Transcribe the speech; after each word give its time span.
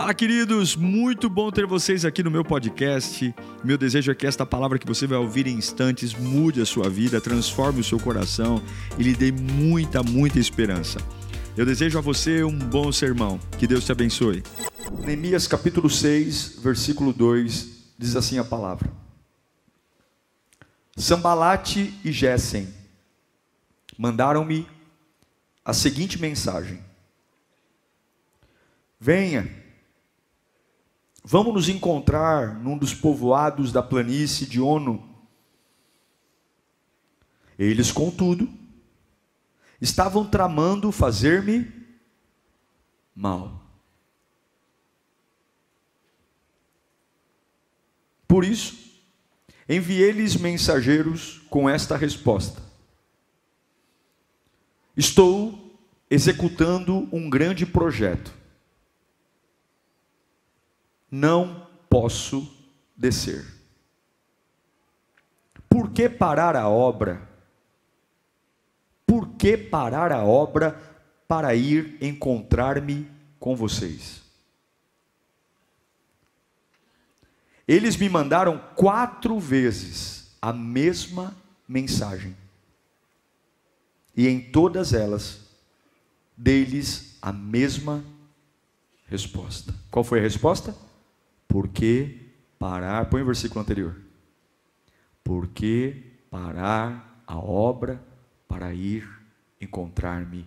Fala, 0.00 0.14
queridos! 0.14 0.76
Muito 0.76 1.28
bom 1.28 1.50
ter 1.50 1.66
vocês 1.66 2.06
aqui 2.06 2.22
no 2.22 2.30
meu 2.30 2.42
podcast. 2.42 3.34
Meu 3.62 3.76
desejo 3.76 4.10
é 4.10 4.14
que 4.14 4.26
esta 4.26 4.46
palavra 4.46 4.78
que 4.78 4.86
você 4.86 5.06
vai 5.06 5.18
ouvir 5.18 5.46
em 5.46 5.58
instantes 5.58 6.14
mude 6.14 6.58
a 6.58 6.64
sua 6.64 6.88
vida, 6.88 7.20
transforme 7.20 7.80
o 7.80 7.84
seu 7.84 8.00
coração 8.00 8.62
e 8.98 9.02
lhe 9.02 9.14
dê 9.14 9.30
muita, 9.30 10.02
muita 10.02 10.38
esperança. 10.38 10.98
Eu 11.54 11.66
desejo 11.66 11.98
a 11.98 12.00
você 12.00 12.42
um 12.42 12.58
bom 12.58 12.90
sermão. 12.90 13.38
Que 13.58 13.66
Deus 13.66 13.84
te 13.84 13.92
abençoe. 13.92 14.42
Neemias 15.04 15.46
capítulo 15.46 15.90
6, 15.90 16.60
versículo 16.62 17.12
2, 17.12 17.68
diz 17.98 18.16
assim 18.16 18.38
a 18.38 18.44
palavra. 18.44 18.90
Sambalate 20.96 21.92
e 22.02 22.10
Gessem 22.10 22.72
mandaram-me 23.98 24.66
a 25.62 25.74
seguinte 25.74 26.18
mensagem: 26.18 26.82
Venha, 28.98 29.60
vamos 31.30 31.54
nos 31.54 31.68
encontrar 31.68 32.58
num 32.58 32.76
dos 32.76 32.92
povoados 32.92 33.70
da 33.70 33.80
planície 33.80 34.48
de 34.48 34.60
Ono. 34.60 35.08
Eles, 37.56 37.92
contudo, 37.92 38.48
estavam 39.80 40.26
tramando 40.26 40.90
fazer-me 40.90 41.72
mal. 43.14 43.64
Por 48.26 48.44
isso, 48.44 48.76
enviei-lhes 49.68 50.34
mensageiros 50.34 51.42
com 51.48 51.70
esta 51.70 51.96
resposta: 51.96 52.60
Estou 54.96 55.78
executando 56.10 57.08
um 57.12 57.30
grande 57.30 57.64
projeto. 57.64 58.39
Não 61.10 61.66
posso 61.88 62.48
descer. 62.96 63.44
Por 65.68 65.90
que 65.90 66.08
parar 66.08 66.54
a 66.56 66.68
obra? 66.68 67.28
Por 69.06 69.30
que 69.30 69.56
parar 69.56 70.12
a 70.12 70.24
obra 70.24 70.80
para 71.26 71.54
ir 71.54 71.96
encontrar-me 72.00 73.10
com 73.38 73.56
vocês? 73.56 74.22
Eles 77.66 77.96
me 77.96 78.08
mandaram 78.08 78.58
quatro 78.74 79.38
vezes 79.38 80.36
a 80.42 80.52
mesma 80.52 81.36
mensagem. 81.68 82.36
E 84.16 84.26
em 84.26 84.40
todas 84.40 84.92
elas, 84.92 85.40
dei-lhes 86.36 87.16
a 87.22 87.32
mesma 87.32 88.04
resposta. 89.06 89.74
Qual 89.90 90.04
foi 90.04 90.18
a 90.18 90.22
resposta? 90.22 90.74
Por 91.50 91.66
que 91.66 92.30
parar? 92.60 93.06
Põe 93.06 93.22
o 93.22 93.26
versículo 93.26 93.60
anterior. 93.60 93.96
Por 95.24 95.48
que 95.48 96.12
parar 96.30 97.24
a 97.26 97.36
obra 97.36 98.00
para 98.46 98.72
ir 98.72 99.08
encontrar-me 99.60 100.46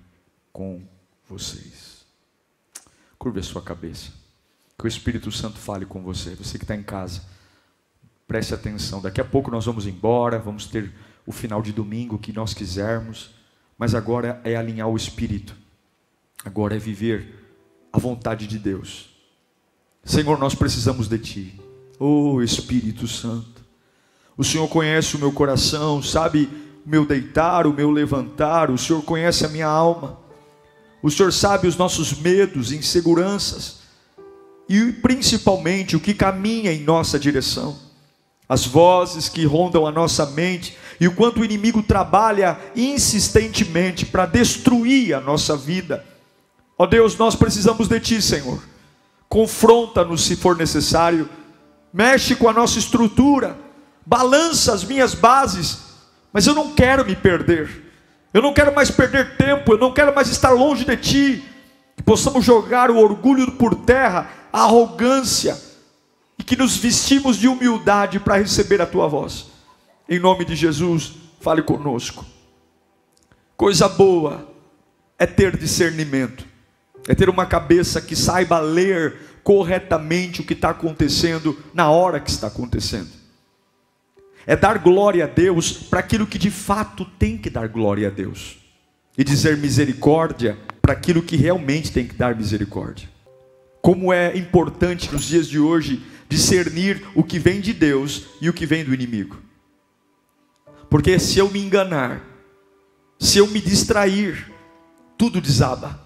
com 0.53 0.81
vocês? 1.27 2.05
Curve 3.19 3.41
a 3.41 3.43
sua 3.43 3.61
cabeça. 3.61 4.13
Que 4.79 4.85
o 4.85 4.87
Espírito 4.87 5.29
Santo 5.29 5.57
fale 5.57 5.85
com 5.85 6.01
você. 6.01 6.35
Você 6.35 6.57
que 6.57 6.63
está 6.63 6.73
em 6.73 6.83
casa, 6.83 7.21
preste 8.25 8.53
atenção. 8.53 9.01
Daqui 9.01 9.19
a 9.19 9.25
pouco 9.25 9.51
nós 9.51 9.65
vamos 9.65 9.85
embora, 9.85 10.39
vamos 10.39 10.67
ter 10.67 10.89
o 11.25 11.33
final 11.33 11.61
de 11.61 11.73
domingo 11.73 12.17
que 12.17 12.31
nós 12.31 12.53
quisermos, 12.53 13.31
mas 13.77 13.93
agora 13.93 14.39
é 14.45 14.55
alinhar 14.55 14.87
o 14.87 14.95
espírito. 14.95 15.53
Agora 16.45 16.77
é 16.77 16.79
viver 16.79 17.45
a 17.91 17.99
vontade 17.99 18.47
de 18.47 18.57
Deus. 18.57 19.12
Senhor, 20.03 20.37
nós 20.37 20.53
precisamos 20.53 21.07
de 21.07 21.17
Ti. 21.17 21.61
Oh 21.97 22.41
Espírito 22.41 23.07
Santo. 23.07 23.63
O 24.37 24.43
Senhor 24.43 24.67
conhece 24.67 25.15
o 25.15 25.19
meu 25.19 25.31
coração, 25.31 26.03
sabe 26.03 26.49
o 26.85 26.89
meu 26.89 27.05
deitar, 27.05 27.65
o 27.65 27.73
meu 27.73 27.89
levantar, 27.89 28.69
o 28.69 28.77
Senhor 28.77 29.01
conhece 29.03 29.45
a 29.45 29.49
minha 29.49 29.67
alma. 29.67 30.19
O 31.01 31.09
Senhor 31.09 31.31
sabe 31.31 31.67
os 31.67 31.77
nossos 31.77 32.13
medos, 32.13 32.71
inseguranças 32.71 33.79
e 34.67 34.91
principalmente 34.91 35.95
o 35.95 35.99
que 35.99 36.13
caminha 36.13 36.73
em 36.73 36.83
nossa 36.83 37.17
direção. 37.17 37.77
As 38.47 38.65
vozes 38.65 39.29
que 39.29 39.45
rondam 39.45 39.87
a 39.87 39.91
nossa 39.91 40.25
mente 40.25 40.77
e 40.99 41.07
o 41.07 41.15
quanto 41.15 41.39
o 41.39 41.45
inimigo 41.45 41.81
trabalha 41.81 42.59
insistentemente 42.75 44.05
para 44.05 44.25
destruir 44.25 45.13
a 45.13 45.21
nossa 45.21 45.55
vida. 45.55 46.03
Ó 46.77 46.85
Deus, 46.85 47.17
nós 47.17 47.35
precisamos 47.35 47.87
de 47.87 47.99
Ti, 48.01 48.21
Senhor 48.21 48.72
confronta-nos 49.33 50.25
se 50.25 50.35
for 50.35 50.55
necessário, 50.55 51.27
mexe 51.91 52.35
com 52.35 52.47
a 52.47 52.53
nossa 52.53 52.77
estrutura, 52.77 53.57
balança 54.05 54.71
as 54.71 54.83
minhas 54.83 55.15
bases, 55.15 55.79
mas 56.31 56.45
eu 56.45 56.53
não 56.53 56.75
quero 56.75 57.03
me 57.03 57.15
perder, 57.15 57.91
eu 58.31 58.43
não 58.43 58.53
quero 58.53 58.75
mais 58.75 58.91
perder 58.91 59.35
tempo, 59.35 59.73
eu 59.73 59.79
não 59.79 59.91
quero 59.91 60.13
mais 60.13 60.27
estar 60.27 60.51
longe 60.51 60.85
de 60.85 60.95
Ti, 60.97 61.43
que 61.97 62.03
possamos 62.03 62.45
jogar 62.45 62.91
o 62.91 62.97
orgulho 62.99 63.53
por 63.53 63.73
terra, 63.73 64.29
a 64.53 64.65
arrogância, 64.65 65.59
e 66.37 66.43
que 66.43 66.55
nos 66.55 66.77
vestimos 66.77 67.35
de 67.35 67.47
humildade 67.47 68.19
para 68.19 68.37
receber 68.37 68.83
a 68.83 68.85
Tua 68.85 69.07
voz, 69.07 69.47
em 70.07 70.19
nome 70.19 70.45
de 70.45 70.55
Jesus, 70.55 71.13
fale 71.41 71.63
conosco. 71.63 72.23
Coisa 73.57 73.89
boa 73.89 74.47
é 75.17 75.25
ter 75.25 75.57
discernimento 75.57 76.52
é 77.07 77.15
ter 77.15 77.29
uma 77.29 77.45
cabeça 77.45 78.01
que 78.01 78.15
saiba 78.15 78.59
ler 78.59 79.15
corretamente 79.43 80.41
o 80.41 80.45
que 80.45 80.53
está 80.53 80.69
acontecendo 80.69 81.57
na 81.73 81.89
hora 81.89 82.19
que 82.19 82.29
está 82.29 82.47
acontecendo. 82.47 83.09
É 84.45 84.55
dar 84.55 84.77
glória 84.77 85.25
a 85.25 85.27
Deus 85.27 85.71
para 85.71 85.99
aquilo 85.99 86.27
que 86.27 86.37
de 86.37 86.51
fato 86.51 87.05
tem 87.05 87.37
que 87.37 87.49
dar 87.49 87.67
glória 87.67 88.07
a 88.07 88.11
Deus, 88.11 88.57
e 89.17 89.23
dizer 89.23 89.57
misericórdia 89.57 90.57
para 90.81 90.93
aquilo 90.93 91.21
que 91.21 91.35
realmente 91.35 91.91
tem 91.91 92.07
que 92.07 92.15
dar 92.15 92.35
misericórdia. 92.35 93.09
Como 93.81 94.11
é 94.11 94.35
importante 94.37 95.11
nos 95.11 95.25
dias 95.25 95.47
de 95.47 95.59
hoje 95.59 96.03
discernir 96.27 97.05
o 97.13 97.23
que 97.23 97.37
vem 97.37 97.61
de 97.61 97.73
Deus 97.73 98.25
e 98.41 98.49
o 98.49 98.53
que 98.53 98.65
vem 98.65 98.83
do 98.83 98.93
inimigo. 98.93 99.41
Porque 100.89 101.19
se 101.19 101.39
eu 101.39 101.49
me 101.49 101.59
enganar, 101.59 102.21
se 103.19 103.37
eu 103.37 103.47
me 103.47 103.61
distrair, 103.61 104.51
tudo 105.17 105.39
desaba. 105.39 106.02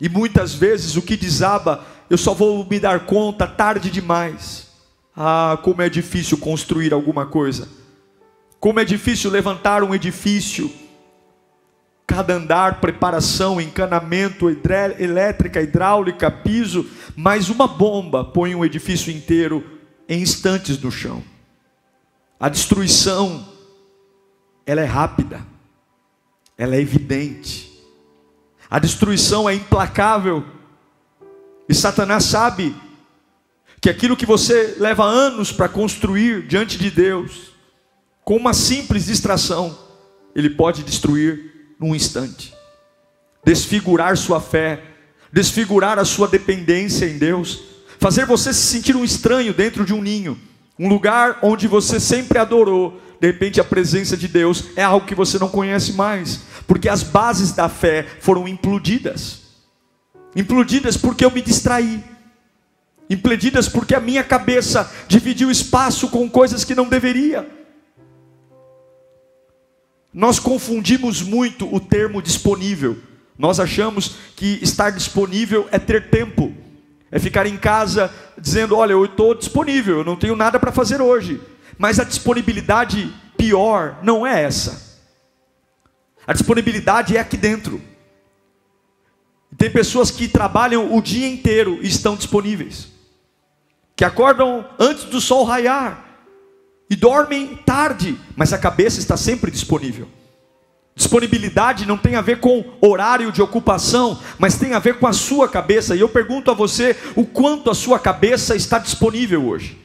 E 0.00 0.08
muitas 0.08 0.54
vezes 0.54 0.96
o 0.96 1.02
que 1.02 1.16
desaba, 1.16 1.84
eu 2.10 2.18
só 2.18 2.34
vou 2.34 2.66
me 2.66 2.78
dar 2.78 3.06
conta 3.06 3.46
tarde 3.46 3.90
demais. 3.90 4.68
Ah, 5.16 5.58
como 5.62 5.80
é 5.80 5.88
difícil 5.88 6.36
construir 6.38 6.92
alguma 6.92 7.26
coisa. 7.26 7.68
Como 8.60 8.78
é 8.78 8.84
difícil 8.84 9.30
levantar 9.30 9.82
um 9.82 9.94
edifício. 9.94 10.70
Cada 12.06 12.34
andar, 12.34 12.80
preparação, 12.80 13.60
encanamento, 13.60 14.48
elétrica, 14.48 15.60
hidráulica, 15.60 16.30
piso, 16.30 16.88
mais 17.16 17.48
uma 17.48 17.66
bomba 17.66 18.24
põe 18.24 18.54
um 18.54 18.64
edifício 18.64 19.10
inteiro 19.10 19.64
em 20.08 20.20
instantes 20.20 20.78
no 20.80 20.90
chão. 20.90 21.22
A 22.38 22.48
destruição, 22.48 23.48
ela 24.64 24.82
é 24.82 24.84
rápida, 24.84 25.44
ela 26.56 26.76
é 26.76 26.80
evidente. 26.80 27.75
A 28.70 28.78
destruição 28.78 29.48
é 29.48 29.54
implacável. 29.54 30.44
E 31.68 31.74
Satanás 31.74 32.24
sabe 32.24 32.74
que 33.80 33.90
aquilo 33.90 34.16
que 34.16 34.26
você 34.26 34.76
leva 34.78 35.04
anos 35.04 35.52
para 35.52 35.68
construir 35.68 36.46
diante 36.46 36.78
de 36.78 36.90
Deus, 36.90 37.52
com 38.24 38.36
uma 38.36 38.52
simples 38.52 39.06
distração, 39.06 39.76
ele 40.34 40.50
pode 40.50 40.82
destruir 40.82 41.74
num 41.78 41.94
instante. 41.94 42.54
Desfigurar 43.44 44.16
sua 44.16 44.40
fé, 44.40 44.82
desfigurar 45.32 45.98
a 45.98 46.04
sua 46.04 46.26
dependência 46.26 47.06
em 47.06 47.18
Deus, 47.18 47.60
fazer 47.98 48.26
você 48.26 48.52
se 48.52 48.66
sentir 48.66 48.96
um 48.96 49.04
estranho 49.04 49.54
dentro 49.54 49.84
de 49.84 49.94
um 49.94 50.02
ninho, 50.02 50.38
um 50.78 50.88
lugar 50.88 51.38
onde 51.42 51.68
você 51.68 52.00
sempre 52.00 52.38
adorou, 52.38 53.00
de 53.20 53.26
repente 53.28 53.60
a 53.60 53.64
presença 53.64 54.16
de 54.16 54.28
Deus 54.28 54.64
é 54.76 54.82
algo 54.82 55.06
que 55.06 55.14
você 55.14 55.38
não 55.38 55.48
conhece 55.48 55.92
mais, 55.92 56.40
porque 56.66 56.88
as 56.88 57.02
bases 57.02 57.52
da 57.52 57.68
fé 57.68 58.04
foram 58.20 58.48
implodidas. 58.48 59.42
Implodidas 60.34 60.96
porque 60.96 61.24
eu 61.24 61.30
me 61.30 61.40
distraí. 61.40 62.02
Implodidas 63.08 63.68
porque 63.68 63.94
a 63.94 64.00
minha 64.00 64.24
cabeça 64.24 64.90
dividiu 65.06 65.50
espaço 65.50 66.08
com 66.08 66.28
coisas 66.28 66.64
que 66.64 66.74
não 66.74 66.88
deveria. 66.88 67.48
Nós 70.12 70.38
confundimos 70.38 71.22
muito 71.22 71.72
o 71.72 71.78
termo 71.78 72.20
disponível. 72.20 72.98
Nós 73.38 73.60
achamos 73.60 74.16
que 74.34 74.58
estar 74.62 74.90
disponível 74.90 75.68
é 75.70 75.78
ter 75.78 76.08
tempo, 76.08 76.54
é 77.10 77.18
ficar 77.18 77.46
em 77.46 77.56
casa 77.56 78.10
dizendo: 78.38 78.76
Olha, 78.76 78.92
eu 78.92 79.04
estou 79.04 79.34
disponível, 79.34 79.98
eu 79.98 80.04
não 80.04 80.16
tenho 80.16 80.34
nada 80.34 80.58
para 80.58 80.72
fazer 80.72 81.00
hoje. 81.02 81.40
Mas 81.78 82.00
a 82.00 82.04
disponibilidade 82.04 83.12
pior 83.36 83.98
não 84.02 84.26
é 84.26 84.42
essa. 84.42 84.85
A 86.26 86.32
disponibilidade 86.32 87.16
é 87.16 87.20
aqui 87.20 87.36
dentro. 87.36 87.80
Tem 89.56 89.70
pessoas 89.70 90.10
que 90.10 90.28
trabalham 90.28 90.94
o 90.94 91.00
dia 91.00 91.28
inteiro 91.28 91.78
e 91.80 91.86
estão 91.86 92.16
disponíveis, 92.16 92.88
que 93.94 94.04
acordam 94.04 94.66
antes 94.78 95.04
do 95.04 95.20
sol 95.20 95.44
raiar 95.44 96.04
e 96.90 96.96
dormem 96.96 97.56
tarde, 97.64 98.18
mas 98.36 98.52
a 98.52 98.58
cabeça 98.58 98.98
está 98.98 99.16
sempre 99.16 99.50
disponível. 99.50 100.08
Disponibilidade 100.94 101.86
não 101.86 101.98
tem 101.98 102.16
a 102.16 102.22
ver 102.22 102.40
com 102.40 102.64
horário 102.80 103.30
de 103.30 103.42
ocupação, 103.42 104.18
mas 104.38 104.58
tem 104.58 104.72
a 104.72 104.78
ver 104.78 104.98
com 104.98 105.06
a 105.06 105.12
sua 105.12 105.46
cabeça. 105.46 105.94
E 105.94 106.00
eu 106.00 106.08
pergunto 106.08 106.50
a 106.50 106.54
você 106.54 106.96
o 107.14 107.24
quanto 107.24 107.70
a 107.70 107.74
sua 107.74 107.98
cabeça 107.98 108.56
está 108.56 108.78
disponível 108.78 109.46
hoje. 109.46 109.78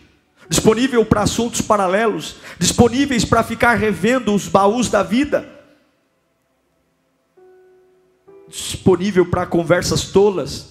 Disponível 0.49 1.05
para 1.05 1.21
assuntos 1.21 1.61
paralelos, 1.61 2.38
disponíveis 2.57 3.25
para 3.25 3.43
ficar 3.43 3.75
revendo 3.75 4.33
os 4.33 4.47
baús 4.47 4.89
da 4.89 5.03
vida, 5.03 5.47
disponível 8.51 9.25
para 9.25 9.45
conversas 9.45 10.03
tolas, 10.03 10.68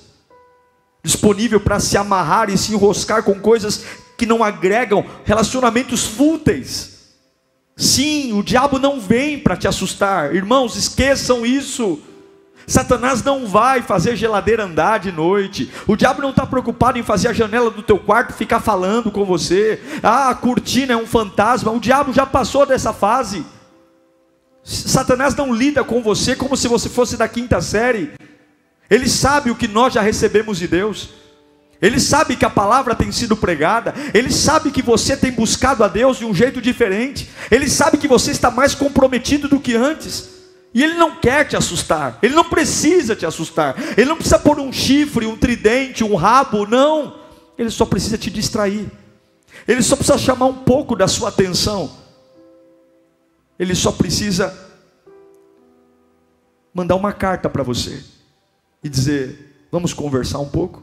disponível 1.02 1.58
para 1.58 1.80
se 1.80 1.96
amarrar 1.96 2.50
e 2.50 2.58
se 2.58 2.72
enroscar 2.72 3.22
com 3.22 3.40
coisas 3.40 3.84
que 4.16 4.26
não 4.26 4.44
agregam, 4.44 5.04
relacionamentos 5.24 6.04
fúteis. 6.04 7.00
Sim, 7.76 8.34
o 8.34 8.42
diabo 8.42 8.78
não 8.78 9.00
vem 9.00 9.38
para 9.38 9.56
te 9.56 9.66
assustar. 9.66 10.34
Irmãos, 10.34 10.76
esqueçam 10.76 11.46
isso. 11.46 11.98
Satanás 12.66 13.24
não 13.24 13.46
vai 13.46 13.80
fazer 13.80 14.14
geladeira 14.14 14.64
andar 14.64 14.98
de 14.98 15.10
noite. 15.10 15.70
O 15.88 15.96
diabo 15.96 16.20
não 16.20 16.30
está 16.30 16.46
preocupado 16.46 16.98
em 16.98 17.02
fazer 17.02 17.28
a 17.28 17.32
janela 17.32 17.70
do 17.70 17.82
teu 17.82 17.98
quarto 17.98 18.34
ficar 18.34 18.60
falando 18.60 19.10
com 19.10 19.24
você. 19.24 19.82
Ah, 20.02 20.28
a 20.28 20.34
cortina 20.34 20.92
é 20.92 20.96
um 20.96 21.06
fantasma. 21.06 21.72
O 21.72 21.80
diabo 21.80 22.12
já 22.12 22.26
passou 22.26 22.66
dessa 22.66 22.92
fase. 22.92 23.44
Satanás 24.90 25.34
não 25.34 25.54
lida 25.54 25.82
com 25.84 26.02
você 26.02 26.36
como 26.36 26.56
se 26.56 26.68
você 26.68 26.88
fosse 26.88 27.16
da 27.16 27.28
quinta 27.28 27.60
série. 27.60 28.12
Ele 28.90 29.08
sabe 29.08 29.50
o 29.50 29.56
que 29.56 29.68
nós 29.68 29.94
já 29.94 30.02
recebemos 30.02 30.58
de 30.58 30.66
Deus. 30.66 31.10
Ele 31.80 31.98
sabe 31.98 32.36
que 32.36 32.44
a 32.44 32.50
palavra 32.50 32.94
tem 32.94 33.10
sido 33.10 33.34
pregada, 33.34 33.94
ele 34.12 34.30
sabe 34.30 34.70
que 34.70 34.82
você 34.82 35.16
tem 35.16 35.32
buscado 35.32 35.82
a 35.82 35.88
Deus 35.88 36.18
de 36.18 36.26
um 36.26 36.34
jeito 36.34 36.60
diferente, 36.60 37.30
ele 37.50 37.70
sabe 37.70 37.96
que 37.96 38.06
você 38.06 38.30
está 38.32 38.50
mais 38.50 38.74
comprometido 38.74 39.48
do 39.48 39.58
que 39.58 39.74
antes, 39.74 40.28
e 40.74 40.84
ele 40.84 40.94
não 40.94 41.16
quer 41.16 41.48
te 41.48 41.56
assustar, 41.56 42.18
ele 42.22 42.34
não 42.34 42.44
precisa 42.44 43.16
te 43.16 43.24
assustar, 43.24 43.76
ele 43.96 44.10
não 44.10 44.16
precisa 44.16 44.38
pôr 44.38 44.60
um 44.60 44.70
chifre, 44.70 45.24
um 45.24 45.38
tridente, 45.38 46.04
um 46.04 46.14
rabo, 46.16 46.66
não, 46.66 47.18
ele 47.56 47.70
só 47.70 47.86
precisa 47.86 48.18
te 48.18 48.30
distrair, 48.30 48.86
ele 49.66 49.82
só 49.82 49.96
precisa 49.96 50.18
chamar 50.18 50.46
um 50.46 50.58
pouco 50.58 50.94
da 50.94 51.08
sua 51.08 51.30
atenção, 51.30 51.90
ele 53.58 53.74
só 53.74 53.90
precisa 53.90 54.69
mandar 56.72 56.96
uma 56.96 57.12
carta 57.12 57.48
para 57.48 57.62
você 57.62 58.04
e 58.82 58.88
dizer: 58.88 59.66
vamos 59.70 59.92
conversar 59.92 60.38
um 60.38 60.48
pouco. 60.48 60.82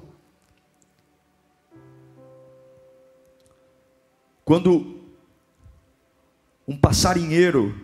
Quando 4.43 5.01
um 6.67 6.77
passarinheiro 6.77 7.75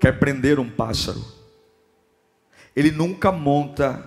quer 0.00 0.18
prender 0.18 0.58
um 0.58 0.68
pássaro, 0.68 1.24
ele 2.74 2.90
nunca 2.90 3.30
monta 3.30 4.04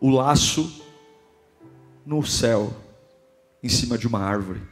o 0.00 0.08
laço 0.08 0.82
no 2.06 2.24
céu, 2.24 2.74
em 3.62 3.68
cima 3.68 3.98
de 3.98 4.06
uma 4.06 4.20
árvore. 4.20 4.62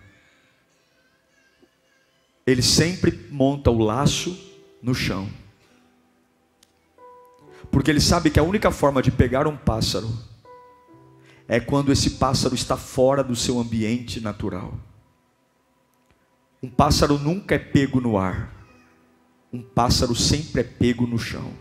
Ele 2.46 2.62
sempre 2.62 3.28
monta 3.30 3.70
o 3.70 3.78
laço 3.78 4.34
no 4.82 4.94
chão. 4.94 5.28
Porque 7.70 7.90
ele 7.90 8.00
sabe 8.00 8.30
que 8.30 8.40
a 8.40 8.42
única 8.42 8.70
forma 8.70 9.02
de 9.02 9.10
pegar 9.10 9.46
um 9.46 9.56
pássaro 9.56 10.08
é 11.46 11.58
quando 11.58 11.90
esse 11.90 12.10
pássaro 12.10 12.54
está 12.54 12.76
fora 12.76 13.24
do 13.24 13.34
seu 13.34 13.58
ambiente 13.58 14.20
natural. 14.20 14.74
Um 16.62 16.68
pássaro 16.68 17.18
nunca 17.18 17.54
é 17.54 17.58
pego 17.58 18.00
no 18.00 18.18
ar. 18.18 18.52
Um 19.52 19.62
pássaro 19.62 20.14
sempre 20.14 20.60
é 20.60 20.64
pego 20.64 21.06
no 21.06 21.18
chão. 21.18 21.52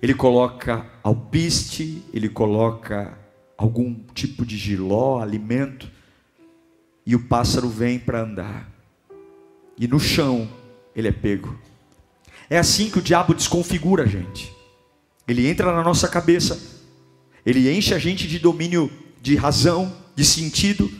Ele 0.00 0.14
coloca 0.14 0.86
alpiste, 1.02 2.02
ele 2.12 2.28
coloca 2.28 3.18
algum 3.56 3.94
tipo 4.14 4.44
de 4.44 4.56
giló, 4.56 5.20
alimento, 5.20 5.90
e 7.04 7.16
o 7.16 7.26
pássaro 7.26 7.68
vem 7.68 7.98
para 7.98 8.20
andar. 8.20 8.70
E 9.78 9.88
no 9.88 9.98
chão 9.98 10.48
ele 10.94 11.08
é 11.08 11.12
pego. 11.12 11.58
É 12.48 12.58
assim 12.58 12.90
que 12.90 12.98
o 12.98 13.02
diabo 13.02 13.34
desconfigura 13.34 14.04
a 14.04 14.06
gente. 14.06 14.52
Ele 15.26 15.48
entra 15.48 15.74
na 15.74 15.82
nossa 15.82 16.06
cabeça, 16.08 16.58
ele 17.44 17.70
enche 17.70 17.92
a 17.92 17.98
gente 17.98 18.28
de 18.28 18.38
domínio 18.38 18.90
de 19.20 19.34
razão, 19.34 19.92
de 20.14 20.24
sentido, 20.24 20.90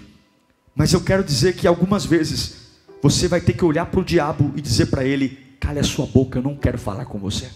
mas 0.75 0.93
eu 0.93 1.01
quero 1.01 1.25
dizer 1.25 1.55
que 1.55 1.67
algumas 1.67 2.05
vezes 2.05 2.67
você 3.03 3.29
vai 3.29 3.41
ter 3.41 3.55
que 3.55 3.65
olhar 3.65 3.87
para 3.87 4.01
o 4.01 4.05
diabo 4.05 4.53
e 4.57 4.61
dizer 4.61 4.87
para 4.87 5.05
ele: 5.05 5.57
cale 5.59 5.79
a 5.79 5.85
sua 5.85 6.07
boca, 6.07 6.39
eu 6.39 6.43
não 6.43 6.55
quero 6.55 6.79
falar 6.79 7.07
com 7.07 7.19
você. 7.19 7.49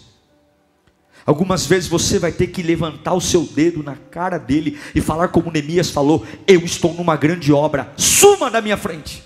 Algumas 1.26 1.66
vezes 1.66 1.88
você 1.88 2.18
vai 2.18 2.32
ter 2.32 2.46
que 2.46 2.62
levantar 2.62 3.12
o 3.12 3.20
seu 3.20 3.42
dedo 3.42 3.82
na 3.82 3.94
cara 3.94 4.38
dele 4.38 4.78
e 4.94 5.02
falar 5.02 5.28
como 5.28 5.50
Neemias 5.50 5.90
falou: 5.90 6.26
Eu 6.46 6.60
estou 6.60 6.94
numa 6.94 7.14
grande 7.14 7.52
obra, 7.52 7.92
suma 7.96 8.50
da 8.50 8.62
minha 8.62 8.76
frente. 8.76 9.22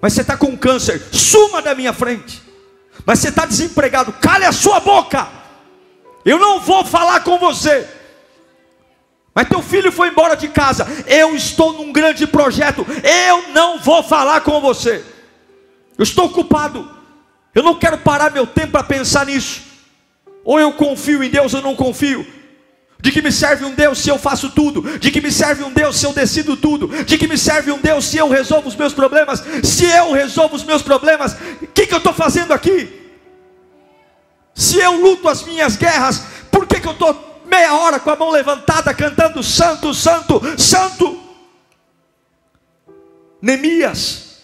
Mas 0.00 0.14
você 0.14 0.22
está 0.22 0.36
com 0.36 0.56
câncer, 0.56 1.00
suma 1.12 1.62
da 1.62 1.74
minha 1.74 1.92
frente. 1.92 2.41
Mas 3.04 3.18
você 3.18 3.28
está 3.28 3.44
desempregado, 3.46 4.12
cale 4.12 4.44
a 4.44 4.52
sua 4.52 4.80
boca. 4.80 5.28
Eu 6.24 6.38
não 6.38 6.60
vou 6.60 6.84
falar 6.84 7.20
com 7.20 7.38
você. 7.38 7.88
Mas 9.34 9.48
teu 9.48 9.62
filho 9.62 9.90
foi 9.90 10.08
embora 10.08 10.36
de 10.36 10.48
casa. 10.48 10.86
Eu 11.06 11.34
estou 11.34 11.72
num 11.72 11.92
grande 11.92 12.26
projeto. 12.26 12.86
Eu 13.02 13.48
não 13.52 13.78
vou 13.78 14.02
falar 14.02 14.42
com 14.42 14.60
você. 14.60 15.04
Eu 15.96 16.02
estou 16.02 16.26
ocupado. 16.26 16.88
Eu 17.54 17.62
não 17.62 17.74
quero 17.74 17.98
parar 17.98 18.30
meu 18.30 18.46
tempo 18.46 18.72
para 18.72 18.84
pensar 18.84 19.26
nisso. 19.26 19.62
Ou 20.44 20.60
eu 20.60 20.72
confio 20.72 21.22
em 21.22 21.30
Deus 21.30 21.54
ou 21.54 21.62
não 21.62 21.74
confio. 21.74 22.26
De 23.02 23.10
que 23.10 23.20
me 23.20 23.32
serve 23.32 23.64
um 23.64 23.74
Deus 23.74 23.98
se 23.98 24.08
eu 24.08 24.16
faço 24.16 24.48
tudo? 24.50 24.96
De 24.98 25.10
que 25.10 25.20
me 25.20 25.32
serve 25.32 25.64
um 25.64 25.72
Deus 25.72 25.96
se 25.96 26.06
eu 26.06 26.12
decido 26.12 26.56
tudo? 26.56 26.86
De 27.04 27.18
que 27.18 27.26
me 27.26 27.36
serve 27.36 27.72
um 27.72 27.78
Deus 27.78 28.04
se 28.04 28.16
eu 28.16 28.28
resolvo 28.28 28.68
os 28.68 28.76
meus 28.76 28.94
problemas? 28.94 29.42
Se 29.64 29.84
eu 29.84 30.12
resolvo 30.12 30.54
os 30.54 30.62
meus 30.62 30.82
problemas, 30.82 31.36
o 31.60 31.66
que, 31.66 31.88
que 31.88 31.92
eu 31.92 31.98
estou 31.98 32.14
fazendo 32.14 32.52
aqui? 32.52 33.10
Se 34.54 34.78
eu 34.78 35.00
luto 35.00 35.28
as 35.28 35.42
minhas 35.42 35.76
guerras, 35.76 36.22
por 36.48 36.64
que, 36.64 36.78
que 36.78 36.86
eu 36.86 36.92
estou 36.92 37.42
meia 37.52 37.74
hora 37.74 38.00
com 38.00 38.08
a 38.08 38.16
mão 38.16 38.30
levantada, 38.30 38.94
cantando 38.94 39.42
santo, 39.42 39.92
santo, 39.92 40.40
santo. 40.56 41.20
Neemias, 43.42 44.38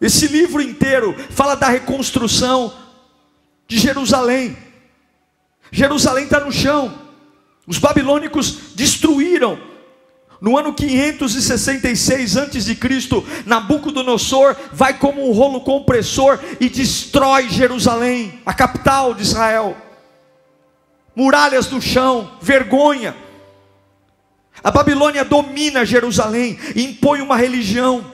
esse 0.00 0.26
livro 0.26 0.62
inteiro 0.62 1.14
fala 1.30 1.54
da 1.54 1.68
reconstrução 1.68 2.74
de 3.68 3.78
Jerusalém. 3.78 4.56
Jerusalém 5.70 6.24
está 6.24 6.40
no 6.40 6.50
chão. 6.50 6.99
Os 7.70 7.78
babilônicos 7.78 8.74
destruíram 8.74 9.56
no 10.40 10.58
ano 10.58 10.74
566 10.74 12.36
a.C., 12.36 13.24
Nabucodonosor 13.46 14.56
vai 14.72 14.98
como 14.98 15.26
um 15.26 15.32
rolo 15.32 15.60
compressor 15.60 16.40
e 16.58 16.68
destrói 16.68 17.48
Jerusalém, 17.48 18.40
a 18.44 18.52
capital 18.52 19.14
de 19.14 19.22
Israel 19.22 19.76
muralhas 21.14 21.70
no 21.70 21.82
chão, 21.82 22.38
vergonha. 22.40 23.14
A 24.64 24.70
Babilônia 24.70 25.24
domina 25.24 25.84
Jerusalém 25.84 26.58
e 26.74 26.82
impõe 26.82 27.20
uma 27.20 27.36
religião, 27.36 28.04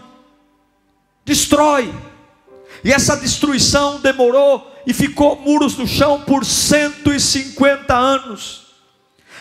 destrói. 1.24 1.94
E 2.84 2.92
essa 2.92 3.16
destruição 3.16 4.00
demorou 4.00 4.74
e 4.86 4.92
ficou 4.92 5.36
muros 5.36 5.76
no 5.76 5.86
chão 5.86 6.20
por 6.22 6.44
150 6.44 7.94
anos. 7.94 8.65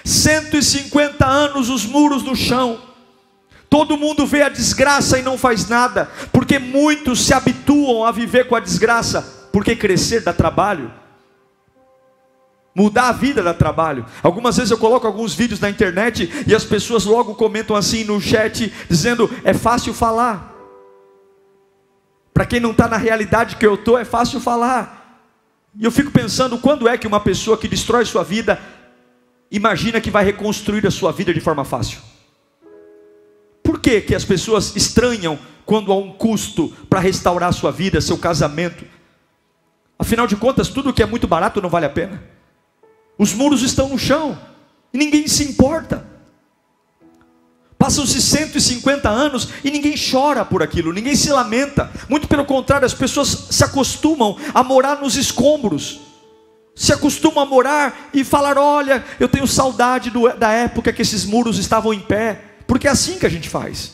150 0.06 1.26
anos 1.26 1.70
os 1.70 1.84
muros 1.84 2.22
no 2.22 2.36
chão. 2.36 2.80
Todo 3.68 3.98
mundo 3.98 4.26
vê 4.26 4.44
a 4.44 4.50
desgraça 4.50 5.18
e 5.18 5.24
não 5.24 5.38
faz 5.38 5.68
nada, 5.68 6.10
porque 6.32 6.60
muitos 6.60 7.26
se 7.26 7.34
habituam 7.34 8.06
a 8.06 8.12
viver 8.12 8.48
com 8.48 8.56
a 8.56 8.60
desgraça, 8.60 9.50
porque 9.52 9.76
crescer 9.76 10.22
dá 10.22 10.32
trabalho. 10.32 10.94
Mudar 12.76 13.10
a 13.10 13.12
vida 13.14 13.42
dá 13.42 13.54
trabalho. 13.54 14.06
Algumas 14.22 14.58
vezes 14.58 14.70
eu 14.70 14.78
coloco 14.78 15.08
alguns 15.08 15.34
vídeos 15.34 15.60
na 15.60 15.70
internet 15.70 16.30
e 16.46 16.54
as 16.54 16.64
pessoas 16.64 17.06
logo 17.06 17.34
comentam 17.34 17.76
assim 17.76 18.04
no 18.04 18.22
chat, 18.22 18.72
dizendo: 18.90 19.30
é 19.44 19.54
fácil 19.54 19.94
falar. 19.94 20.54
Para 22.34 22.46
quem 22.46 22.60
não 22.60 22.72
está 22.72 22.88
na 22.88 22.98
realidade 22.98 23.56
que 23.56 23.66
eu 23.66 23.76
estou, 23.76 23.98
é 23.98 24.06
fácil 24.06 24.42
falar. 24.42 25.24
E 25.80 25.86
eu 25.86 25.92
fico 25.92 26.12
pensando: 26.12 26.58
quando 26.58 26.88
é 26.88 26.98
que 26.98 27.08
uma 27.08 27.20
pessoa 27.20 27.58
que 27.58 27.68
destrói 27.68 28.06
sua 28.06 28.24
vida 28.24 28.60
imagina 29.52 30.02
que 30.02 30.12
vai 30.12 30.26
reconstruir 30.26 30.86
a 30.86 30.92
sua 30.92 31.12
vida 31.12 31.34
de 31.34 31.40
forma 31.40 31.64
fácil? 31.64 32.00
Por 33.64 33.80
que, 33.80 34.02
que 34.02 34.16
as 34.16 34.24
pessoas 34.24 34.76
estranham 34.76 35.40
quando 35.66 35.92
há 35.92 35.96
um 35.96 36.12
custo 36.12 36.70
para 36.90 37.00
restaurar 37.00 37.50
a 37.50 37.54
sua 37.54 37.72
vida, 37.72 38.00
seu 38.00 38.18
casamento? 38.18 38.86
Afinal 39.98 40.28
de 40.28 40.36
contas, 40.36 40.70
tudo 40.70 40.94
que 40.94 41.02
é 41.02 41.06
muito 41.06 41.28
barato 41.28 41.62
não 41.62 41.70
vale 41.70 41.86
a 41.86 41.90
pena. 41.90 42.24
Os 43.18 43.34
muros 43.34 43.62
estão 43.62 43.90
no 43.90 43.98
chão 43.98 44.40
e 44.94 44.98
ninguém 44.98 45.28
se 45.28 45.44
importa. 45.44 46.06
Passam-se 47.78 48.22
150 48.22 49.10
anos 49.10 49.50
e 49.64 49.70
ninguém 49.70 49.96
chora 49.98 50.46
por 50.46 50.64
aquilo, 50.64 50.94
ninguém 50.94 51.16
se 51.16 51.30
lamenta. 51.30 51.92
Muito 52.10 52.28
pelo 52.28 52.46
contrário, 52.46 52.86
as 52.86 52.94
pessoas 52.94 53.48
se 53.50 53.64
acostumam 53.64 54.38
a 54.54 54.64
morar 54.64 55.02
nos 55.02 55.16
escombros. 55.16 56.00
Se 56.76 56.92
acostumam 56.92 57.42
a 57.42 57.46
morar 57.46 58.10
e 58.14 58.24
falar: 58.24 58.58
Olha, 58.58 59.04
eu 59.20 59.30
tenho 59.30 59.48
saudade 59.48 60.10
do, 60.10 60.28
da 60.38 60.52
época 60.52 60.92
que 60.92 61.02
esses 61.02 61.26
muros 61.26 61.58
estavam 61.58 61.94
em 61.94 62.02
pé. 62.02 62.42
Porque 62.68 62.88
é 62.88 62.92
assim 62.92 63.18
que 63.18 63.26
a 63.26 63.30
gente 63.30 63.48
faz. 63.48 63.94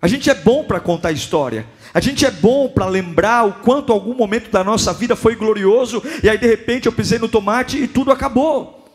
A 0.00 0.08
gente 0.08 0.30
é 0.30 0.34
bom 0.34 0.64
para 0.64 0.80
contar 0.80 1.12
história. 1.12 1.66
A 1.92 2.00
gente 2.00 2.24
é 2.24 2.30
bom 2.30 2.68
para 2.68 2.86
lembrar 2.86 3.46
o 3.46 3.52
quanto 3.52 3.92
algum 3.92 4.14
momento 4.14 4.50
da 4.50 4.64
nossa 4.64 4.92
vida 4.92 5.14
foi 5.16 5.34
glorioso 5.34 6.02
e 6.22 6.28
aí 6.28 6.38
de 6.38 6.46
repente 6.46 6.86
eu 6.86 6.92
pisei 6.92 7.18
no 7.18 7.28
tomate 7.28 7.82
e 7.82 7.88
tudo 7.88 8.12
acabou. 8.12 8.88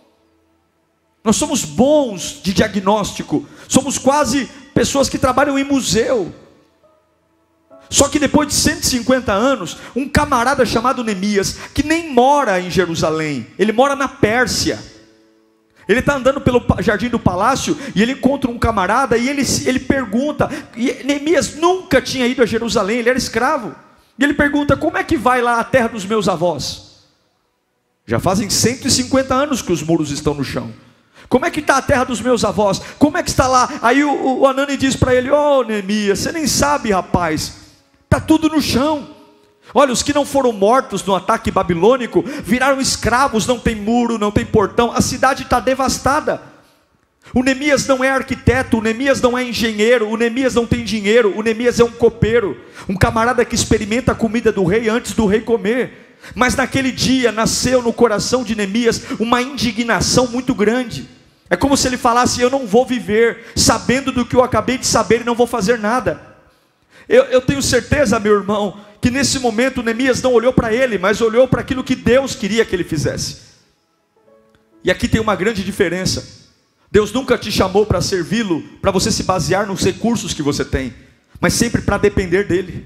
Nós 1.23 1.35
somos 1.35 1.65
bons 1.65 2.39
de 2.41 2.53
diagnóstico, 2.53 3.45
somos 3.67 3.97
quase 3.97 4.49
pessoas 4.73 5.09
que 5.09 5.17
trabalham 5.17 5.59
em 5.59 5.63
museu. 5.63 6.33
Só 7.89 8.07
que 8.07 8.19
depois 8.19 8.47
de 8.47 8.53
150 8.53 9.31
anos, 9.31 9.77
um 9.95 10.07
camarada 10.07 10.65
chamado 10.65 11.03
Neemias, 11.03 11.57
que 11.73 11.83
nem 11.83 12.11
mora 12.11 12.59
em 12.59 12.69
Jerusalém, 12.69 13.47
ele 13.57 13.71
mora 13.71 13.95
na 13.95 14.07
Pérsia. 14.07 14.79
Ele 15.87 15.99
está 15.99 16.15
andando 16.15 16.41
pelo 16.41 16.63
jardim 16.79 17.09
do 17.09 17.19
palácio 17.19 17.77
e 17.95 18.01
ele 18.01 18.13
encontra 18.13 18.49
um 18.49 18.57
camarada 18.57 19.17
e 19.17 19.29
ele, 19.29 19.43
ele 19.65 19.79
pergunta. 19.79 20.49
Neemias 20.75 21.55
nunca 21.55 22.01
tinha 22.01 22.25
ido 22.25 22.41
a 22.41 22.45
Jerusalém, 22.45 22.99
ele 22.99 23.09
era 23.09 23.17
escravo. 23.17 23.75
E 24.17 24.23
ele 24.23 24.33
pergunta: 24.33 24.75
Como 24.75 24.97
é 24.97 25.03
que 25.03 25.15
vai 25.15 25.41
lá 25.41 25.59
a 25.59 25.63
terra 25.63 25.89
dos 25.89 26.05
meus 26.05 26.27
avós? 26.27 26.85
Já 28.07 28.19
fazem 28.19 28.49
150 28.49 29.33
anos 29.33 29.61
que 29.61 29.71
os 29.71 29.83
muros 29.83 30.11
estão 30.11 30.33
no 30.33 30.43
chão. 30.43 30.71
Como 31.27 31.45
é 31.45 31.51
que 31.51 31.59
está 31.59 31.77
a 31.77 31.81
terra 31.81 32.03
dos 32.03 32.21
meus 32.21 32.45
avós? 32.45 32.79
Como 32.99 33.17
é 33.17 33.23
que 33.23 33.29
está 33.29 33.47
lá? 33.47 33.67
Aí 33.81 34.03
o, 34.03 34.39
o 34.41 34.47
Anani 34.47 34.77
diz 34.77 34.95
para 34.95 35.13
ele: 35.13 35.29
Ô 35.29 35.59
oh, 35.59 35.63
Neemias, 35.63 36.19
você 36.19 36.31
nem 36.31 36.47
sabe, 36.47 36.91
rapaz, 36.91 37.64
está 38.05 38.19
tudo 38.19 38.49
no 38.49 38.61
chão. 38.61 39.15
Olha, 39.73 39.91
os 39.91 40.03
que 40.03 40.13
não 40.13 40.25
foram 40.25 40.51
mortos 40.53 41.03
no 41.03 41.15
ataque 41.15 41.51
babilônico 41.51 42.23
viraram 42.43 42.79
escravos, 42.79 43.47
não 43.47 43.59
tem 43.59 43.75
muro, 43.75 44.17
não 44.17 44.31
tem 44.31 44.45
portão, 44.45 44.91
a 44.91 45.01
cidade 45.01 45.43
está 45.43 45.59
devastada. 45.59 46.41
O 47.33 47.43
Neemias 47.43 47.87
não 47.87 48.03
é 48.03 48.09
arquiteto, 48.09 48.77
o 48.77 48.81
Neemias 48.81 49.19
não 49.19 49.37
é 49.37 49.43
engenheiro, 49.43 50.07
o 50.07 50.15
Neemias 50.15 50.53
não 50.53 50.65
tem 50.65 50.83
dinheiro, 50.83 51.33
o 51.35 51.41
Neemias 51.41 51.79
é 51.79 51.83
um 51.83 51.91
copeiro, 51.91 52.57
um 52.87 52.95
camarada 52.95 53.43
que 53.43 53.55
experimenta 53.55 54.11
a 54.11 54.15
comida 54.15 54.51
do 54.51 54.63
rei 54.63 54.87
antes 54.87 55.13
do 55.13 55.25
rei 55.25 55.41
comer. 55.41 56.17
Mas 56.33 56.55
naquele 56.55 56.91
dia 56.91 57.31
nasceu 57.31 57.81
no 57.81 57.91
coração 57.91 58.43
de 58.43 58.55
Neemias 58.55 59.01
uma 59.19 59.41
indignação 59.41 60.27
muito 60.27 60.53
grande. 60.55 61.09
É 61.49 61.55
como 61.55 61.75
se 61.75 61.87
ele 61.87 61.97
falasse: 61.97 62.41
Eu 62.41 62.49
não 62.49 62.65
vou 62.65 62.85
viver 62.85 63.51
sabendo 63.55 64.11
do 64.11 64.25
que 64.25 64.35
eu 64.35 64.43
acabei 64.43 64.77
de 64.77 64.87
saber 64.87 65.21
e 65.21 65.25
não 65.25 65.35
vou 65.35 65.45
fazer 65.45 65.77
nada. 65.77 66.34
Eu, 67.07 67.23
eu 67.25 67.41
tenho 67.41 67.61
certeza, 67.61 68.19
meu 68.19 68.33
irmão, 68.33 68.79
que 69.01 69.11
nesse 69.11 69.39
momento 69.39 69.83
Neemias 69.83 70.21
não 70.21 70.33
olhou 70.33 70.51
para 70.51 70.73
ele, 70.73 70.97
mas 70.97 71.21
olhou 71.21 71.47
para 71.47 71.61
aquilo 71.61 71.83
que 71.83 71.95
Deus 71.95 72.35
queria 72.35 72.65
que 72.65 72.75
ele 72.75 72.83
fizesse. 72.83 73.37
E 74.83 74.91
aqui 74.91 75.07
tem 75.07 75.21
uma 75.21 75.35
grande 75.35 75.63
diferença. 75.63 76.45
Deus 76.91 77.11
nunca 77.11 77.37
te 77.37 77.51
chamou 77.51 77.85
para 77.85 78.01
servi-lo, 78.01 78.63
para 78.81 78.91
você 78.91 79.11
se 79.11 79.23
basear 79.23 79.67
nos 79.67 79.83
recursos 79.83 80.33
que 80.33 80.41
você 80.41 80.63
tem, 80.63 80.93
mas 81.39 81.53
sempre 81.53 81.81
para 81.81 81.97
depender 81.97 82.45
dele. 82.45 82.85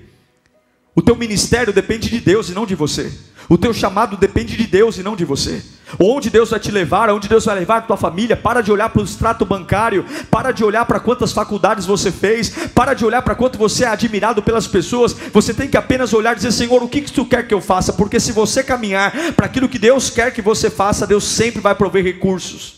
O 0.96 1.02
teu 1.02 1.16
ministério 1.16 1.72
depende 1.72 2.10
de 2.10 2.20
Deus 2.20 2.50
e 2.50 2.54
não 2.54 2.66
de 2.66 2.76
você. 2.76 3.12
O 3.48 3.58
teu 3.58 3.74
chamado 3.74 4.18
depende 4.18 4.58
de 4.58 4.68
Deus 4.68 4.98
e 4.98 5.04
não 5.04 5.16
de 5.16 5.24
você. 5.26 5.64
Onde 5.98 6.30
Deus 6.30 6.50
vai 6.50 6.60
te 6.60 6.72
levar, 6.72 7.10
onde 7.10 7.28
Deus 7.28 7.46
vai 7.46 7.60
levar 7.60 7.78
a 7.78 7.82
tua 7.82 7.98
família, 7.98 8.36
para 8.36 8.62
de 8.62 8.72
olhar 8.72 8.90
para 8.90 9.02
o 9.02 9.06
extrato 9.06 9.46
bancário, 9.46 10.06
para 10.30 10.52
de 10.52 10.64
olhar 10.64 10.86
para 10.86 11.00
quantas 11.00 11.32
faculdades 11.32 11.86
você 11.86 12.12
fez, 12.12 12.50
para 12.76 12.94
de 12.94 13.06
olhar 13.06 13.22
para 13.22 13.36
quanto 13.36 13.58
você 13.58 13.86
é 13.86 13.88
admirado 13.88 14.44
pelas 14.44 14.68
pessoas. 14.68 15.16
Você 15.34 15.54
tem 15.54 15.70
que 15.70 15.78
apenas 15.78 16.14
olhar 16.14 16.34
e 16.34 16.36
dizer: 16.36 16.52
Senhor, 16.52 16.84
o 16.84 16.88
que, 16.88 17.02
que 17.02 17.12
tu 17.12 17.26
quer 17.26 17.48
que 17.48 17.54
eu 17.54 17.62
faça? 17.62 17.94
Porque 17.94 18.20
se 18.20 18.32
você 18.32 18.64
caminhar 18.64 19.34
para 19.34 19.46
aquilo 19.46 19.70
que 19.70 19.80
Deus 19.80 20.10
quer 20.10 20.34
que 20.34 20.42
você 20.42 20.70
faça, 20.70 21.08
Deus 21.08 21.24
sempre 21.24 21.62
vai 21.62 21.74
prover 21.74 22.04
recursos. 22.04 22.76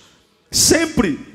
Sempre. 0.49 1.30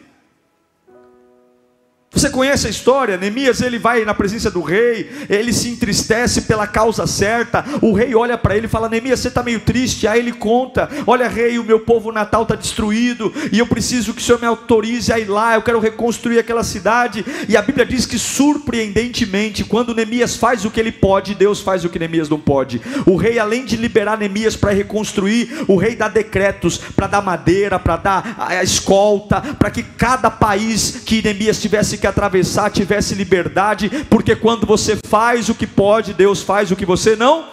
Você 2.16 2.30
conhece 2.30 2.66
a 2.66 2.70
história? 2.70 3.18
Neemias 3.18 3.60
ele 3.60 3.78
vai 3.78 4.02
na 4.02 4.14
presença 4.14 4.50
do 4.50 4.62
rei, 4.62 5.10
ele 5.28 5.52
se 5.52 5.68
entristece 5.68 6.40
pela 6.42 6.66
causa 6.66 7.06
certa. 7.06 7.62
O 7.82 7.92
rei 7.92 8.14
olha 8.14 8.38
para 8.38 8.56
ele 8.56 8.64
e 8.64 8.70
fala: 8.70 8.88
Neemias, 8.88 9.20
você 9.20 9.28
está 9.28 9.42
meio 9.42 9.60
triste. 9.60 10.08
Aí 10.08 10.20
ele 10.20 10.32
conta: 10.32 10.88
Olha, 11.06 11.28
rei, 11.28 11.58
o 11.58 11.64
meu 11.64 11.80
povo 11.80 12.10
natal 12.10 12.44
está 12.44 12.54
destruído 12.54 13.30
e 13.52 13.58
eu 13.58 13.66
preciso 13.66 14.14
que 14.14 14.22
o 14.22 14.24
senhor 14.24 14.40
me 14.40 14.46
autorize 14.46 15.12
a 15.12 15.18
ir 15.18 15.26
lá. 15.26 15.56
Eu 15.56 15.62
quero 15.62 15.78
reconstruir 15.78 16.38
aquela 16.38 16.64
cidade. 16.64 17.22
E 17.50 17.54
a 17.54 17.60
Bíblia 17.60 17.84
diz 17.84 18.06
que, 18.06 18.18
surpreendentemente, 18.18 19.62
quando 19.62 19.94
Neemias 19.94 20.36
faz 20.36 20.64
o 20.64 20.70
que 20.70 20.80
ele 20.80 20.92
pode, 20.92 21.34
Deus 21.34 21.60
faz 21.60 21.84
o 21.84 21.90
que 21.90 21.98
Neemias 21.98 22.30
não 22.30 22.40
pode. 22.40 22.80
O 23.04 23.16
rei, 23.16 23.38
além 23.38 23.66
de 23.66 23.76
liberar 23.76 24.16
Neemias 24.16 24.56
para 24.56 24.72
reconstruir, 24.72 25.66
o 25.68 25.76
rei 25.76 25.94
dá 25.94 26.08
decretos 26.08 26.78
para 26.78 27.08
dar 27.08 27.20
madeira, 27.20 27.78
para 27.78 27.96
dar 27.98 28.36
a 28.38 28.64
escolta, 28.64 29.42
para 29.42 29.70
que 29.70 29.82
cada 29.82 30.30
país 30.30 31.02
que 31.04 31.20
Neemias 31.22 31.60
tivesse 31.60 31.98
que 31.98 32.05
que 32.06 32.08
atravessar 32.08 32.70
tivesse 32.70 33.16
liberdade, 33.16 33.90
porque 34.08 34.36
quando 34.36 34.64
você 34.64 34.96
faz 35.06 35.48
o 35.48 35.54
que 35.54 35.66
pode, 35.66 36.14
Deus 36.14 36.40
faz 36.40 36.70
o 36.70 36.76
que 36.76 36.86
você 36.86 37.16
não 37.16 37.48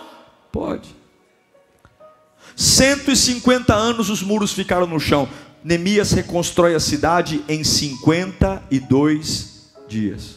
pode. 0.51 0.95
150 2.55 3.74
anos 3.74 4.12
os 4.12 4.22
muros 4.22 4.53
ficaram 4.53 4.86
no 4.86 5.00
chão. 5.00 5.27
Neemias 5.63 6.12
reconstrói 6.12 6.75
a 6.75 6.79
cidade 6.79 7.43
em 7.50 7.63
52 7.63 9.74
dias. 9.88 10.36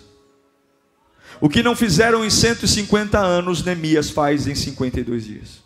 O 1.38 1.50
que 1.50 1.62
não 1.62 1.76
fizeram 1.76 2.25
em 2.25 2.30
150 2.30 3.18
anos, 3.18 3.62
Neemias 3.62 4.08
faz 4.08 4.46
em 4.46 4.54
52 4.54 5.26
dias. 5.26 5.62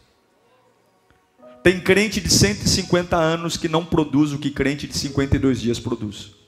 Tem 1.62 1.78
crente 1.78 2.20
de 2.20 2.28
150 2.28 3.16
anos 3.16 3.56
que 3.56 3.68
não 3.68 3.84
produz 3.84 4.32
o 4.32 4.38
que 4.38 4.50
crente 4.50 4.88
de 4.88 4.98
52 4.98 5.60
dias 5.60 5.78
produz. 5.78 6.39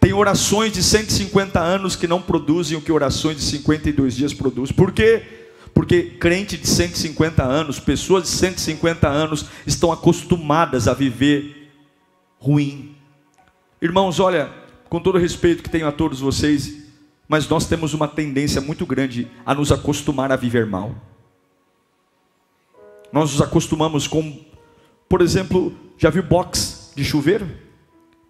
Tem 0.00 0.12
orações 0.12 0.72
de 0.72 0.82
150 0.82 1.60
anos 1.60 1.96
que 1.96 2.06
não 2.06 2.20
produzem 2.20 2.76
o 2.76 2.80
que 2.80 2.92
orações 2.92 3.36
de 3.36 3.42
52 3.42 4.16
dias 4.16 4.34
produzem. 4.34 4.74
Por 4.74 4.92
quê? 4.92 5.22
Porque 5.74 6.02
crente 6.02 6.56
de 6.56 6.66
150 6.66 7.42
anos, 7.42 7.80
pessoas 7.80 8.24
de 8.24 8.28
150 8.30 9.08
anos, 9.08 9.46
estão 9.66 9.90
acostumadas 9.90 10.86
a 10.86 10.94
viver 10.94 11.72
ruim. 12.38 12.94
Irmãos, 13.80 14.20
olha, 14.20 14.52
com 14.88 15.00
todo 15.00 15.16
o 15.16 15.18
respeito 15.18 15.62
que 15.62 15.70
tenho 15.70 15.88
a 15.88 15.92
todos 15.92 16.20
vocês, 16.20 16.82
mas 17.26 17.48
nós 17.48 17.66
temos 17.66 17.94
uma 17.94 18.06
tendência 18.06 18.60
muito 18.60 18.84
grande 18.84 19.30
a 19.46 19.54
nos 19.54 19.72
acostumar 19.72 20.30
a 20.30 20.36
viver 20.36 20.66
mal. 20.66 20.94
Nós 23.12 23.32
nos 23.32 23.40
acostumamos 23.40 24.06
com, 24.06 24.40
por 25.08 25.20
exemplo, 25.20 25.72
já 25.96 26.10
viu 26.10 26.22
box 26.22 26.92
de 26.94 27.04
chuveiro? 27.04 27.48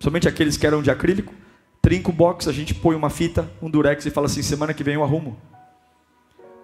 Somente 0.02 0.26
aqueles 0.26 0.56
que 0.56 0.66
eram 0.66 0.82
de 0.82 0.90
acrílico. 0.90 1.32
Trinca 1.80 2.10
o 2.10 2.12
box, 2.12 2.48
a 2.48 2.52
gente 2.52 2.74
põe 2.74 2.96
uma 2.96 3.08
fita, 3.08 3.48
um 3.62 3.70
durex 3.70 4.04
e 4.04 4.10
fala 4.10 4.26
assim: 4.26 4.42
semana 4.42 4.74
que 4.74 4.82
vem 4.82 4.94
eu 4.94 5.04
arrumo. 5.04 5.40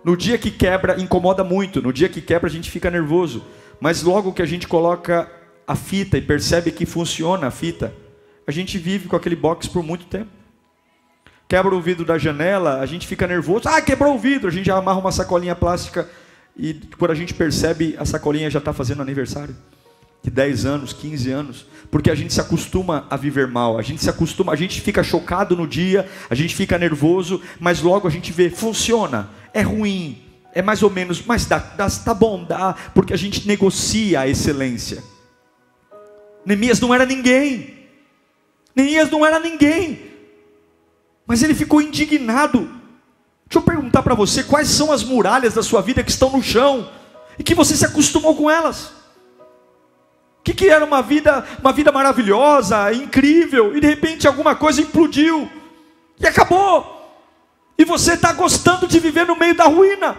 No 0.04 0.16
dia 0.16 0.36
que 0.36 0.50
quebra, 0.50 1.00
incomoda 1.00 1.44
muito. 1.44 1.80
No 1.80 1.92
dia 1.92 2.08
que 2.08 2.20
quebra, 2.20 2.48
a 2.48 2.50
gente 2.50 2.68
fica 2.68 2.90
nervoso. 2.90 3.44
Mas 3.80 4.02
logo 4.02 4.32
que 4.32 4.42
a 4.42 4.46
gente 4.46 4.66
coloca 4.66 5.30
a 5.68 5.76
fita 5.76 6.18
e 6.18 6.20
percebe 6.20 6.72
que 6.72 6.84
funciona 6.84 7.46
a 7.46 7.50
fita, 7.52 7.94
a 8.44 8.50
gente 8.50 8.76
vive 8.76 9.06
com 9.06 9.14
aquele 9.14 9.36
box 9.36 9.68
por 9.68 9.84
muito 9.84 10.06
tempo. 10.06 10.30
Quebra 11.46 11.72
o 11.72 11.80
vidro 11.80 12.04
da 12.04 12.18
janela, 12.18 12.80
a 12.80 12.86
gente 12.86 13.06
fica 13.06 13.24
nervoso. 13.24 13.68
Ah, 13.68 13.80
quebrou 13.80 14.16
o 14.16 14.18
vidro. 14.18 14.48
A 14.48 14.52
gente 14.52 14.66
já 14.66 14.76
amarra 14.76 14.98
uma 14.98 15.12
sacolinha 15.12 15.54
plástica 15.54 16.10
e 16.56 16.74
quando 16.98 17.12
a 17.12 17.14
gente 17.14 17.32
percebe, 17.34 17.94
a 18.00 18.04
sacolinha 18.04 18.50
já 18.50 18.58
está 18.58 18.72
fazendo 18.72 19.00
aniversário 19.00 19.54
de 20.22 20.30
10 20.30 20.66
anos, 20.66 20.92
15 20.92 21.30
anos, 21.30 21.66
porque 21.90 22.10
a 22.10 22.14
gente 22.14 22.32
se 22.32 22.40
acostuma 22.40 23.06
a 23.08 23.16
viver 23.16 23.46
mal, 23.46 23.78
a 23.78 23.82
gente 23.82 24.02
se 24.02 24.10
acostuma, 24.10 24.52
a 24.52 24.56
gente 24.56 24.80
fica 24.80 25.02
chocado 25.02 25.56
no 25.56 25.66
dia, 25.66 26.08
a 26.28 26.34
gente 26.34 26.54
fica 26.54 26.78
nervoso, 26.78 27.40
mas 27.58 27.80
logo 27.80 28.06
a 28.06 28.10
gente 28.10 28.32
vê, 28.32 28.50
funciona, 28.50 29.30
é 29.54 29.62
ruim, 29.62 30.22
é 30.52 30.60
mais 30.60 30.82
ou 30.82 30.90
menos, 30.90 31.22
mas 31.24 31.46
dá, 31.46 31.58
dá 31.58 31.88
tá 31.88 32.12
bom, 32.12 32.44
dá, 32.44 32.74
porque 32.94 33.14
a 33.14 33.16
gente 33.16 33.46
negocia 33.46 34.20
a 34.20 34.28
excelência. 34.28 35.02
Neemias 36.44 36.80
não 36.80 36.94
era 36.94 37.06
ninguém, 37.06 37.74
Neemias 38.74 39.10
não 39.10 39.24
era 39.24 39.38
ninguém, 39.40 40.00
mas 41.26 41.42
ele 41.42 41.54
ficou 41.54 41.80
indignado. 41.80 42.60
Deixa 43.48 43.58
eu 43.58 43.62
perguntar 43.62 44.02
para 44.02 44.14
você, 44.14 44.42
quais 44.42 44.68
são 44.68 44.92
as 44.92 45.02
muralhas 45.02 45.54
da 45.54 45.62
sua 45.62 45.80
vida 45.80 46.02
que 46.04 46.10
estão 46.10 46.30
no 46.30 46.42
chão 46.42 46.90
e 47.38 47.42
que 47.42 47.54
você 47.54 47.74
se 47.74 47.84
acostumou 47.84 48.36
com 48.36 48.50
elas? 48.50 48.97
Que, 50.48 50.54
que 50.54 50.70
era 50.70 50.84
uma 50.84 51.02
vida, 51.02 51.44
uma 51.60 51.72
vida 51.72 51.92
maravilhosa, 51.92 52.92
incrível, 52.92 53.76
e 53.76 53.80
de 53.80 53.86
repente 53.86 54.26
alguma 54.26 54.54
coisa 54.54 54.80
implodiu 54.80 55.50
e 56.18 56.26
acabou. 56.26 56.96
E 57.76 57.84
você 57.84 58.14
está 58.14 58.32
gostando 58.32 58.86
de 58.86 58.98
viver 58.98 59.26
no 59.26 59.36
meio 59.36 59.54
da 59.54 59.64
ruína. 59.64 60.16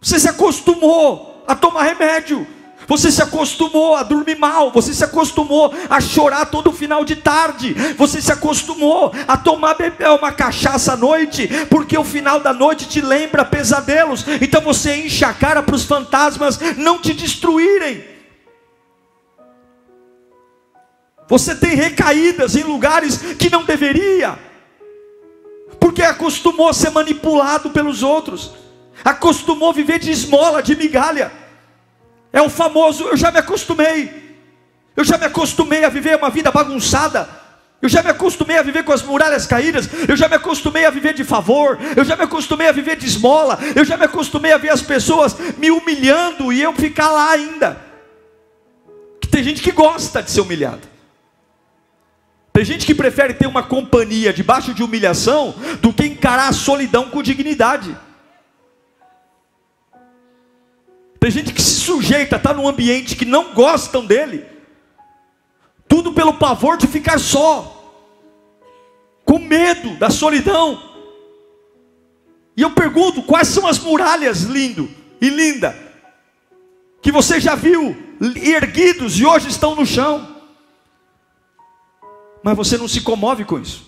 Você 0.00 0.18
se 0.18 0.28
acostumou 0.28 1.44
a 1.46 1.54
tomar 1.54 1.84
remédio. 1.84 2.46
Você 2.88 3.10
se 3.10 3.20
acostumou 3.20 3.96
a 3.96 4.04
dormir 4.04 4.38
mal, 4.38 4.70
você 4.70 4.94
se 4.94 5.02
acostumou 5.02 5.74
a 5.90 6.00
chorar 6.00 6.46
todo 6.46 6.70
final 6.70 7.04
de 7.04 7.16
tarde, 7.16 7.74
você 7.98 8.22
se 8.22 8.30
acostumou 8.30 9.12
a 9.26 9.36
tomar 9.36 9.76
uma 10.20 10.30
cachaça 10.30 10.92
à 10.92 10.96
noite, 10.96 11.48
porque 11.68 11.98
o 11.98 12.04
final 12.04 12.38
da 12.38 12.52
noite 12.52 12.86
te 12.86 13.00
lembra 13.00 13.44
pesadelos, 13.44 14.24
então 14.40 14.60
você 14.60 15.04
enche 15.04 15.24
a 15.24 15.32
cara 15.32 15.64
para 15.64 15.74
os 15.74 15.84
fantasmas 15.84 16.60
não 16.76 16.98
te 16.98 17.12
destruírem. 17.12 18.15
Você 21.28 21.54
tem 21.54 21.74
recaídas 21.74 22.54
em 22.54 22.62
lugares 22.62 23.18
que 23.38 23.50
não 23.50 23.64
deveria, 23.64 24.38
porque 25.80 26.02
acostumou 26.02 26.68
a 26.68 26.74
ser 26.74 26.90
manipulado 26.90 27.70
pelos 27.70 28.02
outros, 28.02 28.52
acostumou 29.04 29.70
a 29.70 29.72
viver 29.72 29.98
de 29.98 30.10
esmola, 30.10 30.62
de 30.62 30.76
migalha. 30.76 31.32
É 32.32 32.40
o 32.40 32.48
famoso, 32.48 33.04
eu 33.04 33.16
já 33.16 33.30
me 33.30 33.38
acostumei. 33.38 34.24
Eu 34.96 35.04
já 35.04 35.18
me 35.18 35.26
acostumei 35.26 35.84
a 35.84 35.88
viver 35.88 36.16
uma 36.16 36.30
vida 36.30 36.50
bagunçada. 36.50 37.28
Eu 37.82 37.88
já 37.88 38.02
me 38.02 38.10
acostumei 38.10 38.56
a 38.56 38.62
viver 38.62 38.82
com 38.84 38.92
as 38.92 39.02
muralhas 39.02 39.46
caídas. 39.46 39.88
Eu 40.08 40.16
já 40.16 40.28
me 40.28 40.36
acostumei 40.36 40.86
a 40.86 40.90
viver 40.90 41.12
de 41.12 41.24
favor. 41.24 41.78
Eu 41.94 42.04
já 42.04 42.16
me 42.16 42.24
acostumei 42.24 42.68
a 42.68 42.72
viver 42.72 42.96
de 42.96 43.06
esmola. 43.06 43.58
Eu 43.74 43.84
já 43.84 43.96
me 43.96 44.04
acostumei 44.04 44.52
a 44.52 44.58
ver 44.58 44.70
as 44.70 44.80
pessoas 44.80 45.36
me 45.58 45.70
humilhando 45.70 46.52
e 46.52 46.62
eu 46.62 46.72
ficar 46.72 47.10
lá 47.10 47.30
ainda. 47.30 47.78
Que 49.20 49.28
tem 49.28 49.42
gente 49.44 49.62
que 49.62 49.72
gosta 49.72 50.22
de 50.22 50.30
ser 50.30 50.40
humilhado. 50.40 50.95
Tem 52.56 52.64
gente 52.64 52.86
que 52.86 52.94
prefere 52.94 53.34
ter 53.34 53.46
uma 53.46 53.62
companhia 53.62 54.32
debaixo 54.32 54.72
de 54.72 54.82
humilhação 54.82 55.54
do 55.82 55.92
que 55.92 56.06
encarar 56.06 56.48
a 56.48 56.54
solidão 56.54 57.10
com 57.10 57.22
dignidade. 57.22 57.94
Tem 61.20 61.30
gente 61.30 61.52
que 61.52 61.60
se 61.60 61.80
sujeita 61.80 62.36
a 62.36 62.38
estar 62.38 62.54
num 62.54 62.66
ambiente 62.66 63.14
que 63.14 63.26
não 63.26 63.52
gostam 63.52 64.06
dele, 64.06 64.46
tudo 65.86 66.14
pelo 66.14 66.32
pavor 66.32 66.78
de 66.78 66.86
ficar 66.86 67.20
só, 67.20 67.92
com 69.22 69.38
medo 69.38 69.94
da 69.98 70.08
solidão. 70.08 70.82
E 72.56 72.62
eu 72.62 72.70
pergunto: 72.70 73.22
quais 73.22 73.48
são 73.48 73.66
as 73.66 73.78
muralhas, 73.78 74.44
lindo 74.44 74.90
e 75.20 75.28
linda, 75.28 75.76
que 77.02 77.12
você 77.12 77.38
já 77.38 77.54
viu 77.54 77.94
erguidos 78.34 79.18
e 79.18 79.26
hoje 79.26 79.48
estão 79.48 79.74
no 79.74 79.84
chão? 79.84 80.35
Mas 82.42 82.56
você 82.56 82.76
não 82.76 82.86
se 82.86 83.00
comove 83.00 83.44
com 83.44 83.58
isso, 83.58 83.84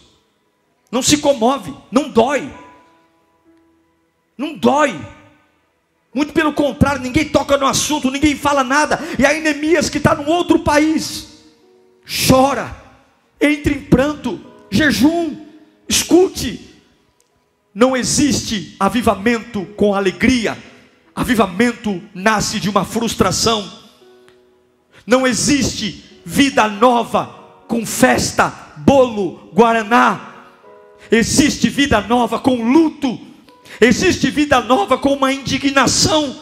não 0.90 1.02
se 1.02 1.19
comove, 1.19 1.75
não 1.90 2.09
dói, 2.09 2.52
não 4.37 4.55
dói. 4.55 4.99
Muito 6.14 6.33
pelo 6.33 6.52
contrário, 6.52 7.02
ninguém 7.02 7.28
toca 7.28 7.57
no 7.57 7.67
assunto, 7.67 8.11
ninguém 8.11 8.35
fala 8.35 8.64
nada. 8.64 8.99
E 9.19 9.25
a 9.25 9.33
Neemias 9.33 9.90
que 9.90 9.99
está 9.99 10.14
num 10.14 10.26
outro 10.26 10.61
país, 10.61 11.45
chora, 12.26 12.75
entra 13.40 13.73
em 13.73 13.81
pranto, 13.81 14.40
jejum, 14.71 15.47
escute. 15.88 16.67
Não 17.75 17.97
existe 17.97 18.75
avivamento 18.81 19.64
com 19.76 19.95
alegria, 19.95 20.59
avivamento 21.14 22.02
nasce 22.14 22.59
de 22.59 22.69
uma 22.69 22.85
frustração. 22.85 23.71
Não 25.07 25.26
existe 25.26 26.21
vida 26.25 26.67
nova 26.69 27.38
com 27.68 27.87
festa, 27.87 28.52
bolo, 28.78 29.50
guaraná. 29.54 30.46
Existe 31.10 31.68
vida 31.68 32.00
nova 32.00 32.40
com 32.40 32.70
luto 32.70 33.28
Existe 33.80 34.30
vida 34.30 34.60
nova 34.60 34.98
com 34.98 35.12
uma 35.12 35.32
indignação 35.32 36.37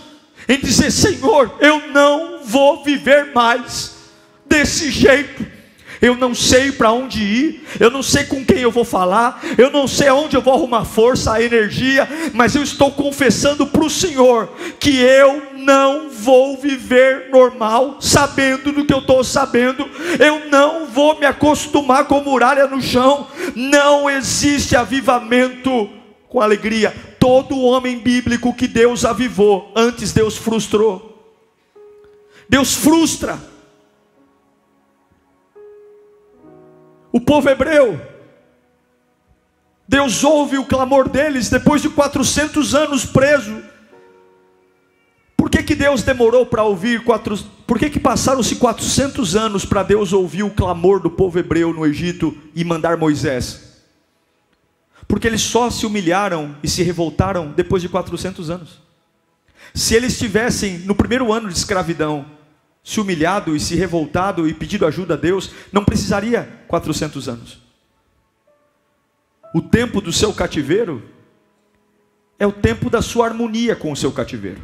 em 0.49 0.59
dizer: 0.59 0.91
Senhor, 0.91 1.55
eu 1.61 1.89
não 1.89 2.45
vou 2.45 2.83
viver 2.83 3.33
mais 3.35 3.95
desse 4.47 4.91
jeito. 4.91 5.56
Eu 6.01 6.17
não 6.17 6.35
sei 6.35 6.73
para 6.73 6.93
onde 6.93 7.23
ir, 7.23 7.67
eu 7.81 7.91
não 7.91 8.03
sei 8.03 8.25
com 8.25 8.45
quem 8.45 8.59
eu 8.59 8.71
vou 8.71 8.85
falar, 8.85 9.43
eu 9.57 9.71
não 9.71 9.89
sei 9.89 10.09
aonde 10.09 10.37
eu 10.37 10.43
vou 10.43 10.55
arrumar 10.55 10.85
força, 10.85 11.33
a 11.33 11.43
energia, 11.43 12.09
mas 12.33 12.55
eu 12.55 12.63
estou 12.63 12.93
confessando 12.93 13.67
para 13.67 13.85
o 13.85 13.91
Senhor 13.91 14.49
que 14.79 14.99
eu 15.01 15.43
não 15.57 16.11
vou 16.11 16.57
viver 16.57 17.29
normal, 17.31 17.97
sabendo 18.01 18.73
do 18.73 18.85
que 18.85 18.93
eu 18.93 19.01
estou 19.01 19.25
sabendo, 19.25 19.89
eu 20.19 20.49
não 20.49 20.87
vou 20.87 21.19
me 21.19 21.27
acostumar 21.27 22.05
com 22.05 22.21
muralha 22.21 22.67
no 22.67 22.81
chão, 22.81 23.27
não 23.55 24.09
existe 24.09 24.77
avivamento 24.77 25.91
com 26.29 26.41
alegria. 26.41 26.95
Todo 27.19 27.61
homem 27.61 27.99
bíblico 27.99 28.55
que 28.55 28.69
Deus 28.69 29.05
avivou, 29.05 29.73
antes 29.75 30.13
Deus 30.13 30.37
frustrou. 30.37 31.35
Deus 32.49 32.75
frustra. 32.75 33.56
O 37.17 37.21
povo 37.21 37.49
hebreu, 37.49 37.99
Deus 39.89 40.23
ouve 40.23 40.59
o 40.59 40.67
clamor 40.67 41.09
deles 41.09 41.49
depois 41.49 41.81
de 41.81 41.89
400 41.89 42.75
anos 42.75 43.07
preso. 43.07 43.63
Por 45.35 45.49
que, 45.49 45.63
que 45.63 45.75
Deus 45.75 46.03
demorou 46.03 46.45
para 46.45 46.63
ouvir? 46.63 47.05
Quatro, 47.05 47.39
por 47.67 47.79
que, 47.79 47.89
que 47.89 47.99
passaram-se 47.99 48.57
400 48.57 49.35
anos 49.35 49.65
para 49.65 49.83
Deus 49.83 50.13
ouvir 50.13 50.43
o 50.43 50.51
clamor 50.51 51.01
do 51.01 51.09
povo 51.09 51.39
hebreu 51.39 51.73
no 51.73 51.87
Egito 51.87 52.37
e 52.55 52.63
mandar 52.63 52.99
Moisés? 52.99 53.81
Porque 55.09 55.27
eles 55.27 55.41
só 55.41 55.71
se 55.71 55.87
humilharam 55.87 56.55
e 56.63 56.69
se 56.69 56.83
revoltaram 56.83 57.51
depois 57.51 57.81
de 57.81 57.89
400 57.89 58.51
anos. 58.51 58.83
Se 59.75 59.95
eles 59.95 60.19
tivessem, 60.19 60.81
no 60.81 60.95
primeiro 60.95 61.33
ano 61.33 61.49
de 61.49 61.57
escravidão, 61.57 62.36
se 62.87 63.01
humilhado 63.01 63.57
e 63.57 63.59
se 63.59 63.75
revoltado 63.75 64.47
e 64.47 64.55
pedido 64.55 64.87
ajuda 64.87 65.15
a 65.15 65.17
Deus, 65.17 65.51
não 65.73 65.85
precisaria 65.85 66.49
400 66.69 67.29
anos. 67.29 67.61
O 69.53 69.61
tempo 69.61 70.01
do 70.01 70.13
seu 70.13 70.33
cativeiro 70.33 71.03
é 72.39 72.47
o 72.47 72.53
tempo 72.53 72.89
da 72.89 73.03
sua 73.03 73.27
harmonia 73.27 73.75
com 73.75 73.91
o 73.91 73.97
seu 73.97 74.13
cativeiro. 74.13 74.63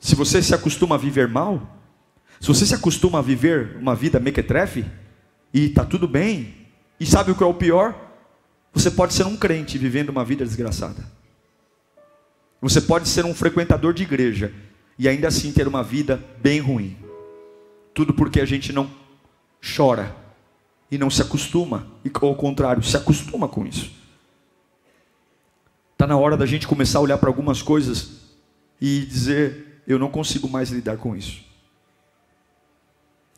Se 0.00 0.16
você 0.16 0.42
se 0.42 0.56
acostuma 0.56 0.96
a 0.96 0.98
viver 0.98 1.28
mal, 1.28 1.78
se 2.40 2.48
você 2.48 2.66
se 2.66 2.74
acostuma 2.74 3.20
a 3.20 3.22
viver 3.22 3.76
uma 3.76 3.94
vida 3.94 4.18
mequetrefe, 4.18 4.84
e 5.54 5.66
está 5.66 5.84
tudo 5.84 6.08
bem, 6.08 6.66
e 6.98 7.06
sabe 7.06 7.30
o 7.30 7.36
que 7.36 7.44
é 7.44 7.46
o 7.46 7.54
pior? 7.54 7.94
Você 8.72 8.90
pode 8.90 9.14
ser 9.14 9.24
um 9.24 9.36
crente 9.36 9.78
vivendo 9.78 10.08
uma 10.08 10.24
vida 10.24 10.44
desgraçada. 10.44 11.04
Você 12.60 12.80
pode 12.80 13.08
ser 13.08 13.24
um 13.24 13.34
frequentador 13.34 13.94
de 13.94 14.02
igreja 14.02 14.52
e 14.98 15.08
ainda 15.08 15.28
assim 15.28 15.52
ter 15.52 15.66
uma 15.66 15.82
vida 15.82 16.22
bem 16.40 16.60
ruim. 16.60 16.96
Tudo 17.94 18.14
porque 18.14 18.40
a 18.40 18.44
gente 18.44 18.72
não 18.72 18.90
chora 19.76 20.14
e 20.90 20.98
não 20.98 21.08
se 21.08 21.22
acostuma, 21.22 21.86
e 22.04 22.10
ao 22.14 22.34
contrário, 22.34 22.82
se 22.82 22.96
acostuma 22.96 23.48
com 23.48 23.66
isso. 23.66 23.90
Está 25.92 26.06
na 26.06 26.18
hora 26.18 26.36
da 26.36 26.44
gente 26.44 26.66
começar 26.66 26.98
a 26.98 27.02
olhar 27.02 27.16
para 27.16 27.30
algumas 27.30 27.62
coisas 27.62 28.22
e 28.80 29.06
dizer: 29.06 29.82
eu 29.86 29.98
não 29.98 30.10
consigo 30.10 30.48
mais 30.48 30.70
lidar 30.70 30.96
com 30.96 31.16
isso. 31.16 31.44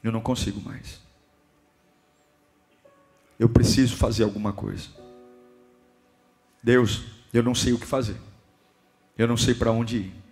Eu 0.03 0.11
não 0.11 0.21
consigo 0.21 0.61
mais. 0.61 1.01
Eu 3.39 3.49
preciso 3.49 3.97
fazer 3.97 4.25
alguma 4.25 4.53
coisa. 4.53 4.89
Deus, 6.63 7.03
eu 7.33 7.43
não 7.43 7.55
sei 7.55 7.73
o 7.73 7.79
que 7.79 7.87
fazer. 7.87 8.17
Eu 9.17 9.29
não 9.29 9.37
sei 9.37 9.55
para 9.55 9.71
onde 9.71 9.97
ir. 9.99 10.24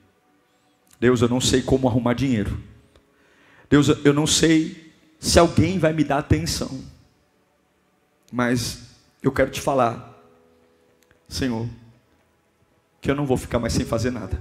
Deus, 1.02 1.20
eu 1.20 1.28
não 1.28 1.40
sei 1.40 1.60
como 1.60 1.88
arrumar 1.88 2.14
dinheiro. 2.14 2.62
Deus, 3.68 3.88
eu 4.04 4.12
não 4.14 4.24
sei 4.24 4.94
se 5.18 5.36
alguém 5.36 5.76
vai 5.76 5.92
me 5.92 6.04
dar 6.04 6.18
atenção. 6.18 6.80
Mas 8.30 8.84
eu 9.20 9.32
quero 9.32 9.50
te 9.50 9.60
falar, 9.60 10.16
Senhor, 11.28 11.68
que 13.00 13.10
eu 13.10 13.16
não 13.16 13.26
vou 13.26 13.36
ficar 13.36 13.58
mais 13.58 13.72
sem 13.72 13.84
fazer 13.84 14.12
nada. 14.12 14.40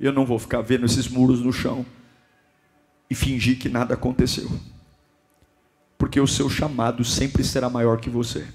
Eu 0.00 0.14
não 0.14 0.24
vou 0.24 0.38
ficar 0.38 0.62
vendo 0.62 0.86
esses 0.86 1.08
muros 1.08 1.42
no 1.42 1.52
chão 1.52 1.84
e 3.10 3.14
fingir 3.14 3.58
que 3.58 3.68
nada 3.68 3.92
aconteceu. 3.92 4.50
Porque 5.98 6.18
o 6.18 6.26
seu 6.26 6.48
chamado 6.48 7.04
sempre 7.04 7.44
será 7.44 7.68
maior 7.68 8.00
que 8.00 8.08
você. 8.08 8.48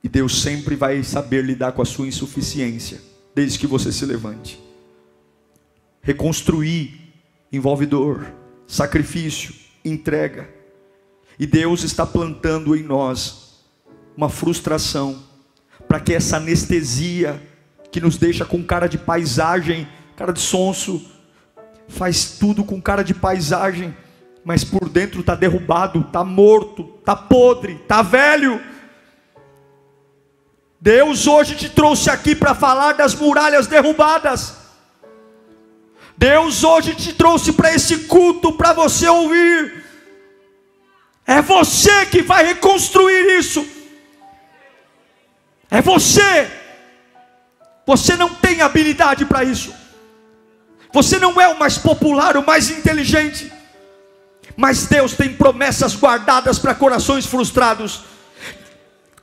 E 0.00 0.08
Deus 0.08 0.40
sempre 0.40 0.76
vai 0.76 1.02
saber 1.02 1.42
lidar 1.42 1.72
com 1.72 1.82
a 1.82 1.84
sua 1.84 2.06
insuficiência, 2.06 3.13
desde 3.34 3.58
que 3.58 3.66
você 3.66 3.90
se 3.90 4.04
levante. 4.04 4.60
Reconstruir 6.00 7.04
envolve 7.50 7.86
dor, 7.86 8.26
sacrifício, 8.66 9.54
entrega. 9.84 10.48
E 11.38 11.46
Deus 11.46 11.82
está 11.82 12.04
plantando 12.04 12.76
em 12.76 12.82
nós 12.82 13.64
uma 14.16 14.28
frustração, 14.28 15.22
para 15.88 16.00
que 16.00 16.12
essa 16.12 16.36
anestesia 16.36 17.40
que 17.90 18.00
nos 18.00 18.16
deixa 18.16 18.44
com 18.44 18.62
cara 18.62 18.88
de 18.88 18.98
paisagem, 18.98 19.88
cara 20.16 20.32
de 20.32 20.40
sonso, 20.40 21.04
faz 21.88 22.38
tudo 22.38 22.64
com 22.64 22.80
cara 22.80 23.02
de 23.02 23.14
paisagem, 23.14 23.96
mas 24.44 24.64
por 24.64 24.88
dentro 24.88 25.20
está 25.20 25.34
derrubado, 25.34 26.00
está 26.00 26.24
morto, 26.24 26.94
está 26.98 27.14
podre, 27.16 27.74
está 27.74 28.02
velho 28.02 28.60
Deus 30.84 31.26
hoje 31.26 31.54
te 31.54 31.70
trouxe 31.70 32.10
aqui 32.10 32.34
para 32.34 32.54
falar 32.54 32.92
das 32.92 33.14
muralhas 33.14 33.66
derrubadas. 33.66 34.52
Deus 36.14 36.62
hoje 36.62 36.94
te 36.94 37.14
trouxe 37.14 37.54
para 37.54 37.74
esse 37.74 38.00
culto 38.00 38.52
para 38.52 38.74
você 38.74 39.08
ouvir. 39.08 39.82
É 41.26 41.40
você 41.40 42.04
que 42.04 42.20
vai 42.20 42.44
reconstruir 42.44 43.38
isso. 43.38 43.66
É 45.70 45.80
você. 45.80 46.50
Você 47.86 48.14
não 48.14 48.34
tem 48.34 48.60
habilidade 48.60 49.24
para 49.24 49.42
isso. 49.42 49.72
Você 50.92 51.18
não 51.18 51.40
é 51.40 51.48
o 51.48 51.58
mais 51.58 51.78
popular, 51.78 52.36
o 52.36 52.44
mais 52.44 52.68
inteligente. 52.68 53.50
Mas 54.54 54.86
Deus 54.86 55.14
tem 55.14 55.32
promessas 55.32 55.96
guardadas 55.96 56.58
para 56.58 56.74
corações 56.74 57.24
frustrados. 57.24 58.04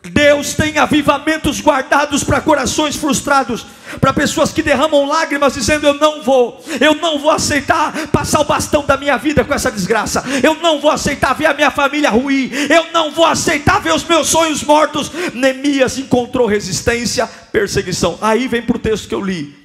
Deus 0.04 0.56
tem 0.56 0.80
avivamentos 0.80 1.62
guardados 1.62 2.24
para 2.24 2.42
corações 2.42 2.96
frustrados, 2.96 3.66
para 4.00 4.12
pessoas 4.12 4.52
que 4.52 4.64
derramam 4.64 5.06
lágrimas 5.06 5.54
dizendo: 5.54 5.86
Eu 5.86 5.94
não 5.94 6.24
vou, 6.24 6.64
eu 6.80 6.96
não 6.96 7.20
vou 7.20 7.30
aceitar 7.30 8.08
passar 8.08 8.42
o 8.42 8.46
bastão 8.46 8.84
da 8.84 8.98
minha 8.98 9.16
vida 9.18 9.44
com 9.44 9.54
essa 9.54 9.72
desgraça, 9.72 10.24
eu 10.42 10.56
não 10.56 10.82
vou 10.82 10.90
aceitar 10.90 11.34
ver 11.34 11.46
a 11.46 11.54
minha 11.54 11.70
família 11.70 12.10
ruir, 12.10 12.72
eu 12.72 12.92
não 12.92 13.12
vou 13.12 13.26
aceitar 13.26 13.80
ver 13.80 13.94
os 13.94 14.04
meus 14.04 14.28
sonhos 14.28 14.64
mortos. 14.64 15.12
Neemias 15.36 16.00
encontrou 16.00 16.48
resistência, 16.48 17.30
perseguição. 17.52 18.18
Aí 18.22 18.48
vem 18.48 18.64
para 18.64 18.78
o 18.78 18.80
texto 18.80 19.08
que 19.08 19.16
eu 19.16 19.22
li. 19.22 19.61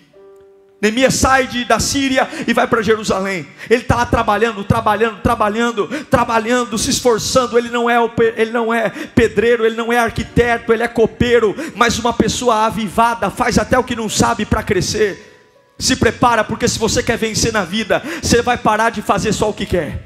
Neemias 0.81 1.15
sai 1.15 1.47
de, 1.47 1.65
da 1.65 1.81
Síria 1.81 2.29
e 2.47 2.53
vai 2.53 2.67
para 2.67 2.83
Jerusalém. 2.83 3.47
Ele 3.71 3.83
está 3.83 3.97
lá 3.97 4.07
trabalhando, 4.07 4.63
trabalhando, 4.63 5.23
trabalhando, 5.23 5.89
trabalhando, 6.05 6.77
se 6.77 6.91
esforçando. 6.91 7.57
Ele 7.57 7.71
não, 7.71 7.89
é 7.89 7.97
ele 8.37 8.51
não 8.51 8.73
é 8.73 8.91
pedreiro, 8.91 9.65
ele 9.65 9.75
não 9.75 9.91
é 9.91 9.99
arquiteto, 9.99 10.73
ele 10.73 10.83
é 10.83 10.89
copeiro, 10.89 11.57
mas 11.75 11.99
uma 11.99 12.13
pessoa 12.13 12.67
avivada 12.67 13.31
faz 13.31 13.59
até 13.59 13.79
o 13.79 13.85
que 13.85 13.97
não 13.97 14.09
sabe 14.09 14.45
para 14.45 14.63
crescer. 14.63 15.33
Se 15.79 15.97
prepara, 15.97 16.45
porque 16.45 16.69
se 16.69 16.79
você 16.79 17.03
quer 17.03 17.17
vencer 17.17 17.53
na 17.53 17.65
vida, 17.65 18.03
você 18.23 18.43
vai 18.43 18.59
parar 18.59 18.91
de 18.91 19.01
fazer 19.01 19.33
só 19.33 19.49
o 19.49 19.55
que 19.55 19.65
quer. 19.65 20.03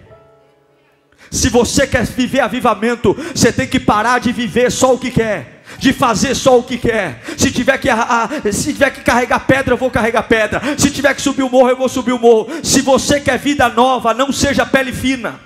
Se 1.32 1.48
você 1.48 1.86
quer 1.86 2.04
viver 2.04 2.40
avivamento, 2.40 3.16
você 3.34 3.52
tem 3.52 3.66
que 3.66 3.78
parar 3.78 4.20
de 4.20 4.32
viver 4.32 4.70
só 4.70 4.94
o 4.94 4.98
que 4.98 5.10
quer 5.10 5.59
de 5.80 5.94
fazer 5.94 6.34
só 6.34 6.58
o 6.58 6.62
que 6.62 6.76
quer. 6.76 7.22
Se 7.38 7.50
tiver 7.50 7.78
que, 7.78 7.88
a, 7.88 7.96
a, 8.24 8.52
se 8.52 8.72
tiver 8.72 8.90
que 8.90 9.00
carregar 9.00 9.40
pedra, 9.40 9.72
eu 9.72 9.78
vou 9.78 9.90
carregar 9.90 10.22
pedra. 10.24 10.60
Se 10.76 10.90
tiver 10.90 11.14
que 11.14 11.22
subir 11.22 11.42
o 11.42 11.48
morro, 11.48 11.70
eu 11.70 11.76
vou 11.76 11.88
subir 11.88 12.12
o 12.12 12.18
morro. 12.18 12.48
Se 12.62 12.82
você 12.82 13.18
quer 13.18 13.38
vida 13.38 13.68
nova, 13.70 14.12
não 14.12 14.30
seja 14.30 14.66
pele 14.66 14.92
fina. 14.92 15.40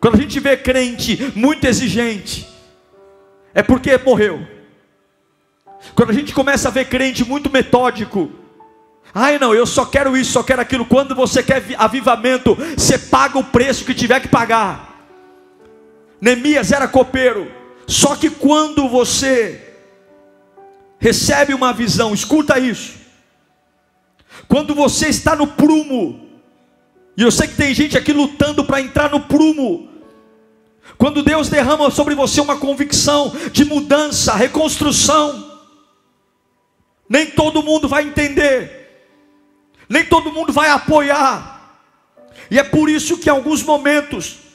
Quando 0.00 0.14
a 0.14 0.20
gente 0.20 0.40
vê 0.40 0.56
crente 0.56 1.32
muito 1.36 1.66
exigente, 1.66 2.48
é 3.54 3.62
porque 3.62 3.98
morreu. 3.98 4.40
Quando 5.94 6.10
a 6.10 6.14
gente 6.14 6.32
começa 6.32 6.68
a 6.68 6.72
ver 6.72 6.86
crente 6.86 7.22
muito 7.24 7.50
metódico, 7.50 8.32
ai 9.14 9.38
não, 9.38 9.54
eu 9.54 9.66
só 9.66 9.84
quero 9.84 10.16
isso, 10.16 10.32
só 10.32 10.42
quero 10.42 10.62
aquilo. 10.62 10.86
Quando 10.86 11.14
você 11.14 11.42
quer 11.42 11.62
avivamento, 11.76 12.56
você 12.76 12.96
paga 12.98 13.38
o 13.38 13.44
preço 13.44 13.84
que 13.84 13.92
tiver 13.92 14.20
que 14.20 14.28
pagar. 14.28 15.04
Neemias 16.18 16.72
era 16.72 16.88
copeiro, 16.88 17.57
só 17.88 18.14
que 18.14 18.28
quando 18.28 18.86
você 18.86 19.74
recebe 20.98 21.54
uma 21.54 21.72
visão, 21.72 22.12
escuta 22.12 22.58
isso. 22.58 22.98
Quando 24.46 24.74
você 24.74 25.08
está 25.08 25.34
no 25.34 25.46
prumo, 25.46 26.28
e 27.16 27.22
eu 27.22 27.30
sei 27.30 27.48
que 27.48 27.56
tem 27.56 27.72
gente 27.72 27.96
aqui 27.96 28.12
lutando 28.12 28.62
para 28.62 28.82
entrar 28.82 29.10
no 29.10 29.20
prumo. 29.20 29.88
Quando 30.98 31.22
Deus 31.22 31.48
derrama 31.48 31.90
sobre 31.90 32.14
você 32.14 32.42
uma 32.42 32.58
convicção 32.58 33.32
de 33.52 33.64
mudança, 33.64 34.34
reconstrução, 34.34 35.58
nem 37.08 37.24
todo 37.30 37.62
mundo 37.62 37.88
vai 37.88 38.06
entender, 38.06 39.08
nem 39.88 40.04
todo 40.04 40.30
mundo 40.30 40.52
vai 40.52 40.68
apoiar, 40.68 41.80
e 42.50 42.58
é 42.58 42.62
por 42.62 42.90
isso 42.90 43.16
que 43.16 43.30
em 43.30 43.32
alguns 43.32 43.62
momentos 43.62 44.47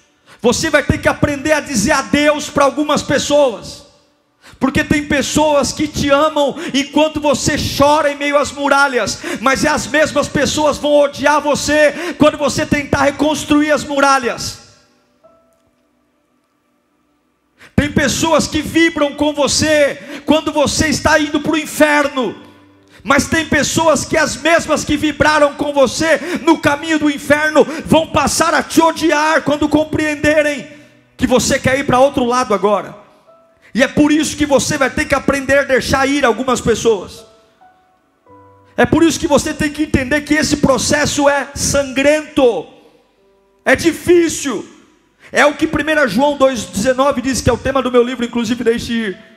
você 0.44 0.70
vai 0.70 0.84
ter 0.84 0.98
que 0.98 1.08
aprender 1.08 1.54
a 1.54 1.62
dizer 1.62 1.94
adeus 1.94 2.50
para 2.50 2.66
algumas 2.66 3.02
pessoas. 3.02 3.86
Porque 4.60 4.84
tem 4.84 5.08
pessoas 5.08 5.72
que 5.72 5.88
te 5.88 6.10
amam 6.10 6.58
enquanto 6.74 7.22
você 7.22 7.56
chora 7.58 8.12
em 8.12 8.18
meio 8.18 8.38
às 8.38 8.52
muralhas, 8.52 9.20
mas 9.40 9.64
é 9.64 9.70
as 9.70 9.88
mesmas 9.88 10.28
pessoas 10.28 10.78
vão 10.78 10.92
odiar 10.92 11.40
você 11.40 12.16
quando 12.18 12.38
você 12.38 12.66
tentar 12.66 13.04
reconstruir 13.04 13.72
as 13.72 13.86
muralhas. 13.86 14.60
Tem 17.74 17.90
pessoas 17.90 18.46
que 18.46 18.62
vibram 18.62 19.14
com 19.14 19.32
você 19.34 20.22
quando 20.26 20.52
você 20.52 20.90
está 20.90 21.18
indo 21.18 21.40
para 21.40 21.54
o 21.54 21.58
inferno, 21.58 22.36
mas 23.04 23.28
tem 23.28 23.46
pessoas 23.46 24.06
que 24.06 24.16
as 24.16 24.38
mesmas 24.38 24.86
que 24.86 24.96
vibraram 24.96 25.54
com 25.56 25.74
você 25.74 26.40
no 26.42 26.58
caminho 26.58 26.98
do 26.98 27.10
inferno 27.10 27.66
vão 27.86 28.08
passar 28.08 28.54
a 28.54 28.64
te 28.64 28.82
odiar 28.82 29.42
quando 29.42 29.68
compreenderem 29.68 30.68
que 31.18 31.28
você 31.28 31.60
quer 31.60 31.78
ir 31.80 31.86
para 31.86 32.00
outro 32.00 32.24
lado 32.24 32.54
agora. 32.54 32.96
E 33.76 33.84
é 33.84 33.88
por 33.88 34.12
isso 34.12 34.38
que 34.38 34.46
você 34.46 34.78
vai 34.78 34.90
ter 34.90 35.06
que 35.06 35.16
aprender 35.16 35.60
a 35.60 35.64
deixar 35.64 36.08
ir 36.08 36.24
algumas 36.24 36.62
pessoas. 36.62 37.26
É 38.78 38.86
por 38.86 39.04
isso 39.04 39.20
que 39.20 39.28
você 39.28 39.54
tem 39.54 39.72
que 39.72 39.84
entender 39.84 40.22
que 40.22 40.34
esse 40.34 40.58
processo 40.58 41.28
é 41.28 41.50
sangrento, 41.54 42.68
é 43.66 43.76
difícil. 43.76 44.68
É 45.32 45.46
o 45.46 45.56
que 45.56 45.66
1 45.66 46.08
João 46.10 46.38
2,19 46.38 47.22
diz, 47.22 47.42
que 47.42 47.50
é 47.50 47.54
o 47.54 47.58
tema 47.58 47.82
do 47.82 47.92
meu 47.92 48.04
livro, 48.04 48.24
inclusive 48.24 48.64
deixe 48.64 48.94
ir. 48.94 49.33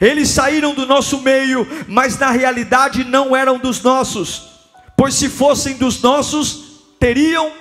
Eles 0.00 0.30
saíram 0.30 0.74
do 0.74 0.86
nosso 0.86 1.20
meio, 1.20 1.66
mas 1.86 2.18
na 2.18 2.30
realidade 2.30 3.04
não 3.04 3.36
eram 3.36 3.58
dos 3.58 3.82
nossos, 3.82 4.48
pois 4.96 5.14
se 5.14 5.28
fossem 5.28 5.76
dos 5.76 6.00
nossos, 6.00 6.80
teriam, 6.98 7.52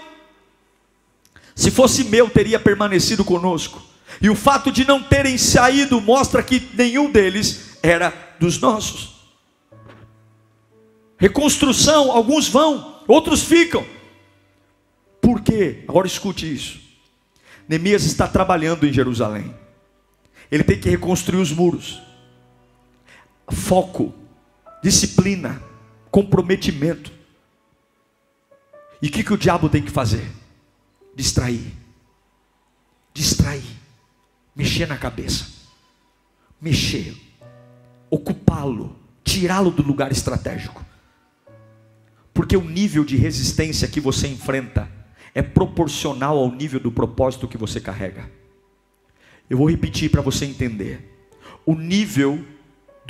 se 1.54 1.70
fosse 1.70 2.06
meu, 2.06 2.30
teria 2.30 2.58
permanecido 2.58 3.26
conosco. 3.26 3.84
E 4.22 4.30
o 4.30 4.36
fato 4.36 4.72
de 4.72 4.88
não 4.88 5.04
terem 5.04 5.38
saído 5.38 6.00
mostra 6.00 6.42
que 6.42 6.66
nenhum 6.74 7.12
deles 7.12 7.78
era 7.84 8.14
dos 8.40 8.58
nossos. 8.60 9.20
Reconstrução, 11.18 12.10
alguns 12.10 12.48
vão, 12.48 13.04
outros 13.06 13.44
ficam. 13.44 13.86
Por 15.22 15.42
quê? 15.42 15.84
Agora 15.88 16.08
escute 16.08 16.52
isso. 16.52 16.80
Neemias 17.68 18.06
está 18.06 18.28
trabalhando 18.28 18.88
em 18.88 18.94
Jerusalém. 18.94 19.54
Ele 20.50 20.64
tem 20.64 20.80
que 20.80 20.90
reconstruir 20.90 21.42
os 21.42 21.52
muros 21.52 22.09
foco, 23.52 24.14
disciplina, 24.82 25.62
comprometimento. 26.12 27.12
E 29.02 29.08
o 29.08 29.12
que, 29.12 29.24
que 29.24 29.34
o 29.34 29.38
diabo 29.38 29.70
tem 29.70 29.82
que 29.82 29.92
fazer? 29.92 30.30
Distrair, 31.16 31.74
distrair, 33.14 33.64
mexer 34.56 34.88
na 34.88 34.98
cabeça, 34.98 35.48
mexer, 36.62 37.16
ocupá-lo, 38.10 38.96
tirá-lo 39.24 39.72
do 39.72 39.84
lugar 39.84 40.12
estratégico. 40.12 40.86
Porque 42.34 42.56
o 42.56 42.64
nível 42.64 43.04
de 43.04 43.18
resistência 43.18 43.88
que 43.88 44.00
você 44.00 44.28
enfrenta 44.28 44.90
é 45.34 45.42
proporcional 45.42 46.38
ao 46.38 46.52
nível 46.52 46.80
do 46.80 46.92
propósito 46.92 47.48
que 47.48 47.58
você 47.58 47.80
carrega. 47.80 48.30
Eu 49.50 49.58
vou 49.58 49.70
repetir 49.70 50.10
para 50.10 50.22
você 50.22 50.46
entender. 50.46 51.18
O 51.66 51.76
nível 51.76 52.44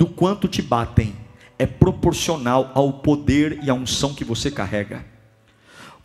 do 0.00 0.06
quanto 0.06 0.48
te 0.48 0.62
batem 0.62 1.14
é 1.58 1.66
proporcional 1.66 2.72
ao 2.74 2.90
poder 2.90 3.62
e 3.62 3.68
à 3.68 3.74
unção 3.74 4.14
que 4.14 4.24
você 4.24 4.50
carrega. 4.50 5.04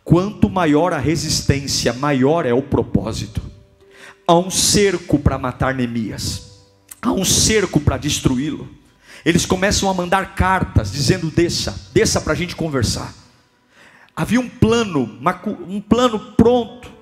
Quanto 0.04 0.50
maior 0.50 0.92
a 0.92 0.98
resistência, 0.98 1.94
maior 1.94 2.44
é 2.44 2.52
o 2.52 2.60
propósito. 2.60 3.40
Há 4.28 4.34
um 4.34 4.50
cerco 4.50 5.18
para 5.18 5.38
matar 5.38 5.74
Neemias, 5.74 6.60
há 7.00 7.10
um 7.10 7.24
cerco 7.24 7.80
para 7.80 7.96
destruí-lo. 7.96 8.68
Eles 9.24 9.46
começam 9.46 9.88
a 9.88 9.94
mandar 9.94 10.34
cartas 10.34 10.92
dizendo: 10.92 11.30
desça, 11.30 11.88
desça 11.94 12.20
para 12.20 12.34
a 12.34 12.36
gente 12.36 12.54
conversar. 12.54 13.14
Havia 14.14 14.40
um 14.40 14.48
plano, 14.48 15.18
um 15.66 15.80
plano 15.80 16.34
pronto 16.36 16.92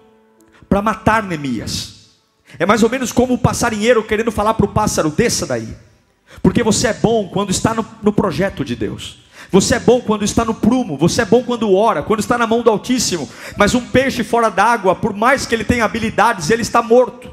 para 0.69 0.81
matar 0.81 1.25
Neemias. 1.25 2.11
É 2.57 2.65
mais 2.65 2.85
ou 2.85 2.89
menos 2.89 3.11
como 3.11 3.35
o 3.35 3.39
passarinheiro 3.39 4.05
querendo 4.05 4.31
falar 4.31 4.55
para 4.55 4.67
o 4.67 4.73
pássaro: 4.73 5.11
desça 5.11 5.45
daí. 5.45 5.75
Porque 6.43 6.63
você 6.63 6.89
é 6.89 6.93
bom 6.93 7.29
quando 7.29 7.51
está 7.51 7.75
no, 7.75 7.87
no, 8.03 8.13
projeto 8.13 8.65
de 8.65 8.77
Deus. 8.77 9.19
Você 9.51 9.77
é 9.77 9.79
bom 9.79 10.01
quando 10.01 10.25
está 10.25 10.45
no 10.45 10.55
prumo. 10.55 10.97
Você 10.99 11.23
é 11.23 11.25
bom 11.25 11.43
quando 11.43 11.73
ora, 11.73 12.03
quando 12.03 12.21
está 12.21 12.37
na 12.37 12.47
mão 12.47 12.63
do 12.63 12.71
Altíssimo. 12.71 13.29
Mas 13.57 13.75
um 13.75 13.81
peixe 13.81 14.25
fora 14.25 14.51
d'água, 14.51 14.95
por 14.95 15.15
mais 15.15 15.47
que 15.47 15.55
ele 15.55 15.65
tenha 15.65 15.85
habilidades, 15.85 16.51
ele 16.51 16.63
está 16.63 16.83
morto. 16.83 17.31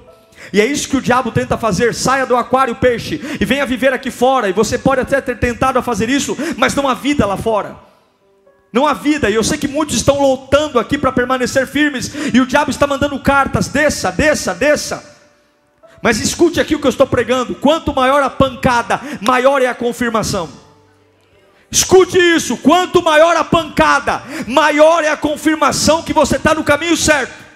E 0.54 0.60
é 0.60 0.66
isso 0.66 0.90
que 0.90 0.98
o 0.98 1.02
diabo 1.02 1.32
tenta 1.32 1.58
fazer: 1.58 1.94
saia 1.94 2.26
do 2.26 2.36
aquário, 2.36 2.76
peixe, 2.76 3.20
e 3.40 3.46
venha 3.46 3.66
viver 3.66 3.94
aqui 3.94 4.12
fora. 4.12 4.50
E 4.50 4.54
você 4.54 4.78
pode 4.78 5.02
até 5.02 5.22
ter 5.22 5.38
tentado 5.38 5.80
a 5.80 5.82
fazer 5.82 6.10
isso, 6.10 6.38
mas 6.58 6.76
não 6.76 6.88
há 6.88 6.94
vida 6.94 7.26
lá 7.26 7.38
fora. 7.38 7.76
Não 8.74 8.88
há 8.88 8.94
vida, 8.94 9.30
e 9.30 9.36
eu 9.36 9.44
sei 9.44 9.58
que 9.58 9.68
muitos 9.68 9.98
estão 9.98 10.22
lutando 10.22 10.80
aqui 10.80 10.98
para 10.98 11.12
permanecer 11.12 11.68
firmes, 11.68 12.10
e 12.34 12.40
o 12.40 12.46
diabo 12.46 12.72
está 12.72 12.88
mandando 12.88 13.20
cartas: 13.20 13.68
desça, 13.68 14.12
desça, 14.12 14.54
desça. 14.54 15.11
Mas 16.02 16.20
escute 16.20 16.60
aqui 16.60 16.76
o 16.76 16.80
que 16.80 16.88
eu 16.88 16.90
estou 16.90 17.08
pregando: 17.08 17.56
quanto 17.56 17.94
maior 17.94 18.24
a 18.24 18.30
pancada, 18.30 19.00
maior 19.22 19.62
é 19.62 19.68
a 19.68 19.76
confirmação. 19.76 20.50
Escute 21.70 22.18
isso: 22.18 22.58
quanto 22.58 23.02
maior 23.02 23.36
a 23.36 23.44
pancada, 23.44 24.24
maior 24.48 25.04
é 25.04 25.10
a 25.10 25.18
confirmação 25.18 26.02
que 26.04 26.14
você 26.14 26.38
está 26.38 26.54
no 26.54 26.64
caminho 26.64 26.98
certo. 26.98 27.52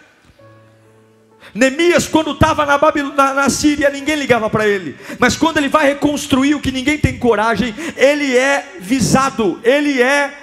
Neemias, 1.54 2.06
quando 2.06 2.32
estava 2.32 2.66
na, 2.66 2.78
na, 3.16 3.34
na, 3.34 3.50
Síria, 3.50 3.90
ninguém 3.90 4.18
ligava 4.18 4.50
para 4.50 4.68
ele, 4.68 4.98
mas 5.18 5.38
quando 5.38 5.56
ele 5.56 5.70
vai 5.70 5.88
reconstruir 5.88 6.54
o 6.54 6.60
que 6.60 6.70
ninguém 6.70 6.98
tem 6.98 7.18
coragem, 7.18 7.74
ele 7.96 8.36
é 8.38 8.74
visado, 8.82 9.62
ele 9.64 10.02
é 10.02 10.38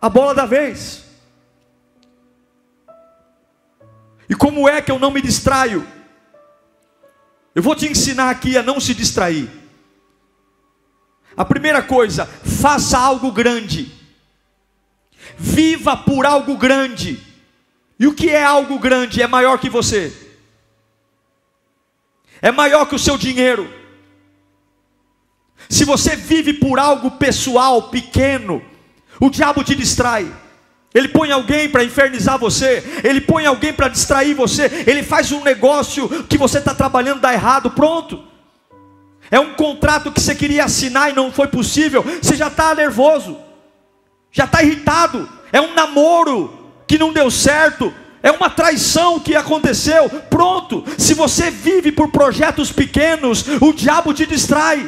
a 0.00 0.08
bola 0.08 0.32
da 0.32 0.46
vez. 0.46 1.04
E 4.28 4.34
como 4.34 4.68
é 4.68 4.80
que 4.80 4.92
eu 4.92 4.98
não 4.98 5.10
me 5.10 5.20
distraio? 5.20 5.84
Eu 7.54 7.62
vou 7.62 7.74
te 7.74 7.86
ensinar 7.86 8.30
aqui 8.30 8.56
a 8.56 8.62
não 8.62 8.80
se 8.80 8.94
distrair. 8.94 9.50
A 11.36 11.44
primeira 11.44 11.82
coisa, 11.82 12.26
faça 12.26 12.98
algo 12.98 13.30
grande. 13.30 13.92
Viva 15.36 15.96
por 15.96 16.26
algo 16.26 16.56
grande. 16.56 17.20
E 17.98 18.06
o 18.06 18.14
que 18.14 18.30
é 18.30 18.42
algo 18.42 18.78
grande? 18.78 19.22
É 19.22 19.26
maior 19.26 19.58
que 19.58 19.70
você. 19.70 20.12
É 22.40 22.50
maior 22.50 22.86
que 22.86 22.94
o 22.94 22.98
seu 22.98 23.16
dinheiro. 23.16 23.72
Se 25.68 25.84
você 25.84 26.16
vive 26.16 26.54
por 26.54 26.78
algo 26.78 27.12
pessoal, 27.12 27.88
pequeno, 27.88 28.62
o 29.20 29.30
diabo 29.30 29.62
te 29.62 29.74
distrai. 29.74 30.30
Ele 30.94 31.08
põe 31.08 31.32
alguém 31.32 31.70
para 31.70 31.84
infernizar 31.84 32.38
você, 32.38 33.00
ele 33.02 33.20
põe 33.20 33.46
alguém 33.46 33.72
para 33.72 33.88
distrair 33.88 34.34
você, 34.34 34.84
ele 34.86 35.02
faz 35.02 35.32
um 35.32 35.42
negócio 35.42 36.08
que 36.24 36.36
você 36.36 36.58
está 36.58 36.74
trabalhando 36.74 37.20
dá 37.20 37.32
errado, 37.32 37.70
pronto. 37.70 38.22
É 39.30 39.40
um 39.40 39.54
contrato 39.54 40.12
que 40.12 40.20
você 40.20 40.34
queria 40.34 40.64
assinar 40.64 41.10
e 41.10 41.14
não 41.14 41.32
foi 41.32 41.48
possível, 41.48 42.04
você 42.20 42.36
já 42.36 42.48
está 42.48 42.74
nervoso, 42.74 43.38
já 44.30 44.44
está 44.44 44.62
irritado. 44.62 45.26
É 45.50 45.60
um 45.60 45.72
namoro 45.74 46.70
que 46.86 46.98
não 46.98 47.12
deu 47.12 47.30
certo, 47.30 47.92
é 48.22 48.30
uma 48.30 48.50
traição 48.50 49.18
que 49.18 49.34
aconteceu, 49.34 50.10
pronto. 50.28 50.84
Se 50.98 51.14
você 51.14 51.50
vive 51.50 51.90
por 51.90 52.10
projetos 52.10 52.70
pequenos, 52.70 53.46
o 53.62 53.72
diabo 53.72 54.12
te 54.12 54.26
distrai. 54.26 54.86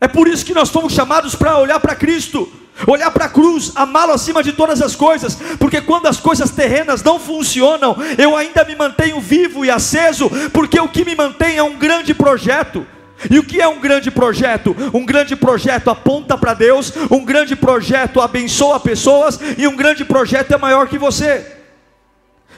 É 0.00 0.08
por 0.08 0.26
isso 0.26 0.44
que 0.44 0.54
nós 0.54 0.70
fomos 0.70 0.94
chamados 0.94 1.34
para 1.34 1.58
olhar 1.58 1.78
para 1.78 1.94
Cristo 1.94 2.50
olhar 2.86 3.10
para 3.10 3.26
a 3.26 3.28
cruz, 3.28 3.72
amá-lo 3.74 4.12
acima 4.12 4.42
de 4.42 4.52
todas 4.52 4.80
as 4.82 4.94
coisas, 4.96 5.36
porque 5.58 5.80
quando 5.80 6.06
as 6.06 6.18
coisas 6.18 6.50
terrenas 6.50 7.02
não 7.02 7.18
funcionam, 7.18 7.96
eu 8.18 8.36
ainda 8.36 8.64
me 8.64 8.74
mantenho 8.74 9.20
vivo 9.20 9.64
e 9.64 9.70
aceso, 9.70 10.30
porque 10.52 10.80
o 10.80 10.88
que 10.88 11.04
me 11.04 11.14
mantém 11.14 11.56
é 11.56 11.62
um 11.62 11.76
grande 11.76 12.14
projeto. 12.14 12.86
E 13.30 13.38
o 13.38 13.44
que 13.44 13.60
é 13.60 13.68
um 13.68 13.80
grande 13.80 14.10
projeto? 14.10 14.74
Um 14.92 15.06
grande 15.06 15.36
projeto 15.36 15.90
aponta 15.90 16.36
para 16.36 16.54
Deus, 16.54 16.92
um 17.10 17.24
grande 17.24 17.54
projeto 17.54 18.20
abençoa 18.20 18.80
pessoas, 18.80 19.38
e 19.56 19.66
um 19.66 19.76
grande 19.76 20.04
projeto 20.04 20.52
é 20.52 20.58
maior 20.58 20.88
que 20.88 20.98
você. 20.98 21.61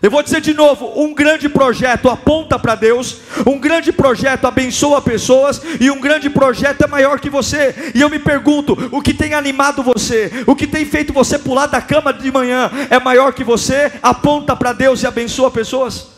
Eu 0.05 0.11
vou 0.11 0.23
dizer 0.23 0.43
de 0.43 0.53
novo: 0.53 0.93
um 1.03 1.15
grande 1.15 1.49
projeto 1.49 2.11
aponta 2.11 2.59
para 2.59 2.75
Deus, 2.75 3.23
um 3.47 3.59
grande 3.59 3.91
projeto 3.91 4.45
abençoa 4.45 5.01
pessoas, 5.01 5.63
e 5.81 5.91
um 5.91 5.99
grande 5.99 6.29
projeto 6.29 6.83
é 6.83 6.87
maior 6.87 7.19
que 7.19 7.31
você. 7.31 7.93
E 7.95 8.03
eu 8.03 8.11
me 8.11 8.19
pergunto: 8.19 8.77
o 8.93 9.01
que 9.01 9.15
tem 9.15 9.33
animado 9.33 9.83
você, 9.83 10.45
o 10.47 10.55
que 10.55 10.67
tem 10.67 10.85
feito 10.85 11.11
você 11.11 11.39
pular 11.39 11.69
da 11.69 11.81
cama 11.81 12.13
de 12.13 12.31
manhã, 12.31 12.71
é 12.91 13.01
maior 13.01 13.33
que 13.33 13.43
você? 13.43 13.91
Aponta 14.03 14.55
para 14.55 14.75
Deus 14.75 15.03
e 15.03 15.07
abençoa 15.07 15.51
pessoas? 15.51 16.09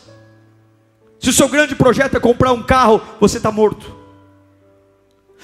Se 1.17 1.29
o 1.29 1.33
seu 1.33 1.47
grande 1.47 1.73
projeto 1.73 2.17
é 2.17 2.19
comprar 2.19 2.51
um 2.51 2.63
carro, 2.63 3.01
você 3.21 3.37
está 3.37 3.53
morto. 3.53 3.95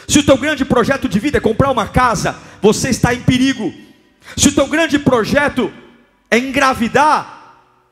Se 0.06 0.19
o 0.19 0.23
teu 0.25 0.36
grande 0.36 0.65
projeto 0.65 1.08
de 1.08 1.17
vida 1.17 1.38
é 1.38 1.39
comprar 1.39 1.71
uma 1.71 1.88
casa, 1.88 2.36
você 2.62 2.89
está 2.89 3.13
em 3.13 3.21
perigo. 3.21 3.73
Se 4.36 4.49
o 4.49 4.51
teu 4.51 4.67
grande 4.67 4.99
projeto 4.99 5.71
é 6.29 6.38
engravidar, 6.38 7.42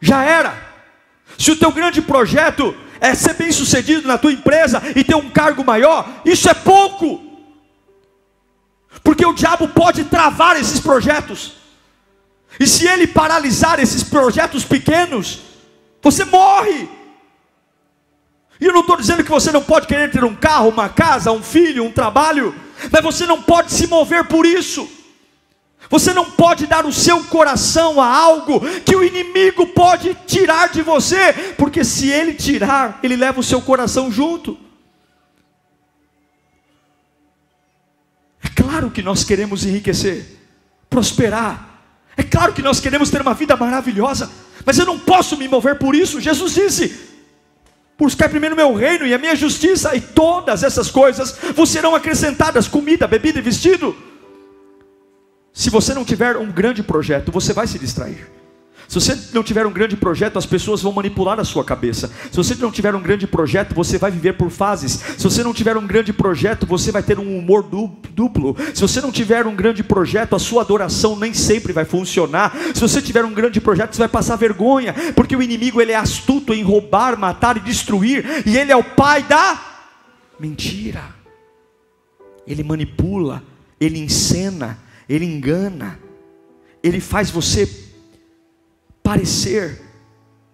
já 0.01 0.23
era. 0.23 0.71
Se 1.37 1.51
o 1.51 1.55
teu 1.55 1.71
grande 1.71 2.01
projeto 2.01 2.75
é 2.99 3.13
ser 3.15 3.35
bem 3.35 3.51
sucedido 3.51 4.07
na 4.07 4.17
tua 4.17 4.33
empresa 4.33 4.81
e 4.95 5.03
ter 5.03 5.15
um 5.15 5.29
cargo 5.29 5.63
maior, 5.63 6.21
isso 6.25 6.49
é 6.49 6.53
pouco. 6.53 7.21
Porque 9.03 9.25
o 9.25 9.33
diabo 9.33 9.67
pode 9.67 10.03
travar 10.05 10.59
esses 10.59 10.79
projetos. 10.79 11.53
E 12.59 12.67
se 12.67 12.87
ele 12.87 13.07
paralisar 13.07 13.79
esses 13.79 14.03
projetos 14.03 14.65
pequenos, 14.65 15.39
você 16.01 16.25
morre. 16.25 16.89
E 18.59 18.65
eu 18.65 18.73
não 18.73 18.81
estou 18.81 18.97
dizendo 18.97 19.23
que 19.23 19.29
você 19.31 19.51
não 19.51 19.63
pode 19.63 19.87
querer 19.87 20.11
ter 20.11 20.23
um 20.23 20.35
carro, 20.35 20.69
uma 20.69 20.89
casa, 20.89 21.31
um 21.31 21.41
filho, 21.41 21.83
um 21.83 21.91
trabalho, 21.91 22.53
mas 22.91 23.03
você 23.03 23.25
não 23.25 23.41
pode 23.41 23.71
se 23.71 23.87
mover 23.87 24.25
por 24.25 24.45
isso. 24.45 24.87
Você 25.91 26.13
não 26.13 26.31
pode 26.31 26.65
dar 26.67 26.85
o 26.85 26.93
seu 26.93 27.21
coração 27.25 27.99
a 27.99 28.07
algo 28.07 28.61
que 28.85 28.95
o 28.95 29.03
inimigo 29.03 29.67
pode 29.67 30.15
tirar 30.25 30.69
de 30.69 30.81
você, 30.81 31.33
porque 31.57 31.83
se 31.83 32.09
ele 32.09 32.33
tirar, 32.33 32.97
ele 33.03 33.17
leva 33.17 33.41
o 33.41 33.43
seu 33.43 33.61
coração 33.61 34.09
junto. 34.09 34.57
É 38.41 38.47
claro 38.47 38.89
que 38.89 39.01
nós 39.01 39.25
queremos 39.25 39.65
enriquecer, 39.65 40.25
prosperar. 40.89 41.81
É 42.15 42.23
claro 42.23 42.53
que 42.53 42.61
nós 42.61 42.79
queremos 42.79 43.09
ter 43.09 43.21
uma 43.21 43.33
vida 43.33 43.57
maravilhosa, 43.57 44.31
mas 44.65 44.79
eu 44.79 44.85
não 44.85 44.97
posso 44.97 45.35
me 45.35 45.47
mover 45.49 45.77
por 45.77 45.93
isso. 45.93 46.21
Jesus 46.21 46.53
disse: 46.53 46.99
Buscar 47.97 48.29
primeiro 48.29 48.55
o 48.55 48.57
meu 48.57 48.73
reino 48.73 49.05
e 49.05 49.13
a 49.13 49.17
minha 49.17 49.35
justiça, 49.35 49.93
e 49.93 49.99
todas 49.99 50.63
essas 50.63 50.89
coisas 50.89 51.35
vos 51.53 51.69
serão 51.69 51.93
acrescentadas: 51.93 52.65
comida, 52.65 53.05
bebida 53.07 53.39
e 53.39 53.41
vestido. 53.41 54.10
Se 55.61 55.69
você 55.69 55.93
não 55.93 56.03
tiver 56.03 56.37
um 56.37 56.51
grande 56.51 56.81
projeto, 56.81 57.31
você 57.31 57.53
vai 57.53 57.67
se 57.67 57.77
distrair. 57.77 58.27
Se 58.87 58.95
você 58.95 59.15
não 59.31 59.43
tiver 59.43 59.63
um 59.63 59.71
grande 59.71 59.95
projeto, 59.95 60.39
as 60.39 60.45
pessoas 60.47 60.81
vão 60.81 60.91
manipular 60.91 61.39
a 61.39 61.43
sua 61.43 61.63
cabeça. 61.63 62.11
Se 62.31 62.35
você 62.35 62.55
não 62.55 62.71
tiver 62.71 62.95
um 62.95 62.99
grande 62.99 63.27
projeto, 63.27 63.75
você 63.75 63.99
vai 63.99 64.09
viver 64.09 64.33
por 64.33 64.49
fases. 64.49 64.93
Se 64.93 65.23
você 65.23 65.43
não 65.43 65.53
tiver 65.53 65.77
um 65.77 65.85
grande 65.85 66.11
projeto, 66.11 66.65
você 66.65 66.91
vai 66.91 67.03
ter 67.03 67.19
um 67.19 67.37
humor 67.37 67.61
duplo. 67.61 68.57
Se 68.73 68.81
você 68.81 68.99
não 69.01 69.11
tiver 69.11 69.45
um 69.45 69.55
grande 69.55 69.83
projeto, 69.83 70.35
a 70.35 70.39
sua 70.39 70.63
adoração 70.63 71.15
nem 71.15 71.31
sempre 71.31 71.71
vai 71.71 71.85
funcionar. 71.85 72.57
Se 72.73 72.81
você 72.81 72.99
tiver 72.99 73.23
um 73.23 73.31
grande 73.31 73.61
projeto, 73.61 73.93
você 73.93 73.99
vai 73.99 74.09
passar 74.09 74.37
vergonha, 74.37 74.95
porque 75.15 75.35
o 75.35 75.43
inimigo 75.43 75.79
ele 75.79 75.91
é 75.91 75.95
astuto 75.95 76.55
em 76.55 76.63
roubar, 76.63 77.19
matar 77.19 77.55
e 77.57 77.59
destruir, 77.59 78.25
e 78.47 78.57
ele 78.57 78.71
é 78.71 78.75
o 78.75 78.83
pai 78.83 79.21
da 79.21 79.61
mentira. 80.39 81.03
Ele 82.47 82.63
manipula, 82.63 83.43
ele 83.79 83.99
encena 83.99 84.89
ele 85.13 85.25
engana, 85.25 85.99
ele 86.81 87.01
faz 87.01 87.29
você 87.29 87.69
parecer 89.03 89.81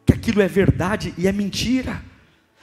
que 0.03 0.13
aquilo 0.13 0.41
é 0.41 0.47
verdade 0.47 1.13
e 1.17 1.27
é 1.27 1.31
mentira. 1.31 2.01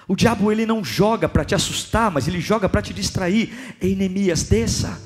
O 0.08 0.16
diabo 0.16 0.50
ele 0.50 0.66
não 0.66 0.84
joga 0.84 1.28
para 1.28 1.44
te 1.44 1.54
assustar, 1.54 2.10
mas 2.10 2.26
ele 2.26 2.40
joga 2.40 2.68
para 2.68 2.82
te 2.82 2.92
distrair. 2.92 3.76
Ei, 3.80 3.94
Neemias, 3.94 4.42
desça, 4.42 5.00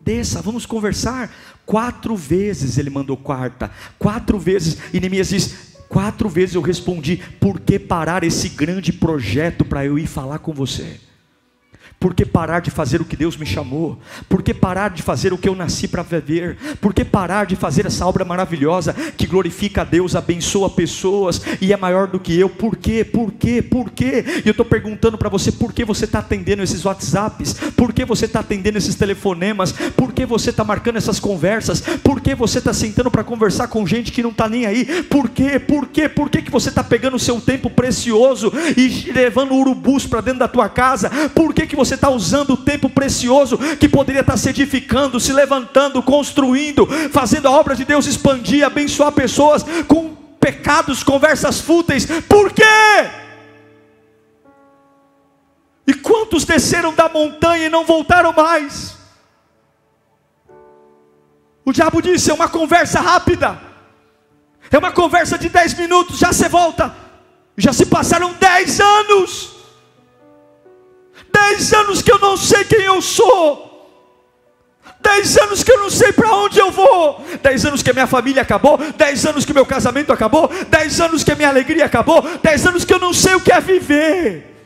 desça, 0.00 0.42
vamos 0.42 0.66
conversar. 0.66 1.34
Quatro 1.64 2.14
vezes 2.14 2.76
ele 2.76 2.90
mandou 2.90 3.16
quarta, 3.16 3.70
quatro 3.98 4.38
vezes, 4.38 4.76
e 4.92 5.00
Neemias 5.00 5.30
diz: 5.30 5.76
quatro 5.88 6.28
vezes 6.28 6.54
eu 6.54 6.62
respondi, 6.62 7.16
por 7.40 7.58
que 7.58 7.78
parar 7.78 8.22
esse 8.22 8.50
grande 8.50 8.92
projeto 8.92 9.64
para 9.64 9.84
eu 9.84 9.98
ir 9.98 10.06
falar 10.06 10.40
com 10.40 10.52
você? 10.52 11.00
Por 12.00 12.14
que 12.14 12.24
parar 12.24 12.60
de 12.60 12.70
fazer 12.70 13.00
o 13.00 13.04
que 13.04 13.16
Deus 13.16 13.36
me 13.36 13.44
chamou? 13.44 13.98
Por 14.28 14.40
que 14.40 14.54
parar 14.54 14.90
de 14.90 15.02
fazer 15.02 15.32
o 15.32 15.38
que 15.38 15.48
eu 15.48 15.54
nasci 15.56 15.88
para 15.88 16.02
viver? 16.02 16.56
Por 16.80 16.94
que 16.94 17.04
parar 17.04 17.44
de 17.44 17.56
fazer 17.56 17.86
essa 17.86 18.06
obra 18.06 18.24
maravilhosa 18.24 18.94
que 19.16 19.26
glorifica 19.26 19.80
a 19.80 19.84
Deus, 19.84 20.14
abençoa 20.14 20.70
pessoas 20.70 21.42
e 21.60 21.72
é 21.72 21.76
maior 21.76 22.06
do 22.06 22.20
que 22.20 22.38
eu? 22.38 22.48
Por 22.48 22.76
quê? 22.76 23.04
Por 23.04 23.32
quê? 23.32 23.60
Por 23.60 23.90
quê? 23.90 24.24
E 24.44 24.48
eu 24.48 24.52
estou 24.52 24.64
perguntando 24.64 25.18
para 25.18 25.28
você: 25.28 25.50
por 25.50 25.72
que 25.72 25.84
você 25.84 26.04
está 26.04 26.20
atendendo 26.20 26.62
esses 26.62 26.84
WhatsApps? 26.84 27.54
Por 27.76 27.92
que 27.92 28.04
você 28.04 28.26
está 28.26 28.40
atendendo 28.40 28.78
esses 28.78 28.94
telefonemas? 28.94 29.72
Por 29.72 30.12
que 30.12 30.24
você 30.24 30.50
está 30.50 30.62
marcando 30.62 30.98
essas 30.98 31.18
conversas? 31.18 31.80
Por 31.80 32.20
que 32.20 32.32
você 32.34 32.58
está 32.58 32.72
sentando 32.72 33.10
para 33.10 33.24
conversar 33.24 33.66
com 33.66 33.84
gente 33.84 34.12
que 34.12 34.22
não 34.22 34.30
está 34.30 34.48
nem 34.48 34.66
aí? 34.66 35.02
Por 35.04 35.28
quê? 35.28 35.58
Por 35.58 35.88
quê? 35.88 36.08
Por 36.08 36.30
que, 36.30 36.42
que 36.42 36.50
você 36.50 36.68
está 36.68 36.84
pegando 36.84 37.16
o 37.16 37.20
seu 37.20 37.40
tempo 37.40 37.68
precioso 37.68 38.52
e 38.76 39.10
levando 39.10 39.54
urubus 39.54 40.06
para 40.06 40.20
dentro 40.20 40.40
da 40.40 40.48
tua 40.48 40.68
casa? 40.68 41.10
Por 41.34 41.52
que, 41.52 41.66
que 41.66 41.76
você 41.76 41.87
você 41.88 41.94
está 41.94 42.10
usando 42.10 42.50
o 42.50 42.56
tempo 42.56 42.88
precioso 42.88 43.58
que 43.76 43.88
poderia 43.88 44.20
estar 44.20 44.36
se 44.36 44.50
edificando, 44.50 45.18
se 45.18 45.32
levantando, 45.32 46.02
construindo, 46.02 46.86
fazendo 47.10 47.48
a 47.48 47.50
obra 47.50 47.74
de 47.74 47.84
Deus 47.84 48.06
expandir, 48.06 48.64
abençoar 48.64 49.12
pessoas 49.12 49.64
com 49.86 50.14
pecados, 50.38 51.02
conversas 51.02 51.60
fúteis. 51.60 52.06
Por 52.28 52.52
quê? 52.52 52.62
E 55.86 55.94
quantos 55.94 56.44
desceram 56.44 56.92
da 56.92 57.08
montanha 57.08 57.66
e 57.66 57.70
não 57.70 57.84
voltaram 57.84 58.32
mais? 58.32 58.96
O 61.64 61.72
diabo 61.72 62.02
disse: 62.02 62.30
é 62.30 62.34
uma 62.34 62.48
conversa 62.48 63.00
rápida, 63.00 63.60
é 64.70 64.78
uma 64.78 64.92
conversa 64.92 65.38
de 65.38 65.48
10 65.48 65.74
minutos, 65.74 66.18
já 66.18 66.32
você 66.32 66.48
volta. 66.48 66.94
Já 67.56 67.72
se 67.72 67.86
passaram 67.86 68.32
10 68.34 68.80
anos. 68.80 69.57
Dez 71.38 71.72
anos 71.72 72.02
que 72.02 72.10
eu 72.10 72.18
não 72.18 72.36
sei 72.36 72.64
quem 72.64 72.82
eu 72.82 73.00
sou. 73.00 73.68
Dez 75.00 75.36
anos 75.38 75.62
que 75.62 75.70
eu 75.70 75.78
não 75.78 75.90
sei 75.90 76.12
para 76.12 76.34
onde 76.34 76.58
eu 76.58 76.70
vou. 76.72 77.24
Dez 77.42 77.64
anos 77.64 77.82
que 77.82 77.90
a 77.90 77.92
minha 77.92 78.06
família 78.06 78.42
acabou. 78.42 78.76
Dez 78.92 79.24
anos 79.24 79.44
que 79.44 79.54
meu 79.54 79.64
casamento 79.64 80.12
acabou. 80.12 80.48
Dez 80.68 81.00
anos 81.00 81.22
que 81.22 81.30
a 81.30 81.36
minha 81.36 81.48
alegria 81.48 81.84
acabou. 81.84 82.22
Dez 82.38 82.66
anos 82.66 82.84
que 82.84 82.92
eu 82.92 82.98
não 82.98 83.12
sei 83.12 83.34
o 83.36 83.40
que 83.40 83.52
é 83.52 83.60
viver. 83.60 84.56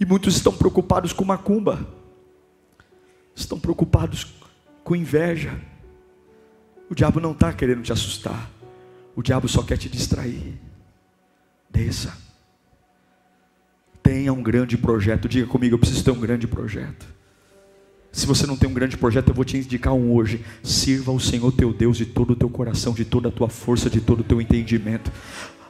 E 0.00 0.04
muitos 0.04 0.36
estão 0.36 0.52
preocupados 0.52 1.12
com 1.12 1.24
macumba. 1.24 1.86
Estão 3.34 3.58
preocupados 3.58 4.26
com 4.82 4.96
inveja. 4.96 5.58
O 6.90 6.94
diabo 6.94 7.20
não 7.20 7.32
está 7.32 7.52
querendo 7.52 7.82
te 7.82 7.92
assustar. 7.92 8.55
O 9.16 9.22
diabo 9.22 9.48
só 9.48 9.62
quer 9.62 9.78
te 9.78 9.88
distrair. 9.88 10.60
Desça. 11.70 12.14
Tenha 14.02 14.30
um 14.32 14.42
grande 14.42 14.76
projeto. 14.76 15.26
Diga 15.26 15.46
comigo, 15.46 15.74
eu 15.74 15.78
preciso 15.78 16.04
ter 16.04 16.10
um 16.10 16.20
grande 16.20 16.46
projeto. 16.46 17.06
Se 18.12 18.26
você 18.26 18.46
não 18.46 18.56
tem 18.56 18.68
um 18.68 18.74
grande 18.74 18.96
projeto, 18.96 19.28
eu 19.28 19.34
vou 19.34 19.44
te 19.44 19.56
indicar 19.56 19.94
um 19.94 20.14
hoje. 20.14 20.44
Sirva 20.62 21.10
ao 21.10 21.18
Senhor 21.18 21.50
teu 21.52 21.72
Deus 21.72 21.96
de 21.96 22.04
todo 22.04 22.34
o 22.34 22.36
teu 22.36 22.48
coração, 22.48 22.92
de 22.92 23.04
toda 23.04 23.28
a 23.28 23.32
tua 23.32 23.48
força, 23.48 23.88
de 23.88 24.00
todo 24.00 24.20
o 24.20 24.24
teu 24.24 24.40
entendimento. 24.40 25.10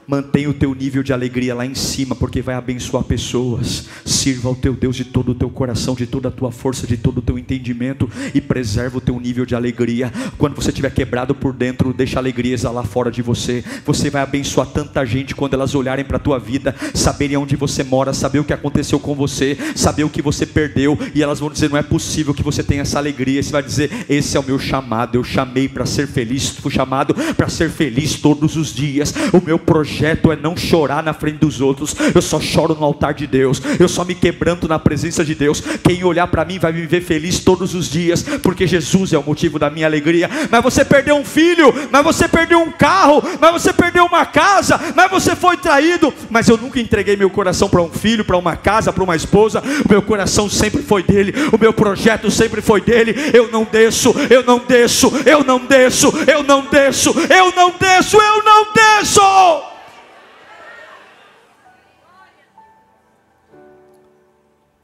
Mantenha 0.09 0.49
o 0.49 0.55
teu 0.55 0.73
nível 0.73 1.03
de 1.03 1.12
alegria 1.12 1.53
lá 1.53 1.66
em 1.66 1.75
cima, 1.75 2.14
porque 2.14 2.40
vai 2.40 2.55
abençoar 2.55 3.03
pessoas. 3.03 3.88
Sirva 4.05 4.49
ao 4.49 4.55
teu 4.55 4.73
Deus 4.73 4.95
de 4.95 5.05
todo 5.05 5.33
o 5.33 5.35
teu 5.35 5.51
coração, 5.51 5.97
de 5.97 6.07
toda 6.07 6.29
a 6.29 6.31
tua 6.31 6.53
força, 6.53 6.87
de 6.87 6.97
todo 6.97 7.19
o 7.19 7.23
teu 7.23 7.37
entendimento 7.37 8.09
e 8.33 8.40
preserva 8.40 8.99
o 8.99 9.01
teu 9.01 9.19
nível 9.19 9.45
de 9.45 9.57
alegria. 9.57 10.12
Quando 10.38 10.55
você 10.55 10.69
estiver 10.69 10.92
quebrado 10.92 11.35
por 11.35 11.53
dentro, 11.53 11.92
deixa 11.92 12.21
a 12.21 12.23
alegria 12.23 12.55
exalar 12.55 12.87
fora 12.87 13.11
de 13.11 13.21
você. 13.21 13.64
Você 13.85 14.09
vai 14.09 14.23
abençoar 14.23 14.69
tanta 14.69 15.05
gente 15.05 15.35
quando 15.35 15.55
elas 15.55 15.75
olharem 15.75 16.05
para 16.05 16.19
a 16.19 16.21
tua 16.21 16.38
vida, 16.38 16.73
saberem 16.95 17.37
onde 17.37 17.57
você 17.57 17.83
mora, 17.83 18.12
saber 18.12 18.38
o 18.38 18.45
que 18.45 18.53
aconteceu 18.53 19.01
com 19.01 19.12
você, 19.12 19.59
saber 19.75 20.05
o 20.05 20.11
que 20.11 20.23
você 20.23 20.47
perdeu, 20.47 20.97
e 21.16 21.23
elas 21.23 21.40
vão 21.40 21.51
dizer: 21.51 21.69
não 21.69 21.79
é 21.79 21.83
possível 21.83 22.33
que 22.33 22.45
você 22.45 22.62
tenha 22.62 22.83
essa 22.83 22.99
alegria. 22.99 23.42
Você 23.42 23.51
vai 23.51 23.62
dizer: 23.62 23.90
esse 24.09 24.37
é 24.37 24.40
o 24.40 24.45
meu 24.45 24.59
chamado. 24.59 25.16
Eu 25.16 25.25
chamei 25.25 25.69
para 25.69 25.85
ser 25.85 26.07
feliz, 26.07 26.51
fui 26.51 26.71
chamado 26.71 27.12
para 27.35 27.49
ser 27.49 27.71
feliz 27.71 28.14
todos 28.14 28.55
os 28.55 28.73
dias. 28.73 29.12
O 29.33 29.45
meu 29.45 29.59
projeto 29.59 29.96
projeto 29.97 30.31
é 30.31 30.37
não 30.37 30.55
chorar 30.55 31.03
na 31.03 31.15
frente 31.15 31.39
dos 31.39 31.61
outros. 31.61 31.97
Eu 32.15 32.21
só 32.21 32.39
choro 32.39 32.75
no 32.75 32.85
altar 32.85 33.15
de 33.15 33.27
Deus. 33.27 33.63
Eu 33.81 33.89
só 33.89 34.05
me 34.05 34.15
quebranto 34.15 34.69
na 34.69 34.79
presença 34.79 35.25
de 35.25 35.35
Deus. 35.35 35.63
Quem 35.83 36.05
olhar 36.05 36.27
para 36.27 36.45
mim 36.45 36.59
vai 36.59 36.71
me 36.71 36.87
ver 36.87 37.01
feliz 37.01 37.39
todos 37.39 37.75
os 37.75 37.89
dias, 37.89 38.23
porque 38.43 38.67
Jesus 38.67 39.15
é 39.15 39.19
o 39.19 39.23
motivo 39.23 39.59
da 39.59 39.71
minha 39.71 39.87
alegria. 39.87 40.29
Mas 40.51 40.63
você 40.63 40.85
perdeu 40.85 41.17
um 41.17 41.25
filho, 41.25 41.73
mas 41.91 42.05
você 42.05 42.29
perdeu 42.29 42.61
um 42.61 42.71
carro, 42.71 43.23
mas 43.41 43.53
você 43.53 43.73
perdeu 43.73 44.05
uma 44.05 44.27
casa, 44.27 44.79
mas 44.95 45.11
você 45.11 45.35
foi 45.35 45.57
traído. 45.57 46.13
Mas 46.29 46.47
eu 46.49 46.59
nunca 46.59 46.79
entreguei 46.79 47.17
meu 47.17 47.31
coração 47.31 47.69
para 47.69 47.81
um 47.81 47.91
filho, 47.91 48.25
para 48.25 48.37
uma 48.37 48.55
casa, 48.55 48.93
para 48.93 49.03
uma 49.03 49.17
esposa. 49.17 49.63
O 49.85 49.91
meu 49.91 50.03
coração 50.03 50.51
sempre 50.51 50.83
foi 50.83 51.03
dele. 51.03 51.33
O 51.53 51.59
meu 51.59 51.73
projeto 51.73 52.31
sempre 52.31 52.61
foi 52.61 52.83
dele. 52.83 53.15
Eu 53.33 53.51
não 53.51 53.65
desço, 53.65 54.15
eu 54.29 54.43
não 54.43 54.59
desço, 54.59 55.11
eu 55.25 55.43
não 55.43 55.59
desço, 55.59 56.13
eu 56.27 56.43
não 56.43 56.67
desço, 56.67 57.15
eu 57.31 57.53
não 57.57 57.73
desço, 57.79 58.17
eu 58.19 58.45
não 58.45 58.67
desço. 58.75 59.77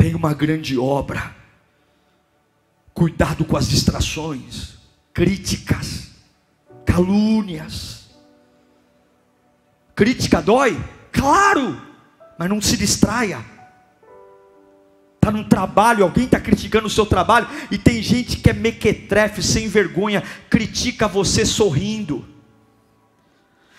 Tem 0.03 0.17
uma 0.17 0.35
grande 0.35 0.77
obra. 0.77 1.33
Cuidado 2.93 3.45
com 3.45 3.57
as 3.57 3.69
distrações, 3.69 4.75
críticas, 5.15 6.11
calúnias. 6.85 8.11
Crítica 9.95 10.43
dói? 10.43 10.77
Claro, 11.13 11.81
mas 12.37 12.49
não 12.49 12.61
se 12.61 12.77
distraia. 12.77 13.45
Está 15.15 15.31
num 15.31 15.45
trabalho, 15.45 16.03
alguém 16.03 16.25
está 16.25 16.41
criticando 16.41 16.89
o 16.89 16.91
seu 16.91 17.07
trabalho, 17.07 17.47
e 17.71 17.79
tem 17.79 18.03
gente 18.03 18.39
que 18.39 18.51
é 18.51 18.53
mequetrefe, 18.53 19.41
sem 19.41 19.69
vergonha, 19.69 20.25
critica 20.51 21.07
você 21.07 21.47
sorrindo. 21.47 22.27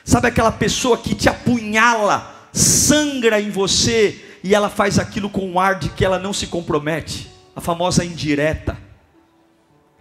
Sabe 0.06 0.30
aquela 0.30 0.54
pessoa 0.54 0.98
que 0.98 1.16
te 1.16 1.28
apunhala, 1.28 2.50
sangra 2.54 3.42
em 3.42 3.52
você, 3.52 4.33
e 4.44 4.54
ela 4.54 4.70
faz 4.70 5.00
aquilo 5.00 5.30
com 5.30 5.50
um 5.50 5.60
ar 5.60 5.80
de 5.80 5.90
que 5.90 6.04
ela 6.04 6.20
não 6.20 6.34
se 6.34 6.48
compromete, 6.48 7.32
a 7.56 7.62
famosa 7.62 8.04
indireta. 8.04 8.78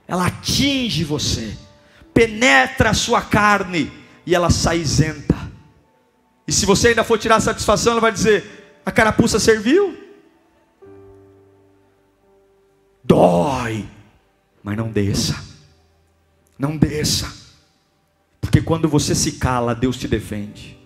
Ela 0.07 0.27
atinge 0.27 1.05
você, 1.05 1.57
penetra 2.13 2.91
a 2.91 2.95
sua 2.95 3.23
carne 3.23 3.91
e 4.27 4.35
ela 4.35 4.51
sai 4.51 4.81
isenta. 4.81 5.37
E 6.47 6.53
se 6.53 6.67
você 6.67 6.89
ainda 6.89 7.05
for 7.05 7.19
tirar 7.19 7.39
satisfação, 7.39 7.93
ela 7.93 8.01
vai 8.01 8.11
dizer: 8.11 8.81
a 8.85 8.91
carapuça 8.91 9.39
serviu? 9.39 9.97
Dói, 13.05 13.89
mas 14.63 14.77
não 14.77 14.91
desça, 14.91 15.37
não 16.59 16.77
desça, 16.77 17.33
porque 18.41 18.61
quando 18.61 18.89
você 18.89 19.15
se 19.15 19.33
cala, 19.33 19.75
Deus 19.75 19.97
te 19.97 20.09
defende. 20.09 20.82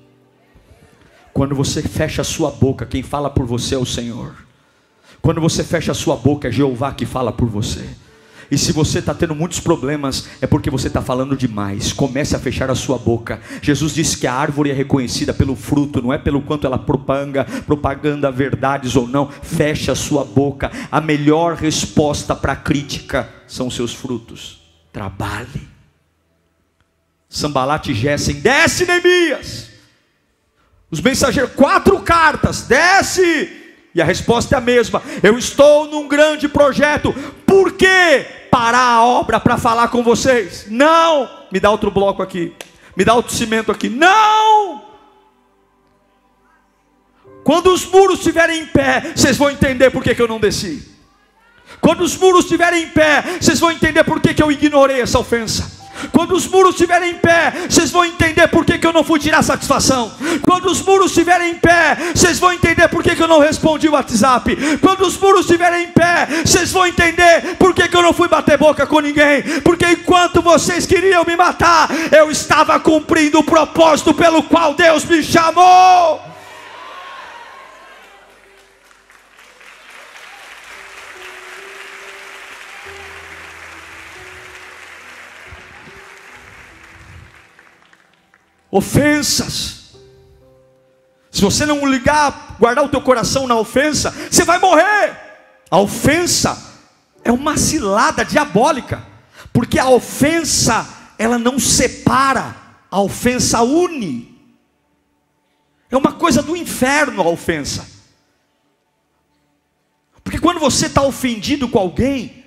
Quando 1.37 1.55
você 1.55 1.83
fecha 1.83 2.23
a 2.23 2.25
sua 2.25 2.51
boca, 2.51 2.87
quem 2.87 3.03
fala 3.03 3.29
por 3.29 3.45
você 3.45 3.75
é 3.75 3.79
o 3.79 3.85
Senhor. 3.85 4.33
Quando 5.21 5.39
você 5.39 5.63
fecha 5.63 5.93
a 5.93 5.95
sua 5.95 6.17
boca, 6.17 6.49
é 6.49 6.51
Jeová 6.51 6.95
que 6.95 7.05
fala 7.05 7.31
por 7.31 7.47
você. 7.47 7.87
E 8.51 8.57
se 8.57 8.73
você 8.73 9.01
está 9.01 9.13
tendo 9.13 9.35
muitos 9.35 9.61
problemas, 9.61 10.27
é 10.41 10.47
porque 10.47 10.71
você 10.71 10.87
está 10.87 11.03
falando 11.03 11.37
demais. 11.37 11.93
Comece 11.93 12.35
a 12.35 12.39
fechar 12.39 12.71
a 12.71 12.75
sua 12.75 12.97
boca. 12.97 13.39
Jesus 13.61 13.93
disse 13.93 14.17
que 14.17 14.27
a 14.27 14.33
árvore 14.33 14.71
é 14.71 14.73
reconhecida 14.73 15.35
pelo 15.35 15.55
fruto, 15.55 16.01
não 16.01 16.11
é 16.11 16.17
pelo 16.17 16.41
quanto 16.41 16.67
ela 16.67 16.79
propanga, 16.79 17.45
propaganda 17.67 18.33
verdades 18.33 18.97
ou 18.97 19.07
não. 19.07 19.31
Feche 19.31 19.91
a 19.91 19.95
sua 19.95 20.25
boca. 20.25 20.73
A 20.91 21.03
melhor 21.03 21.55
resposta 21.55 22.35
para 22.35 22.55
a 22.55 22.57
crítica 22.57 23.29
são 23.47 23.71
seus 23.71 23.93
frutos. 23.93 24.63
Trabalhe. 24.91 25.69
Sambalate 27.29 27.93
Gessen, 27.93 28.41
desce 28.41 28.87
Neemias. 28.87 29.76
Os 30.91 31.01
mensageiros, 31.01 31.53
quatro 31.55 32.01
cartas, 32.01 32.63
desce. 32.63 33.65
E 33.95 34.01
a 34.01 34.05
resposta 34.05 34.55
é 34.55 34.59
a 34.59 34.61
mesma: 34.61 35.03
Eu 35.23 35.39
estou 35.39 35.87
num 35.87 36.07
grande 36.07 36.49
projeto. 36.49 37.13
Por 37.47 37.73
que 37.73 38.27
parar 38.51 38.95
a 38.95 39.05
obra 39.05 39.41
para 39.41 39.59
falar 39.59 39.89
com 39.89 40.03
vocês? 40.03 40.67
Não. 40.69 41.29
Me 41.51 41.59
dá 41.59 41.71
outro 41.71 41.91
bloco 41.91 42.23
aqui. 42.23 42.55
Me 42.97 43.05
dá 43.05 43.15
outro 43.15 43.35
cimento 43.35 43.73
aqui. 43.73 43.89
Não. 43.89 44.85
Quando 47.43 47.73
os 47.73 47.87
muros 47.87 48.19
estiverem 48.19 48.63
em 48.63 48.67
pé, 48.67 49.13
vocês 49.15 49.37
vão 49.37 49.51
entender 49.51 49.91
por 49.91 50.03
que, 50.03 50.15
que 50.15 50.23
eu 50.23 50.27
não 50.29 50.41
desci. 50.41 50.97
Quando 51.81 52.01
os 52.01 52.17
muros 52.17 52.45
estiverem 52.45 52.85
em 52.85 52.89
pé, 52.89 53.23
vocês 53.41 53.61
vão 53.61 53.71
entender 53.71 54.03
por 54.05 54.21
que, 54.21 54.35
que 54.35 54.43
eu 54.43 54.51
ignorei 54.51 55.01
essa 55.01 55.19
ofensa. 55.19 55.86
Quando 56.13 56.35
os 56.35 56.47
muros 56.47 56.75
estiverem 56.75 57.11
em 57.11 57.15
pé, 57.15 57.53
vocês 57.69 57.91
vão 57.91 58.05
entender 58.05 58.47
por 58.49 58.65
que, 58.65 58.79
que 58.79 58.87
eu 58.87 58.93
não 58.93 59.05
fui 59.05 59.19
tirar 59.19 59.43
satisfação. 59.43 60.13
Quando 60.43 60.67
os 60.67 60.83
muros 60.83 61.11
estiverem 61.11 61.53
em 61.53 61.55
pé, 61.55 61.97
vocês 62.15 62.39
vão 62.39 62.53
entender 62.53 62.89
por 62.89 63.03
que, 63.03 63.15
que 63.15 63.23
eu 63.23 63.29
não 63.29 63.41
respondi 63.41 63.89
o 63.89 63.93
WhatsApp. 63.93 64.79
Quando 64.79 65.03
os 65.03 65.19
muros 65.19 65.43
estiverem 65.43 65.85
em 65.85 65.89
pé, 65.89 66.27
vocês 66.45 66.73
vão 66.73 66.87
entender 66.87 67.57
por 67.59 67.75
que, 67.75 67.89
que 67.89 67.97
eu 67.97 68.03
não 68.03 68.13
fui 68.13 68.29
bater 68.29 68.59
boca 68.59 68.87
com 68.87 69.01
ninguém. 69.01 69.43
Porque 69.63 69.87
enquanto 69.87 70.43
vocês 70.43 70.87
queriam 70.87 71.25
me 71.25 71.37
matar, 71.37 71.89
eu 72.13 72.31
estava 72.31 72.79
cumprindo 72.81 73.39
o 73.39 73.45
propósito 73.45 74.15
pelo 74.15 74.43
qual 74.43 74.75
Deus 74.75 75.05
me 75.05 75.23
chamou. 75.23 76.36
Ofensas. 88.77 89.97
Se 91.31 91.41
você 91.41 91.65
não 91.67 91.87
ligar, 91.87 92.57
guardar 92.59 92.85
o 92.85 92.89
teu 92.89 93.01
coração 93.01 93.47
na 93.47 93.57
ofensa, 93.57 94.11
você 94.31 94.45
vai 94.45 94.59
morrer. 94.59 95.17
A 95.71 95.79
ofensa 95.79 96.75
é 97.25 97.33
uma 97.33 97.57
cilada 97.57 98.25
diabólica, 98.25 99.05
porque 99.53 99.79
a 99.79 99.89
ofensa 99.89 100.87
ela 101.19 101.39
não 101.39 101.59
separa, 101.59 102.55
a 102.91 103.01
ofensa 103.01 103.63
une. 103.63 104.37
É 105.91 105.97
uma 105.97 106.13
coisa 106.13 106.43
do 106.43 106.57
inferno 106.57 107.23
a 107.23 107.29
ofensa. 107.29 107.87
Porque 110.23 110.39
quando 110.39 110.59
você 110.59 110.87
está 110.87 111.03
ofendido 111.03 111.69
com 111.69 111.79
alguém, 111.79 112.45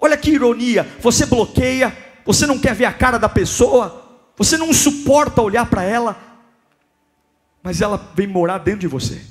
olha 0.00 0.16
que 0.16 0.30
ironia, 0.30 0.86
você 1.00 1.24
bloqueia, 1.24 1.96
você 2.24 2.46
não 2.46 2.58
quer 2.58 2.74
ver 2.74 2.86
a 2.86 2.92
cara 2.92 3.18
da 3.18 3.28
pessoa, 3.28 4.03
você 4.36 4.56
não 4.56 4.72
suporta 4.72 5.42
olhar 5.42 5.66
para 5.66 5.82
ela, 5.82 6.16
mas 7.62 7.80
ela 7.80 7.96
vem 8.14 8.26
morar 8.26 8.58
dentro 8.58 8.80
de 8.80 8.88
você. 8.88 9.24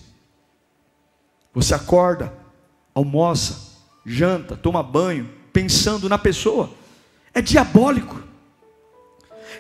Você 1.54 1.74
acorda, 1.76 2.34
almoça, 2.96 3.74
janta, 4.06 4.56
toma 4.56 4.82
banho, 4.82 5.30
pensando 5.52 6.10
na 6.10 6.18
pessoa. 6.18 6.72
É 7.34 7.42
diabólico. 7.42 8.22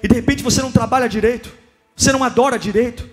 E 0.01 0.07
de 0.07 0.15
repente 0.15 0.43
você 0.43 0.61
não 0.61 0.71
trabalha 0.71 1.07
direito, 1.07 1.53
você 1.95 2.11
não 2.11 2.23
adora 2.23 2.57
direito, 2.57 3.07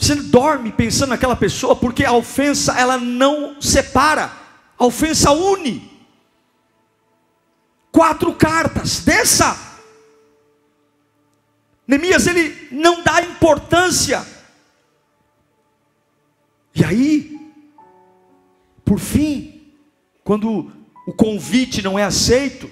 Você 0.00 0.14
dorme 0.14 0.72
pensando 0.72 1.10
naquela 1.10 1.36
pessoa 1.36 1.76
porque 1.76 2.06
a 2.06 2.12
ofensa 2.12 2.72
ela 2.80 2.96
não 2.96 3.60
separa, 3.60 4.32
a 4.78 4.86
ofensa 4.86 5.30
une. 5.30 5.90
Quatro 7.92 8.32
cartas, 8.32 9.00
desça. 9.04 9.69
Neemias 11.90 12.28
ele 12.28 12.68
não 12.70 13.02
dá 13.02 13.20
importância. 13.20 14.24
E 16.72 16.84
aí, 16.84 17.36
por 18.84 19.00
fim, 19.00 19.72
quando 20.22 20.70
o 21.04 21.12
convite 21.12 21.82
não 21.82 21.98
é 21.98 22.04
aceito, 22.04 22.70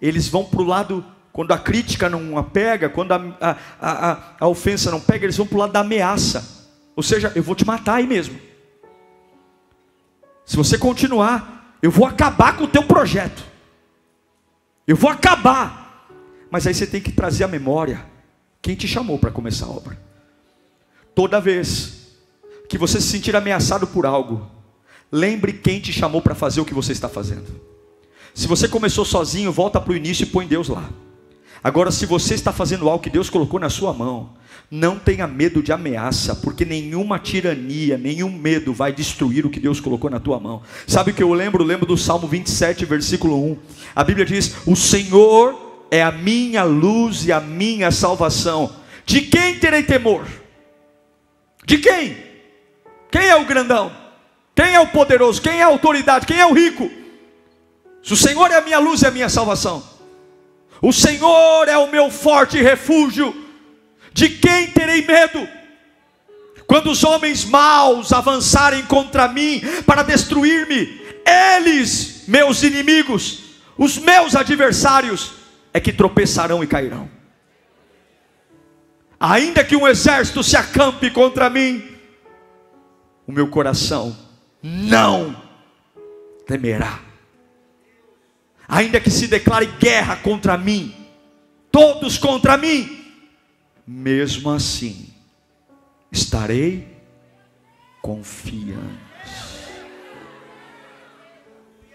eles 0.00 0.26
vão 0.26 0.42
para 0.42 0.62
o 0.62 0.64
lado, 0.64 1.04
quando 1.30 1.52
a 1.52 1.58
crítica 1.58 2.08
não 2.08 2.38
a 2.38 2.42
pega, 2.42 2.88
quando 2.88 3.12
a, 3.12 3.36
a, 3.42 4.10
a, 4.10 4.36
a 4.40 4.48
ofensa 4.48 4.90
não 4.90 5.02
pega, 5.02 5.26
eles 5.26 5.36
vão 5.36 5.46
para 5.46 5.56
o 5.56 5.60
lado 5.60 5.72
da 5.72 5.80
ameaça. 5.80 6.70
Ou 6.96 7.02
seja, 7.02 7.30
eu 7.34 7.42
vou 7.42 7.54
te 7.54 7.66
matar 7.66 7.96
aí 7.96 8.06
mesmo. 8.06 8.40
Se 10.46 10.56
você 10.56 10.78
continuar, 10.78 11.76
eu 11.82 11.90
vou 11.90 12.06
acabar 12.06 12.56
com 12.56 12.64
o 12.64 12.68
teu 12.68 12.84
projeto. 12.84 13.44
Eu 14.86 14.96
vou 14.96 15.10
acabar. 15.10 16.08
Mas 16.50 16.66
aí 16.66 16.72
você 16.72 16.86
tem 16.86 17.02
que 17.02 17.12
trazer 17.12 17.44
a 17.44 17.48
memória 17.48 18.08
quem 18.62 18.74
te 18.74 18.86
chamou 18.86 19.18
para 19.18 19.30
começar 19.30 19.66
a 19.66 19.70
obra. 19.70 19.98
Toda 21.14 21.40
vez 21.40 22.00
que 22.68 22.78
você 22.78 23.00
se 23.00 23.08
sentir 23.08 23.34
ameaçado 23.34 23.86
por 23.86 24.06
algo, 24.06 24.48
lembre 25.10 25.52
quem 25.52 25.80
te 25.80 25.92
chamou 25.92 26.22
para 26.22 26.34
fazer 26.34 26.60
o 26.60 26.64
que 26.64 26.74
você 26.74 26.92
está 26.92 27.08
fazendo. 27.08 27.60
Se 28.34 28.46
você 28.46 28.68
começou 28.68 29.04
sozinho, 29.04 29.52
volta 29.52 29.80
para 29.80 29.92
o 29.92 29.96
início 29.96 30.22
e 30.22 30.26
põe 30.26 30.46
Deus 30.46 30.68
lá. 30.68 30.88
Agora, 31.62 31.90
se 31.90 32.06
você 32.06 32.34
está 32.34 32.52
fazendo 32.52 32.88
algo 32.88 33.02
que 33.02 33.10
Deus 33.10 33.28
colocou 33.28 33.60
na 33.60 33.68
sua 33.68 33.92
mão, 33.92 34.30
não 34.70 34.98
tenha 34.98 35.26
medo 35.26 35.62
de 35.62 35.72
ameaça, 35.72 36.34
porque 36.34 36.64
nenhuma 36.64 37.18
tirania, 37.18 37.98
nenhum 37.98 38.30
medo 38.30 38.72
vai 38.72 38.92
destruir 38.92 39.44
o 39.44 39.50
que 39.50 39.60
Deus 39.60 39.80
colocou 39.80 40.08
na 40.08 40.20
tua 40.20 40.38
mão. 40.40 40.62
Sabe 40.86 41.10
o 41.10 41.14
que 41.14 41.22
eu 41.22 41.32
lembro? 41.34 41.64
Lembro 41.64 41.84
do 41.84 41.98
Salmo 41.98 42.26
27, 42.28 42.84
versículo 42.86 43.36
1. 43.52 43.56
A 43.94 44.04
Bíblia 44.04 44.24
diz: 44.24 44.54
O 44.64 44.74
Senhor 44.74 45.69
é 45.90 46.02
a 46.02 46.12
minha 46.12 46.62
luz 46.62 47.26
e 47.26 47.32
a 47.32 47.40
minha 47.40 47.90
salvação. 47.90 48.76
De 49.04 49.22
quem 49.22 49.58
terei 49.58 49.82
temor? 49.82 50.26
De 51.64 51.78
quem? 51.78 52.16
Quem 53.10 53.26
é 53.26 53.36
o 53.36 53.44
grandão? 53.44 53.90
Quem 54.54 54.74
é 54.74 54.80
o 54.80 54.86
poderoso? 54.86 55.42
Quem 55.42 55.60
é 55.60 55.62
a 55.62 55.66
autoridade? 55.66 56.26
Quem 56.26 56.38
é 56.38 56.46
o 56.46 56.52
rico? 56.52 56.90
Se 58.02 58.12
o 58.12 58.16
Senhor 58.16 58.50
é 58.50 58.56
a 58.56 58.60
minha 58.60 58.78
luz 58.78 59.02
e 59.02 59.06
a 59.06 59.10
minha 59.10 59.28
salvação, 59.28 59.82
o 60.80 60.92
Senhor 60.92 61.68
é 61.68 61.76
o 61.76 61.90
meu 61.90 62.10
forte 62.10 62.62
refúgio, 62.62 63.34
de 64.12 64.28
quem 64.28 64.68
terei 64.68 65.04
medo? 65.04 65.46
Quando 66.66 66.90
os 66.90 67.02
homens 67.04 67.44
maus 67.44 68.12
avançarem 68.12 68.84
contra 68.84 69.28
mim 69.28 69.60
para 69.84 70.02
destruir-me, 70.02 71.00
eles, 71.56 72.24
meus 72.28 72.62
inimigos, 72.62 73.40
os 73.76 73.98
meus 73.98 74.36
adversários, 74.36 75.32
é 75.72 75.80
que 75.80 75.92
tropeçarão 75.92 76.62
e 76.62 76.66
cairão. 76.66 77.08
Ainda 79.18 79.62
que 79.62 79.76
um 79.76 79.86
exército 79.86 80.42
se 80.42 80.56
acampe 80.56 81.10
contra 81.10 81.50
mim, 81.50 81.96
o 83.26 83.32
meu 83.32 83.48
coração 83.48 84.16
não 84.62 85.36
temerá 86.46 87.10
ainda 88.70 89.00
que 89.00 89.10
se 89.10 89.26
declare 89.26 89.66
guerra 89.66 90.16
contra 90.16 90.56
mim, 90.56 90.94
todos 91.72 92.16
contra 92.16 92.56
mim, 92.56 93.04
mesmo 93.84 94.48
assim 94.48 95.12
estarei 96.12 96.86
confiante. 98.00 99.09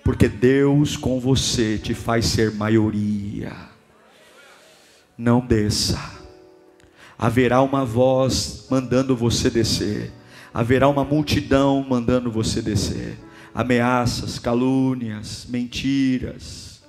Porque 0.06 0.30
Deus 0.30 0.96
com 0.96 1.20
você 1.20 1.80
te 1.80 1.96
faz 1.96 2.28
ser 2.28 2.52
maioria. 2.52 3.52
Não 5.18 5.40
desça. 5.40 6.00
Haverá 7.18 7.64
uma 7.64 7.84
voz 7.84 8.68
mandando 8.70 9.16
você 9.16 9.50
descer. 9.50 10.14
Haverá 10.54 10.88
uma 10.88 11.04
multidão 11.04 11.84
mandando 11.90 12.32
você 12.32 12.62
descer 12.62 13.18
ameaças, 13.56 14.38
calúnias, 14.38 15.48
mentiras, 15.50 16.84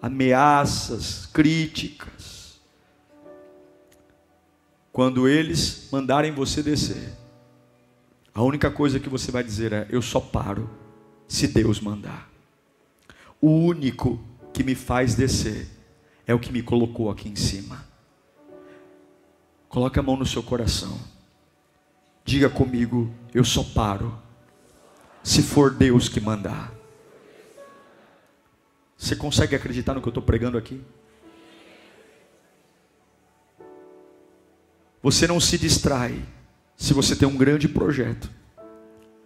ameaças, 0.00 1.26
críticas. 1.32 2.60
Quando 4.92 5.26
eles 5.26 5.88
mandarem 5.90 6.30
você 6.30 6.62
descer, 6.62 7.12
a 8.32 8.42
única 8.42 8.70
coisa 8.70 9.00
que 9.00 9.08
você 9.08 9.32
vai 9.32 9.42
dizer 9.42 9.72
é: 9.72 9.88
Eu 9.90 10.00
só 10.00 10.20
paro 10.20 10.70
se 11.26 11.48
Deus 11.48 11.80
mandar. 11.80 12.31
O 13.42 13.50
único 13.50 14.20
que 14.52 14.62
me 14.62 14.76
faz 14.76 15.16
descer 15.16 15.66
é 16.24 16.32
o 16.32 16.38
que 16.38 16.52
me 16.52 16.62
colocou 16.62 17.10
aqui 17.10 17.28
em 17.28 17.34
cima. 17.34 17.84
Coloque 19.68 19.98
a 19.98 20.02
mão 20.02 20.16
no 20.16 20.24
seu 20.24 20.44
coração. 20.44 20.96
Diga 22.24 22.48
comigo: 22.48 23.12
Eu 23.34 23.42
só 23.42 23.64
paro 23.64 24.16
se 25.24 25.42
for 25.42 25.74
Deus 25.74 26.08
que 26.08 26.20
mandar. 26.20 26.72
Você 28.96 29.16
consegue 29.16 29.56
acreditar 29.56 29.92
no 29.94 30.00
que 30.00 30.06
eu 30.06 30.12
estou 30.12 30.22
pregando 30.22 30.56
aqui? 30.56 30.80
Você 35.02 35.26
não 35.26 35.40
se 35.40 35.58
distrai 35.58 36.24
se 36.76 36.94
você 36.94 37.16
tem 37.16 37.26
um 37.26 37.36
grande 37.36 37.68
projeto. 37.68 38.30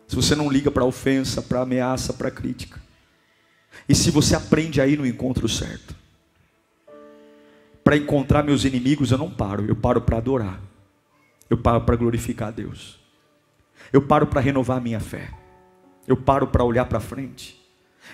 Se 0.09 0.17
você 0.17 0.35
não 0.35 0.51
liga 0.51 0.71
para 0.71 0.87
ofensa, 0.87 1.43
para 1.43 1.61
ameaça, 1.61 2.15
para 2.15 2.31
crítica. 2.31 2.86
E 3.89 3.95
se 3.95 4.11
você 4.11 4.35
aprende 4.35 4.81
aí 4.81 4.97
no 4.97 5.07
encontro 5.07 5.49
certo. 5.49 5.95
Para 7.85 7.97
encontrar 7.97 8.43
meus 8.43 8.65
inimigos, 8.65 9.13
eu 9.13 9.19
não 9.19 9.31
paro, 9.31 9.65
eu 9.67 9.77
paro 9.77 10.01
para 10.01 10.17
adorar. 10.17 10.61
Eu 11.49 11.57
paro 11.57 11.83
para 11.83 11.97
glorificar 11.97 12.49
a 12.49 12.51
Deus. 12.51 12.99
Eu 13.93 14.03
paro 14.03 14.27
para 14.27 14.41
renovar 14.41 14.79
a 14.79 14.81
minha 14.81 14.99
fé. 14.99 15.31
Eu 16.07 16.17
paro 16.17 16.49
para 16.49 16.65
olhar 16.65 16.87
para 16.87 16.99
frente. 16.99 17.61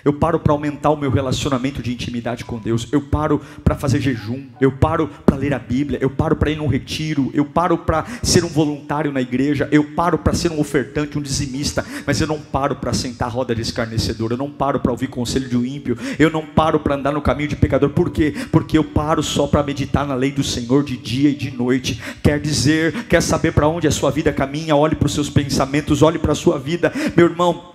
Eu 0.05 0.13
paro 0.13 0.39
para 0.39 0.51
aumentar 0.51 0.89
o 0.89 0.97
meu 0.97 1.09
relacionamento 1.09 1.81
de 1.81 1.93
intimidade 1.93 2.43
com 2.43 2.57
Deus. 2.57 2.87
Eu 2.91 3.01
paro 3.01 3.41
para 3.63 3.75
fazer 3.75 4.01
jejum. 4.01 4.45
Eu 4.59 4.71
paro 4.71 5.09
para 5.25 5.37
ler 5.37 5.53
a 5.53 5.59
Bíblia. 5.59 5.97
Eu 6.01 6.09
paro 6.09 6.35
para 6.35 6.51
ir 6.51 6.57
num 6.57 6.67
retiro. 6.67 7.31
Eu 7.33 7.45
paro 7.45 7.77
para 7.77 8.05
ser 8.21 8.43
um 8.43 8.49
voluntário 8.49 9.11
na 9.11 9.21
igreja. 9.21 9.69
Eu 9.71 9.83
paro 9.95 10.17
para 10.17 10.33
ser 10.33 10.51
um 10.51 10.59
ofertante, 10.59 11.17
um 11.17 11.21
dizimista. 11.21 11.85
Mas 12.05 12.19
eu 12.19 12.27
não 12.27 12.39
paro 12.39 12.75
para 12.75 12.93
sentar 12.93 13.29
a 13.29 13.31
roda 13.31 13.55
de 13.55 13.61
escarnecedor. 13.61 14.31
Eu 14.31 14.37
não 14.37 14.51
paro 14.51 14.79
para 14.79 14.91
ouvir 14.91 15.07
conselho 15.07 15.47
de 15.47 15.57
um 15.57 15.65
ímpio. 15.65 15.97
Eu 16.19 16.29
não 16.29 16.45
paro 16.45 16.79
para 16.79 16.95
andar 16.95 17.13
no 17.13 17.21
caminho 17.21 17.49
de 17.49 17.55
pecador. 17.55 17.89
Por 17.91 18.09
quê? 18.09 18.33
Porque 18.51 18.77
eu 18.77 18.83
paro 18.83 19.23
só 19.23 19.47
para 19.47 19.63
meditar 19.63 20.05
na 20.05 20.15
lei 20.15 20.31
do 20.31 20.43
Senhor 20.43 20.83
de 20.83 20.97
dia 20.97 21.29
e 21.29 21.35
de 21.35 21.51
noite. 21.51 22.01
Quer 22.21 22.39
dizer, 22.39 23.05
quer 23.05 23.21
saber 23.21 23.53
para 23.53 23.67
onde 23.67 23.87
a 23.87 23.91
sua 23.91 24.11
vida 24.11 24.33
caminha? 24.33 24.75
Olhe 24.75 24.95
para 24.95 25.05
os 25.05 25.13
seus 25.13 25.29
pensamentos, 25.29 26.01
olhe 26.01 26.19
para 26.19 26.33
a 26.33 26.35
sua 26.35 26.59
vida. 26.59 26.91
Meu 27.15 27.27
irmão, 27.27 27.72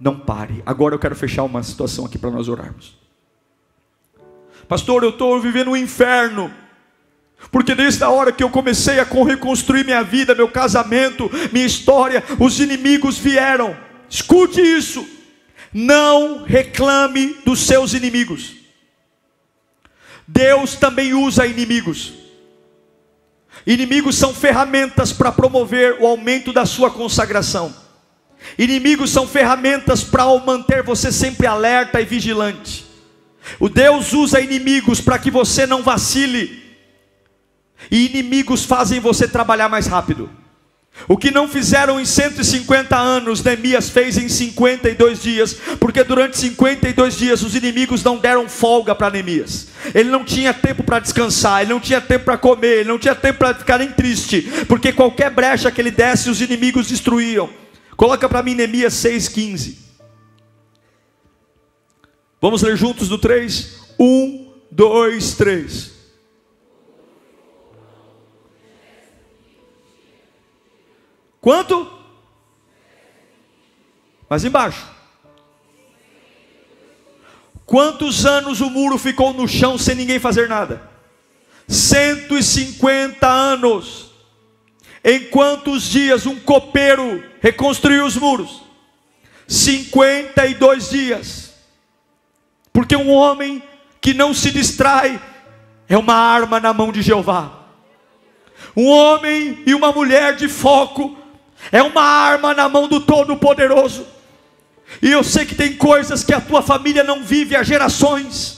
não 0.00 0.18
pare. 0.18 0.62
Agora 0.64 0.94
eu 0.94 0.98
quero 0.98 1.16
fechar 1.16 1.44
uma 1.44 1.62
situação 1.62 2.06
aqui 2.06 2.18
para 2.18 2.30
nós 2.30 2.48
orarmos. 2.48 2.96
Pastor, 4.68 5.02
eu 5.02 5.10
estou 5.10 5.40
vivendo 5.40 5.70
um 5.70 5.76
inferno. 5.76 6.52
Porque 7.50 7.74
desde 7.74 8.02
a 8.04 8.10
hora 8.10 8.32
que 8.32 8.42
eu 8.42 8.50
comecei 8.50 8.98
a 8.98 9.04
reconstruir 9.04 9.84
minha 9.84 10.02
vida, 10.02 10.34
meu 10.34 10.48
casamento, 10.48 11.30
minha 11.52 11.66
história, 11.66 12.22
os 12.38 12.60
inimigos 12.60 13.16
vieram. 13.18 13.76
Escute 14.08 14.60
isso. 14.60 15.06
Não 15.72 16.44
reclame 16.44 17.36
dos 17.44 17.60
seus 17.60 17.94
inimigos. 17.94 18.56
Deus 20.26 20.74
também 20.74 21.14
usa 21.14 21.46
inimigos. 21.46 22.12
Inimigos 23.66 24.16
são 24.16 24.34
ferramentas 24.34 25.12
para 25.12 25.32
promover 25.32 25.98
o 26.00 26.06
aumento 26.06 26.52
da 26.52 26.66
sua 26.66 26.90
consagração. 26.90 27.87
Inimigos 28.58 29.10
são 29.10 29.26
ferramentas 29.26 30.02
para 30.02 30.24
manter 30.38 30.82
você 30.82 31.12
sempre 31.12 31.46
alerta 31.46 32.00
e 32.00 32.04
vigilante. 32.04 32.86
O 33.58 33.68
Deus 33.68 34.12
usa 34.12 34.40
inimigos 34.40 35.00
para 35.00 35.18
que 35.18 35.30
você 35.30 35.66
não 35.66 35.82
vacile. 35.82 36.62
E 37.90 38.06
inimigos 38.06 38.64
fazem 38.64 39.00
você 39.00 39.28
trabalhar 39.28 39.68
mais 39.68 39.86
rápido. 39.86 40.30
O 41.06 41.16
que 41.16 41.30
não 41.30 41.46
fizeram 41.46 42.00
em 42.00 42.04
150 42.04 42.96
anos, 42.96 43.42
Neemias 43.42 43.88
fez 43.88 44.18
em 44.18 44.28
52 44.28 45.22
dias, 45.22 45.56
porque 45.78 46.02
durante 46.02 46.36
52 46.36 47.16
dias 47.16 47.42
os 47.42 47.54
inimigos 47.54 48.02
não 48.02 48.18
deram 48.18 48.48
folga 48.48 48.94
para 48.94 49.10
Neemias. 49.10 49.68
Ele 49.94 50.10
não 50.10 50.24
tinha 50.24 50.52
tempo 50.52 50.82
para 50.82 50.98
descansar, 50.98 51.62
ele 51.62 51.70
não 51.70 51.78
tinha 51.78 52.00
tempo 52.00 52.24
para 52.24 52.36
comer, 52.36 52.80
ele 52.80 52.88
não 52.88 52.98
tinha 52.98 53.14
tempo 53.14 53.38
para 53.38 53.54
ficar 53.54 53.78
nem 53.78 53.90
triste, 53.90 54.42
porque 54.66 54.92
qualquer 54.92 55.30
brecha 55.30 55.70
que 55.70 55.80
ele 55.80 55.92
desse, 55.92 56.28
os 56.28 56.40
inimigos 56.40 56.88
destruíam. 56.88 57.48
Coloca 57.98 58.28
para 58.28 58.44
mim 58.44 58.54
Neemias 58.54 58.94
6,15. 58.94 59.76
Vamos 62.40 62.62
ler 62.62 62.76
juntos 62.76 63.08
do 63.08 63.18
3? 63.18 63.96
1, 63.98 64.52
2, 64.70 65.34
3. 65.34 65.92
Quanto? 71.40 71.90
Mas 74.30 74.44
embaixo. 74.44 74.86
Quantos 77.66 78.24
anos 78.24 78.60
o 78.60 78.70
muro 78.70 78.96
ficou 78.96 79.34
no 79.34 79.48
chão 79.48 79.76
sem 79.76 79.96
ninguém 79.96 80.20
fazer 80.20 80.48
nada? 80.48 80.88
150 81.66 83.26
anos. 83.26 84.07
Em 85.08 85.20
quantos 85.20 85.84
dias 85.84 86.26
um 86.26 86.38
copeiro 86.38 87.24
reconstruiu 87.40 88.04
os 88.04 88.14
muros? 88.14 88.62
52 89.46 90.90
dias. 90.90 91.54
Porque 92.70 92.94
um 92.94 93.10
homem 93.10 93.62
que 94.02 94.12
não 94.12 94.34
se 94.34 94.50
distrai 94.50 95.18
é 95.88 95.96
uma 95.96 96.12
arma 96.12 96.60
na 96.60 96.74
mão 96.74 96.92
de 96.92 97.00
Jeová. 97.00 97.50
Um 98.76 98.86
homem 98.86 99.62
e 99.64 99.74
uma 99.74 99.92
mulher 99.92 100.36
de 100.36 100.46
foco 100.46 101.16
é 101.72 101.82
uma 101.82 102.02
arma 102.02 102.52
na 102.52 102.68
mão 102.68 102.86
do 102.86 103.00
Todo-Poderoso. 103.00 104.06
E 105.00 105.10
eu 105.10 105.24
sei 105.24 105.46
que 105.46 105.54
tem 105.54 105.74
coisas 105.74 106.22
que 106.22 106.34
a 106.34 106.40
tua 106.40 106.60
família 106.60 107.02
não 107.02 107.22
vive 107.22 107.56
há 107.56 107.62
gerações. 107.62 108.57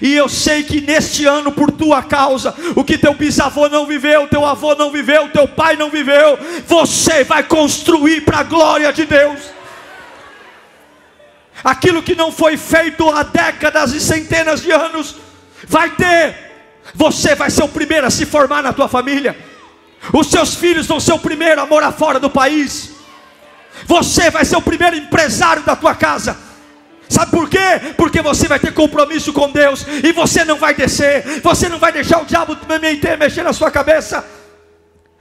E 0.00 0.14
eu 0.14 0.28
sei 0.28 0.62
que 0.62 0.80
neste 0.80 1.24
ano, 1.26 1.52
por 1.52 1.70
tua 1.70 2.02
causa, 2.02 2.54
o 2.76 2.84
que 2.84 2.98
teu 2.98 3.14
bisavô 3.14 3.68
não 3.68 3.86
viveu, 3.86 4.28
teu 4.28 4.44
avô 4.44 4.74
não 4.74 4.90
viveu, 4.90 5.28
teu 5.30 5.48
pai 5.48 5.76
não 5.76 5.90
viveu, 5.90 6.38
você 6.66 7.24
vai 7.24 7.42
construir 7.42 8.22
para 8.22 8.38
a 8.38 8.44
glória 8.44 8.92
de 8.92 9.04
Deus. 9.04 9.40
Aquilo 11.62 12.02
que 12.02 12.14
não 12.14 12.32
foi 12.32 12.56
feito 12.56 13.08
há 13.10 13.22
décadas 13.22 13.92
e 13.92 14.00
centenas 14.00 14.62
de 14.62 14.70
anos, 14.70 15.16
vai 15.66 15.90
ter. 15.90 16.50
Você 16.94 17.34
vai 17.34 17.50
ser 17.50 17.62
o 17.62 17.68
primeiro 17.68 18.06
a 18.06 18.10
se 18.10 18.24
formar 18.24 18.62
na 18.62 18.72
tua 18.72 18.88
família. 18.88 19.36
Os 20.12 20.28
seus 20.28 20.54
filhos 20.54 20.86
vão 20.86 20.98
ser 20.98 21.12
o 21.12 21.18
primeiro 21.18 21.60
a 21.60 21.66
morar 21.66 21.92
fora 21.92 22.18
do 22.18 22.30
país. 22.30 22.92
Você 23.86 24.30
vai 24.30 24.44
ser 24.44 24.56
o 24.56 24.62
primeiro 24.62 24.96
empresário 24.96 25.62
da 25.62 25.76
tua 25.76 25.94
casa. 25.94 26.49
Sabe 27.10 27.32
por 27.32 27.50
quê? 27.50 27.58
Porque 27.96 28.22
você 28.22 28.46
vai 28.46 28.60
ter 28.60 28.72
compromisso 28.72 29.32
com 29.32 29.50
Deus 29.50 29.84
e 30.04 30.12
você 30.12 30.44
não 30.44 30.56
vai 30.56 30.72
descer, 30.72 31.40
você 31.42 31.68
não 31.68 31.76
vai 31.76 31.90
deixar 31.90 32.22
o 32.22 32.24
diabo 32.24 32.56
mexer 33.18 33.42
na 33.42 33.52
sua 33.52 33.68
cabeça. 33.68 34.24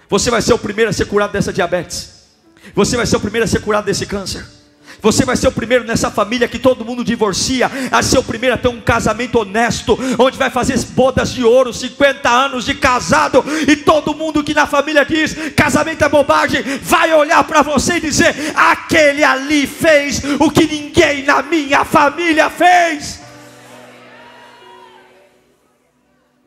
Você 0.07 0.29
vai 0.29 0.41
ser 0.41 0.53
o 0.53 0.59
primeiro 0.59 0.91
a 0.91 0.93
ser 0.93 1.05
curado 1.05 1.31
dessa 1.31 1.51
diabetes. 1.51 2.27
Você 2.75 2.95
vai 2.95 3.07
ser 3.07 3.17
o 3.17 3.19
primeiro 3.19 3.45
a 3.45 3.47
ser 3.47 3.61
curado 3.61 3.85
desse 3.85 4.05
câncer. 4.05 4.58
Você 5.01 5.23
vai 5.23 5.37
ser 5.37 5.47
o 5.47 5.51
primeiro 5.51 5.85
nessa 5.85 6.11
família 6.11 6.47
que 6.47 6.59
todo 6.59 6.83
mundo 6.83 7.03
divorcia, 7.03 7.69
a 7.89 8.03
ser 8.03 8.17
o 8.17 8.23
primeiro 8.23 8.55
a 8.55 8.57
ter 8.57 8.67
um 8.67 8.81
casamento 8.81 9.39
honesto, 9.39 9.97
onde 10.17 10.37
vai 10.37 10.49
fazer 10.49 10.77
bodas 10.89 11.31
de 11.31 11.43
ouro, 11.43 11.73
50 11.73 12.29
anos 12.29 12.65
de 12.65 12.73
casado, 12.75 13.43
e 13.67 13.77
todo 13.77 14.13
mundo 14.13 14.43
que 14.43 14.53
na 14.53 14.67
família 14.67 15.05
diz 15.05 15.35
casamento 15.55 16.03
é 16.03 16.09
bobagem, 16.09 16.61
vai 16.81 17.13
olhar 17.13 17.43
para 17.45 17.61
você 17.61 17.95
e 17.95 18.01
dizer: 18.01 18.35
aquele 18.55 19.23
ali 19.23 19.65
fez 19.65 20.21
o 20.39 20.51
que 20.51 20.65
ninguém 20.65 21.23
na 21.23 21.41
minha 21.41 21.85
família 21.85 22.49
fez. 22.49 23.21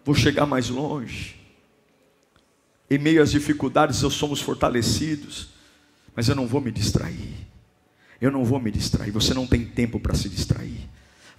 Vou 0.04 0.14
chegar 0.14 0.46
mais 0.46 0.68
longe. 0.68 1.36
Em 2.90 2.98
meio 2.98 3.22
às 3.22 3.30
dificuldades, 3.30 4.02
eu 4.02 4.10
somos 4.10 4.40
fortalecidos, 4.40 5.48
mas 6.14 6.28
eu 6.28 6.34
não 6.34 6.46
vou 6.46 6.60
me 6.60 6.70
distrair. 6.70 7.51
Eu 8.22 8.30
não 8.30 8.44
vou 8.44 8.60
me 8.60 8.70
distrair. 8.70 9.10
Você 9.10 9.34
não 9.34 9.48
tem 9.48 9.64
tempo 9.64 9.98
para 9.98 10.14
se 10.14 10.28
distrair. 10.28 10.88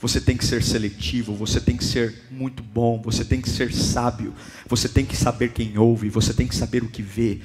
Você 0.02 0.20
tem 0.20 0.36
que 0.36 0.44
ser 0.44 0.62
seletivo, 0.62 1.34
você 1.34 1.62
tem 1.62 1.78
que 1.78 1.86
ser 1.86 2.14
muito 2.30 2.62
bom, 2.62 3.02
você 3.02 3.24
tem 3.24 3.40
que 3.40 3.50
ser 3.50 3.74
sábio, 3.74 4.34
você 4.68 4.90
tem 4.90 5.06
que 5.06 5.16
saber 5.16 5.54
quem 5.54 5.78
ouve, 5.78 6.10
você 6.10 6.34
tem 6.34 6.46
que 6.46 6.54
saber 6.54 6.84
o 6.84 6.90
que 6.90 7.02
vê 7.02 7.40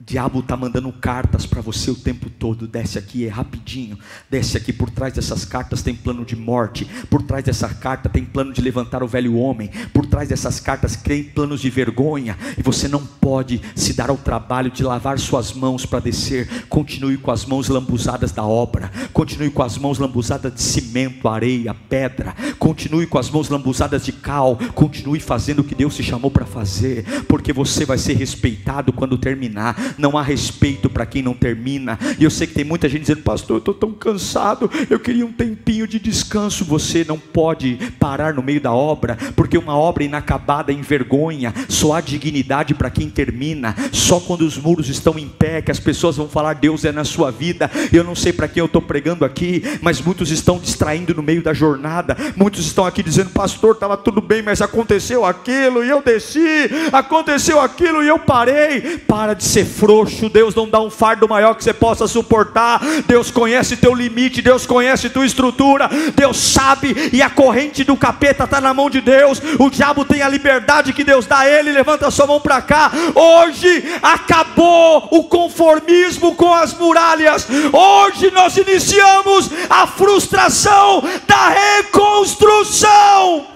diabo 0.00 0.38
está 0.38 0.56
mandando 0.56 0.92
cartas 0.92 1.44
para 1.44 1.60
você 1.60 1.90
o 1.90 1.94
tempo 1.94 2.30
todo. 2.30 2.68
Desce 2.68 2.98
aqui, 2.98 3.26
é 3.26 3.28
rapidinho. 3.28 3.98
Desce 4.30 4.56
aqui, 4.56 4.72
por 4.72 4.88
trás 4.88 5.12
dessas 5.12 5.44
cartas 5.44 5.82
tem 5.82 5.92
plano 5.92 6.24
de 6.24 6.36
morte. 6.36 6.84
Por 7.10 7.20
trás 7.22 7.42
dessa 7.42 7.68
carta 7.68 8.08
tem 8.08 8.24
plano 8.24 8.52
de 8.52 8.60
levantar 8.60 9.02
o 9.02 9.08
velho 9.08 9.34
homem. 9.34 9.70
Por 9.92 10.06
trás 10.06 10.28
dessas 10.28 10.60
cartas 10.60 10.94
tem 10.94 11.24
planos 11.24 11.60
de 11.60 11.68
vergonha. 11.68 12.38
E 12.56 12.62
você 12.62 12.86
não 12.86 13.04
pode 13.04 13.60
se 13.74 13.92
dar 13.92 14.08
ao 14.08 14.16
trabalho 14.16 14.70
de 14.70 14.84
lavar 14.84 15.18
suas 15.18 15.52
mãos 15.52 15.84
para 15.84 15.98
descer. 15.98 16.48
Continue 16.68 17.18
com 17.18 17.32
as 17.32 17.44
mãos 17.44 17.68
lambuzadas 17.68 18.30
da 18.30 18.44
obra. 18.44 18.92
Continue 19.12 19.50
com 19.50 19.64
as 19.64 19.76
mãos 19.76 19.98
lambuzadas 19.98 20.54
de 20.54 20.62
cimento, 20.62 21.26
areia, 21.28 21.74
pedra. 21.74 22.36
Continue 22.56 23.08
com 23.08 23.18
as 23.18 23.30
mãos 23.30 23.48
lambuzadas 23.48 24.04
de 24.04 24.12
cal. 24.12 24.56
Continue 24.76 25.18
fazendo 25.18 25.58
o 25.58 25.64
que 25.64 25.74
Deus 25.74 25.96
te 25.96 26.04
chamou 26.04 26.30
para 26.30 26.46
fazer. 26.46 27.04
Porque 27.24 27.52
você 27.52 27.84
vai 27.84 27.98
ser 27.98 28.14
respeitado 28.14 28.92
quando 28.92 29.18
terminar 29.18 29.87
não 29.96 30.16
há 30.16 30.22
respeito 30.22 30.90
para 30.90 31.06
quem 31.06 31.22
não 31.22 31.34
termina. 31.34 31.98
E 32.18 32.24
eu 32.24 32.30
sei 32.30 32.46
que 32.46 32.54
tem 32.54 32.64
muita 32.64 32.88
gente 32.88 33.02
dizendo, 33.02 33.22
pastor, 33.22 33.56
eu 33.56 33.58
estou 33.58 33.74
tão 33.74 33.92
cansado, 33.92 34.70
eu 34.90 34.98
queria 34.98 35.24
um 35.24 35.32
tempinho 35.32 35.86
de 35.86 35.98
descanso. 35.98 36.64
Você 36.64 37.04
não 37.04 37.18
pode 37.18 37.78
parar 37.98 38.34
no 38.34 38.42
meio 38.42 38.60
da 38.60 38.72
obra, 38.72 39.16
porque 39.34 39.56
uma 39.56 39.76
obra 39.76 40.04
inacabada 40.04 40.72
envergonha, 40.72 41.54
só 41.68 41.94
há 41.94 42.00
dignidade 42.00 42.74
para 42.74 42.90
quem 42.90 43.08
termina, 43.08 43.74
só 43.92 44.20
quando 44.20 44.42
os 44.42 44.58
muros 44.58 44.88
estão 44.88 45.18
em 45.18 45.28
pé, 45.28 45.62
que 45.62 45.70
as 45.70 45.80
pessoas 45.80 46.16
vão 46.16 46.28
falar, 46.28 46.54
Deus 46.54 46.84
é 46.84 46.92
na 46.92 47.04
sua 47.04 47.30
vida. 47.30 47.70
Eu 47.92 48.04
não 48.04 48.14
sei 48.14 48.32
para 48.32 48.48
quem 48.48 48.60
eu 48.60 48.66
estou 48.66 48.82
pregando 48.82 49.24
aqui, 49.24 49.62
mas 49.80 50.00
muitos 50.00 50.30
estão 50.30 50.58
distraindo 50.58 51.14
no 51.14 51.22
meio 51.22 51.42
da 51.42 51.52
jornada, 51.52 52.16
muitos 52.36 52.66
estão 52.66 52.84
aqui 52.84 53.02
dizendo, 53.02 53.30
pastor, 53.30 53.74
estava 53.74 53.96
tudo 53.96 54.20
bem, 54.20 54.42
mas 54.42 54.60
aconteceu 54.60 55.24
aquilo 55.24 55.84
e 55.84 55.88
eu 55.88 56.02
desci, 56.02 56.70
aconteceu 56.92 57.60
aquilo 57.60 58.02
e 58.02 58.08
eu 58.08 58.18
parei. 58.18 58.98
Para 58.98 59.34
de 59.34 59.44
ser 59.44 59.64
frouxo, 59.78 60.28
Deus 60.28 60.54
não 60.54 60.68
dá 60.68 60.80
um 60.80 60.90
fardo 60.90 61.28
maior 61.28 61.54
que 61.54 61.62
você 61.62 61.72
possa 61.72 62.06
suportar. 62.08 62.80
Deus 63.06 63.30
conhece 63.30 63.76
teu 63.76 63.94
limite, 63.94 64.42
Deus 64.42 64.66
conhece 64.66 65.08
tua 65.08 65.24
estrutura, 65.24 65.88
Deus 66.14 66.36
sabe, 66.36 67.10
e 67.12 67.22
a 67.22 67.30
corrente 67.30 67.84
do 67.84 67.96
capeta 67.96 68.44
está 68.44 68.60
na 68.60 68.74
mão 68.74 68.90
de 68.90 69.00
Deus. 69.00 69.40
O 69.58 69.70
diabo 69.70 70.04
tem 70.04 70.20
a 70.20 70.28
liberdade 70.28 70.92
que 70.92 71.04
Deus 71.04 71.26
dá 71.26 71.40
a 71.40 71.48
ele. 71.48 71.70
Levanta 71.72 72.08
a 72.08 72.10
sua 72.10 72.26
mão 72.26 72.40
para 72.40 72.60
cá. 72.60 72.90
Hoje 73.14 73.84
acabou 74.02 75.08
o 75.10 75.24
conformismo 75.24 76.34
com 76.34 76.52
as 76.52 76.74
muralhas. 76.74 77.46
Hoje 77.72 78.30
nós 78.32 78.56
iniciamos 78.56 79.50
a 79.70 79.86
frustração 79.86 81.02
da 81.26 81.48
reconstrução. 81.48 83.46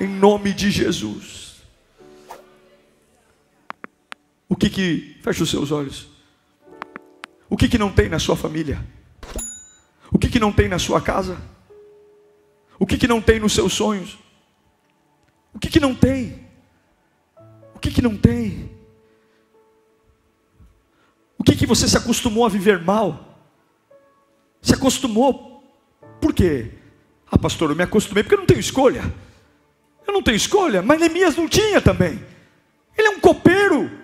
Em 0.00 0.08
nome 0.08 0.52
de 0.52 0.70
Jesus. 0.70 1.31
O 4.52 4.54
que 4.54 4.68
que, 4.68 5.16
fecha 5.22 5.42
os 5.42 5.48
seus 5.48 5.72
olhos. 5.72 6.08
O 7.48 7.56
que 7.56 7.66
que 7.66 7.78
não 7.78 7.90
tem 7.90 8.10
na 8.10 8.18
sua 8.18 8.36
família? 8.36 8.86
O 10.10 10.18
que 10.18 10.28
que 10.28 10.38
não 10.38 10.52
tem 10.52 10.68
na 10.68 10.78
sua 10.78 11.00
casa? 11.00 11.40
O 12.78 12.84
que 12.84 12.98
que 12.98 13.08
não 13.08 13.22
tem 13.22 13.40
nos 13.40 13.54
seus 13.54 13.72
sonhos? 13.72 14.18
O 15.54 15.58
que 15.58 15.70
que 15.70 15.80
não 15.80 15.94
tem? 15.94 16.46
O 17.74 17.78
que 17.78 17.90
que 17.90 18.02
não 18.02 18.14
tem? 18.14 18.70
O 21.38 21.42
que 21.42 21.56
que 21.56 21.64
você 21.64 21.88
se 21.88 21.96
acostumou 21.96 22.44
a 22.44 22.50
viver 22.50 22.78
mal? 22.78 23.48
Se 24.60 24.74
acostumou? 24.74 25.64
Por 26.20 26.34
quê? 26.34 26.72
Ah, 27.26 27.38
pastor, 27.38 27.70
eu 27.70 27.76
me 27.76 27.84
acostumei 27.84 28.22
porque 28.22 28.34
eu 28.34 28.40
não 28.40 28.46
tenho 28.46 28.60
escolha. 28.60 29.02
Eu 30.06 30.12
não 30.12 30.22
tenho 30.22 30.36
escolha, 30.36 30.82
mas 30.82 31.00
Neemias 31.00 31.36
não 31.36 31.48
tinha 31.48 31.80
também. 31.80 32.22
Ele 32.98 33.08
é 33.08 33.10
um 33.12 33.18
copeiro. 33.18 34.01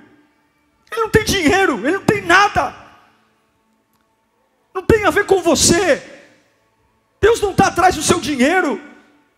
Ele 0.99 1.05
não 1.05 1.11
tem 1.11 1.25
dinheiro, 1.25 1.79
ele 1.87 1.99
não 1.99 2.05
tem 2.05 2.23
nada. 2.23 2.75
Não 4.75 4.83
tem 4.83 5.05
a 5.05 5.11
ver 5.11 5.27
com 5.27 5.41
você. 5.41 6.03
Deus 7.21 7.41
não 7.41 7.53
está 7.53 7.69
atrás 7.69 7.95
do 7.95 8.03
seu 8.03 8.21
dinheiro. 8.21 8.81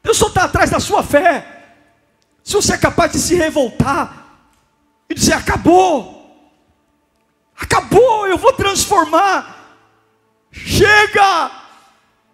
Deus 0.03 0.17
só 0.17 0.29
está 0.29 0.45
atrás 0.45 0.71
da 0.71 0.81
sua 0.81 1.03
fé. 1.03 1.77
Se 2.43 2.55
você 2.55 2.75
é 2.75 2.79
capaz 2.79 3.13
de 3.13 3.19
se 3.19 3.35
revoltar 3.35 4.41
e 5.09 5.15
dizer: 5.15 5.35
acabou, 5.35 6.51
acabou, 7.57 8.27
eu 8.27 8.39
vou 8.39 8.55
transformar. 8.55 9.59
Chega, 10.51 11.51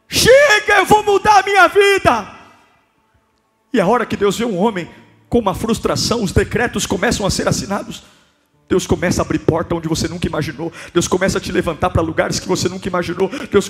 chega, 0.08 0.78
eu 0.78 0.86
vou 0.86 1.02
mudar 1.02 1.40
a 1.40 1.42
minha 1.42 1.66
vida. 1.66 2.36
E 3.72 3.80
a 3.80 3.86
hora 3.86 4.06
que 4.06 4.16
Deus 4.16 4.38
vê 4.38 4.44
um 4.44 4.56
homem 4.56 4.88
com 5.28 5.40
uma 5.40 5.54
frustração, 5.54 6.22
os 6.22 6.32
decretos 6.32 6.86
começam 6.86 7.26
a 7.26 7.30
ser 7.30 7.48
assinados. 7.48 8.04
Deus 8.68 8.86
começa 8.86 9.22
a 9.22 9.24
abrir 9.24 9.38
porta 9.40 9.74
onde 9.74 9.88
você 9.88 10.08
nunca 10.08 10.26
imaginou. 10.26 10.72
Deus 10.92 11.06
começa 11.06 11.38
a 11.38 11.40
te 11.40 11.52
levantar 11.52 11.90
para 11.90 12.02
lugares 12.02 12.40
que 12.40 12.48
você 12.48 12.68
nunca 12.68 12.88
imaginou. 12.88 13.30
Deus 13.50 13.68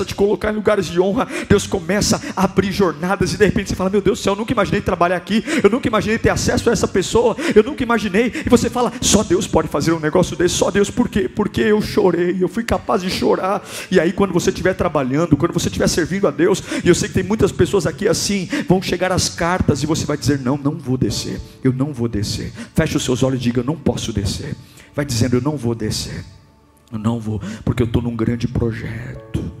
a 0.00 0.04
te 0.04 0.14
colocar 0.14 0.52
em 0.52 0.56
lugares 0.56 0.86
de 0.86 1.00
honra, 1.00 1.28
Deus 1.48 1.66
começa 1.66 2.20
a 2.36 2.44
abrir 2.44 2.72
jornadas 2.72 3.32
e 3.32 3.36
de 3.36 3.44
repente 3.44 3.68
você 3.68 3.76
fala: 3.76 3.88
Meu 3.88 4.00
Deus 4.00 4.18
do 4.18 4.22
céu, 4.22 4.32
eu 4.32 4.36
nunca 4.36 4.52
imaginei 4.52 4.80
trabalhar 4.80 5.16
aqui, 5.16 5.44
eu 5.62 5.70
nunca 5.70 5.86
imaginei 5.86 6.18
ter 6.18 6.30
acesso 6.30 6.68
a 6.68 6.72
essa 6.72 6.88
pessoa, 6.88 7.36
eu 7.54 7.62
nunca 7.62 7.82
imaginei. 7.82 8.32
E 8.44 8.48
você 8.48 8.68
fala: 8.68 8.92
Só 9.00 9.22
Deus 9.22 9.46
pode 9.46 9.68
fazer 9.68 9.92
um 9.92 10.00
negócio 10.00 10.36
desse, 10.36 10.56
só 10.56 10.70
Deus, 10.70 10.90
por 10.90 11.08
quê? 11.08 11.28
Porque 11.28 11.60
eu 11.60 11.80
chorei, 11.80 12.36
eu 12.40 12.48
fui 12.48 12.64
capaz 12.64 13.02
de 13.02 13.10
chorar. 13.10 13.62
E 13.90 14.00
aí, 14.00 14.12
quando 14.12 14.32
você 14.32 14.50
estiver 14.50 14.74
trabalhando, 14.74 15.36
quando 15.36 15.52
você 15.52 15.68
estiver 15.68 15.88
servindo 15.88 16.26
a 16.26 16.30
Deus, 16.30 16.62
e 16.84 16.88
eu 16.88 16.94
sei 16.94 17.08
que 17.08 17.14
tem 17.14 17.22
muitas 17.22 17.52
pessoas 17.52 17.86
aqui 17.86 18.08
assim, 18.08 18.48
vão 18.68 18.82
chegar 18.82 19.12
as 19.12 19.28
cartas 19.28 19.82
e 19.82 19.86
você 19.86 20.04
vai 20.04 20.16
dizer: 20.16 20.40
Não, 20.40 20.56
não 20.56 20.76
vou 20.76 20.96
descer, 20.96 21.40
eu 21.62 21.72
não 21.72 21.92
vou 21.92 22.08
descer. 22.08 22.52
Feche 22.74 22.96
os 22.96 23.04
seus 23.04 23.22
olhos 23.22 23.38
e 23.38 23.42
diga: 23.42 23.60
Eu 23.60 23.64
não 23.64 23.76
posso 23.76 24.12
descer. 24.12 24.56
Vai 24.94 25.04
dizendo: 25.04 25.36
Eu 25.36 25.40
não 25.40 25.56
vou 25.56 25.74
descer. 25.74 26.24
Eu 26.92 26.98
não 26.98 27.20
vou, 27.20 27.40
porque 27.64 27.82
eu 27.82 27.86
estou 27.86 28.02
num 28.02 28.16
grande 28.16 28.48
projeto. 28.48 29.59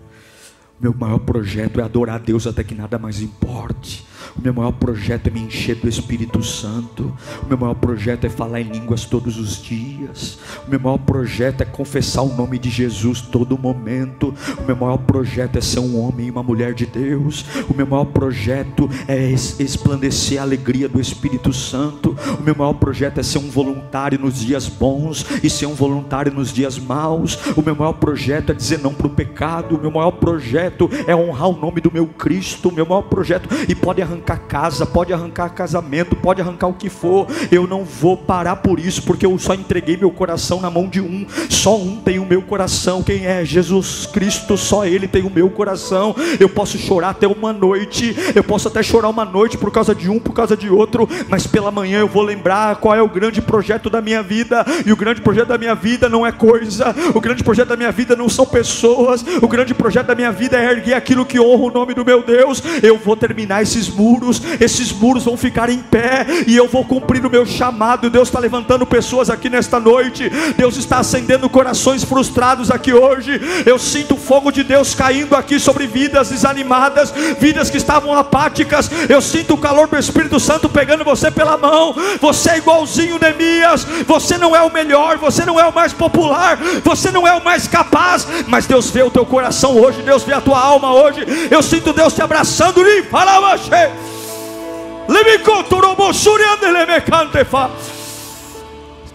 Meu 0.80 0.94
maior 0.94 1.18
projeto 1.18 1.78
é 1.78 1.82
adorar 1.82 2.16
a 2.16 2.18
Deus 2.18 2.46
até 2.46 2.64
que 2.64 2.74
nada 2.74 2.98
mais 2.98 3.20
importe. 3.20 4.06
O 4.36 4.42
meu 4.42 4.54
maior 4.54 4.72
projeto 4.72 5.26
é 5.26 5.30
me 5.30 5.40
encher 5.40 5.76
do 5.76 5.88
Espírito 5.88 6.42
Santo. 6.42 7.12
O 7.42 7.46
meu 7.46 7.58
maior 7.58 7.74
projeto 7.74 8.26
é 8.26 8.30
falar 8.30 8.60
em 8.60 8.70
línguas 8.70 9.04
todos 9.04 9.38
os 9.38 9.60
dias. 9.60 10.38
O 10.66 10.70
meu 10.70 10.80
maior 10.80 10.98
projeto 10.98 11.62
é 11.62 11.64
confessar 11.64 12.22
o 12.22 12.34
nome 12.34 12.58
de 12.58 12.70
Jesus 12.70 13.20
todo 13.20 13.58
momento. 13.58 14.34
O 14.58 14.62
meu 14.62 14.76
maior 14.76 14.98
projeto 14.98 15.56
é 15.56 15.60
ser 15.60 15.80
um 15.80 15.98
homem 16.00 16.28
e 16.28 16.30
uma 16.30 16.42
mulher 16.42 16.74
de 16.74 16.86
Deus. 16.86 17.44
O 17.68 17.74
meu 17.76 17.86
maior 17.86 18.06
projeto 18.06 18.88
é 19.08 19.30
esplandecer 19.30 20.38
a 20.38 20.42
alegria 20.42 20.88
do 20.88 21.00
Espírito 21.00 21.52
Santo. 21.52 22.16
O 22.38 22.42
meu 22.42 22.54
maior 22.54 22.74
projeto 22.74 23.18
é 23.18 23.22
ser 23.22 23.38
um 23.38 23.50
voluntário 23.50 24.18
nos 24.18 24.40
dias 24.40 24.68
bons 24.68 25.26
e 25.42 25.50
ser 25.50 25.66
um 25.66 25.74
voluntário 25.74 26.32
nos 26.32 26.52
dias 26.52 26.78
maus. 26.78 27.38
O 27.56 27.62
meu 27.62 27.74
maior 27.74 27.94
projeto 27.94 28.52
é 28.52 28.54
dizer 28.54 28.78
não 28.78 28.94
para 28.94 29.06
o 29.06 29.10
pecado. 29.10 29.76
O 29.76 29.80
meu 29.80 29.90
maior 29.90 30.12
projeto 30.12 30.88
é 31.06 31.14
honrar 31.14 31.48
o 31.48 31.60
nome 31.60 31.80
do 31.80 31.90
meu 31.92 32.06
Cristo. 32.06 32.68
O 32.68 32.72
meu 32.72 32.86
maior 32.86 33.02
projeto 33.02 33.48
e 33.68 33.74
pode 33.74 34.00
arrancar 34.00 34.19
arrancar 34.20 34.38
casa, 34.46 34.84
pode 34.84 35.12
arrancar 35.12 35.48
casamento, 35.50 36.14
pode 36.14 36.40
arrancar 36.40 36.68
o 36.68 36.74
que 36.74 36.90
for. 36.90 37.26
Eu 37.50 37.66
não 37.66 37.84
vou 37.84 38.16
parar 38.16 38.56
por 38.56 38.78
isso, 38.78 39.02
porque 39.02 39.24
eu 39.24 39.36
só 39.38 39.54
entreguei 39.54 39.96
meu 39.96 40.10
coração 40.10 40.60
na 40.60 40.70
mão 40.70 40.86
de 40.86 41.00
um. 41.00 41.26
Só 41.48 41.76
um 41.76 41.96
tem 41.96 42.18
o 42.18 42.26
meu 42.26 42.42
coração. 42.42 43.02
Quem 43.02 43.26
é? 43.26 43.44
Jesus 43.44 44.06
Cristo, 44.06 44.56
só 44.56 44.84
Ele 44.84 45.08
tem 45.08 45.22
o 45.22 45.30
meu 45.30 45.48
coração. 45.50 46.14
Eu 46.38 46.48
posso 46.48 46.78
chorar 46.78 47.10
até 47.10 47.26
uma 47.26 47.52
noite, 47.52 48.14
eu 48.34 48.44
posso 48.44 48.68
até 48.68 48.82
chorar 48.82 49.08
uma 49.08 49.24
noite 49.24 49.56
por 49.56 49.72
causa 49.72 49.94
de 49.94 50.10
um, 50.10 50.18
por 50.18 50.32
causa 50.32 50.56
de 50.56 50.68
outro, 50.68 51.08
mas 51.28 51.46
pela 51.46 51.70
manhã 51.70 52.00
eu 52.00 52.08
vou 52.08 52.22
lembrar 52.22 52.76
qual 52.76 52.94
é 52.94 53.02
o 53.02 53.08
grande 53.08 53.40
projeto 53.40 53.88
da 53.88 54.00
minha 54.00 54.22
vida. 54.22 54.64
E 54.84 54.92
o 54.92 54.96
grande 54.96 55.20
projeto 55.20 55.48
da 55.48 55.58
minha 55.58 55.74
vida 55.74 56.08
não 56.08 56.26
é 56.26 56.32
coisa, 56.32 56.94
o 57.14 57.20
grande 57.20 57.42
projeto 57.42 57.68
da 57.68 57.76
minha 57.76 57.92
vida 57.92 58.14
não 58.14 58.28
são 58.28 58.44
pessoas, 58.44 59.24
o 59.40 59.48
grande 59.48 59.74
projeto 59.74 60.06
da 60.06 60.14
minha 60.14 60.30
vida 60.30 60.58
é 60.58 60.70
erguer 60.70 60.94
aquilo 60.94 61.24
que 61.24 61.40
honra 61.40 61.64
o 61.64 61.70
nome 61.70 61.94
do 61.94 62.04
meu 62.04 62.22
Deus. 62.22 62.62
Eu 62.82 62.98
vou 62.98 63.16
terminar 63.16 63.62
esses 63.62 63.88
muros 63.88 64.09
muros, 64.10 64.42
esses 64.60 64.92
muros 64.92 65.24
vão 65.24 65.36
ficar 65.36 65.70
em 65.70 65.78
pé, 65.78 66.26
e 66.46 66.56
eu 66.56 66.66
vou 66.66 66.84
cumprir 66.84 67.24
o 67.24 67.30
meu 67.30 67.46
chamado. 67.46 68.10
Deus 68.10 68.28
está 68.28 68.40
levantando 68.40 68.84
pessoas 68.84 69.30
aqui 69.30 69.48
nesta 69.48 69.78
noite, 69.78 70.28
Deus 70.56 70.76
está 70.76 70.98
acendendo 70.98 71.48
corações 71.48 72.02
frustrados 72.02 72.70
aqui 72.70 72.92
hoje. 72.92 73.40
Eu 73.64 73.78
sinto 73.78 74.14
o 74.14 74.18
fogo 74.18 74.50
de 74.50 74.64
Deus 74.64 74.94
caindo 74.94 75.36
aqui 75.36 75.60
sobre 75.60 75.86
vidas 75.86 76.30
desanimadas, 76.30 77.12
vidas 77.38 77.70
que 77.70 77.76
estavam 77.76 78.12
apáticas. 78.16 78.90
Eu 79.08 79.20
sinto 79.20 79.54
o 79.54 79.58
calor 79.58 79.86
do 79.86 79.96
Espírito 79.96 80.40
Santo 80.40 80.68
pegando 80.68 81.04
você 81.04 81.30
pela 81.30 81.56
mão. 81.56 81.94
Você 82.20 82.50
é 82.50 82.58
igualzinho 82.58 83.18
Neemias, 83.18 83.86
você 84.06 84.36
não 84.36 84.56
é 84.56 84.62
o 84.62 84.72
melhor, 84.72 85.18
você 85.18 85.44
não 85.44 85.58
é 85.58 85.66
o 85.66 85.74
mais 85.74 85.92
popular, 85.92 86.58
você 86.82 87.10
não 87.10 87.26
é 87.26 87.34
o 87.34 87.44
mais 87.44 87.68
capaz, 87.68 88.26
mas 88.48 88.66
Deus 88.66 88.90
vê 88.90 89.02
o 89.02 89.10
teu 89.10 89.24
coração 89.24 89.76
hoje, 89.76 90.02
Deus 90.02 90.24
vê 90.24 90.32
a 90.32 90.40
tua 90.40 90.58
alma 90.58 90.92
hoje. 90.92 91.20
Eu 91.50 91.62
sinto 91.62 91.92
Deus 91.92 92.12
te 92.12 92.22
abraçando, 92.22 92.80
fala, 93.10 93.56
você. 93.56 93.99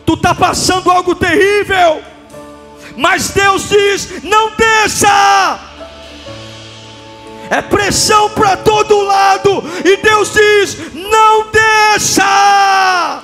Tu 0.06 0.14
está 0.14 0.36
passando 0.36 0.92
algo 0.92 1.16
terrível, 1.16 2.02
mas 2.98 3.30
Deus 3.30 3.70
diz: 3.70 4.24
não 4.24 4.52
desça. 4.52 5.60
É 7.50 7.62
pressão 7.62 8.30
para 8.32 8.58
todo 8.58 9.02
lado, 9.02 9.64
e 9.86 9.98
Deus 9.98 10.34
diz: 10.34 10.78
não 10.94 11.48
desça. 11.52 13.24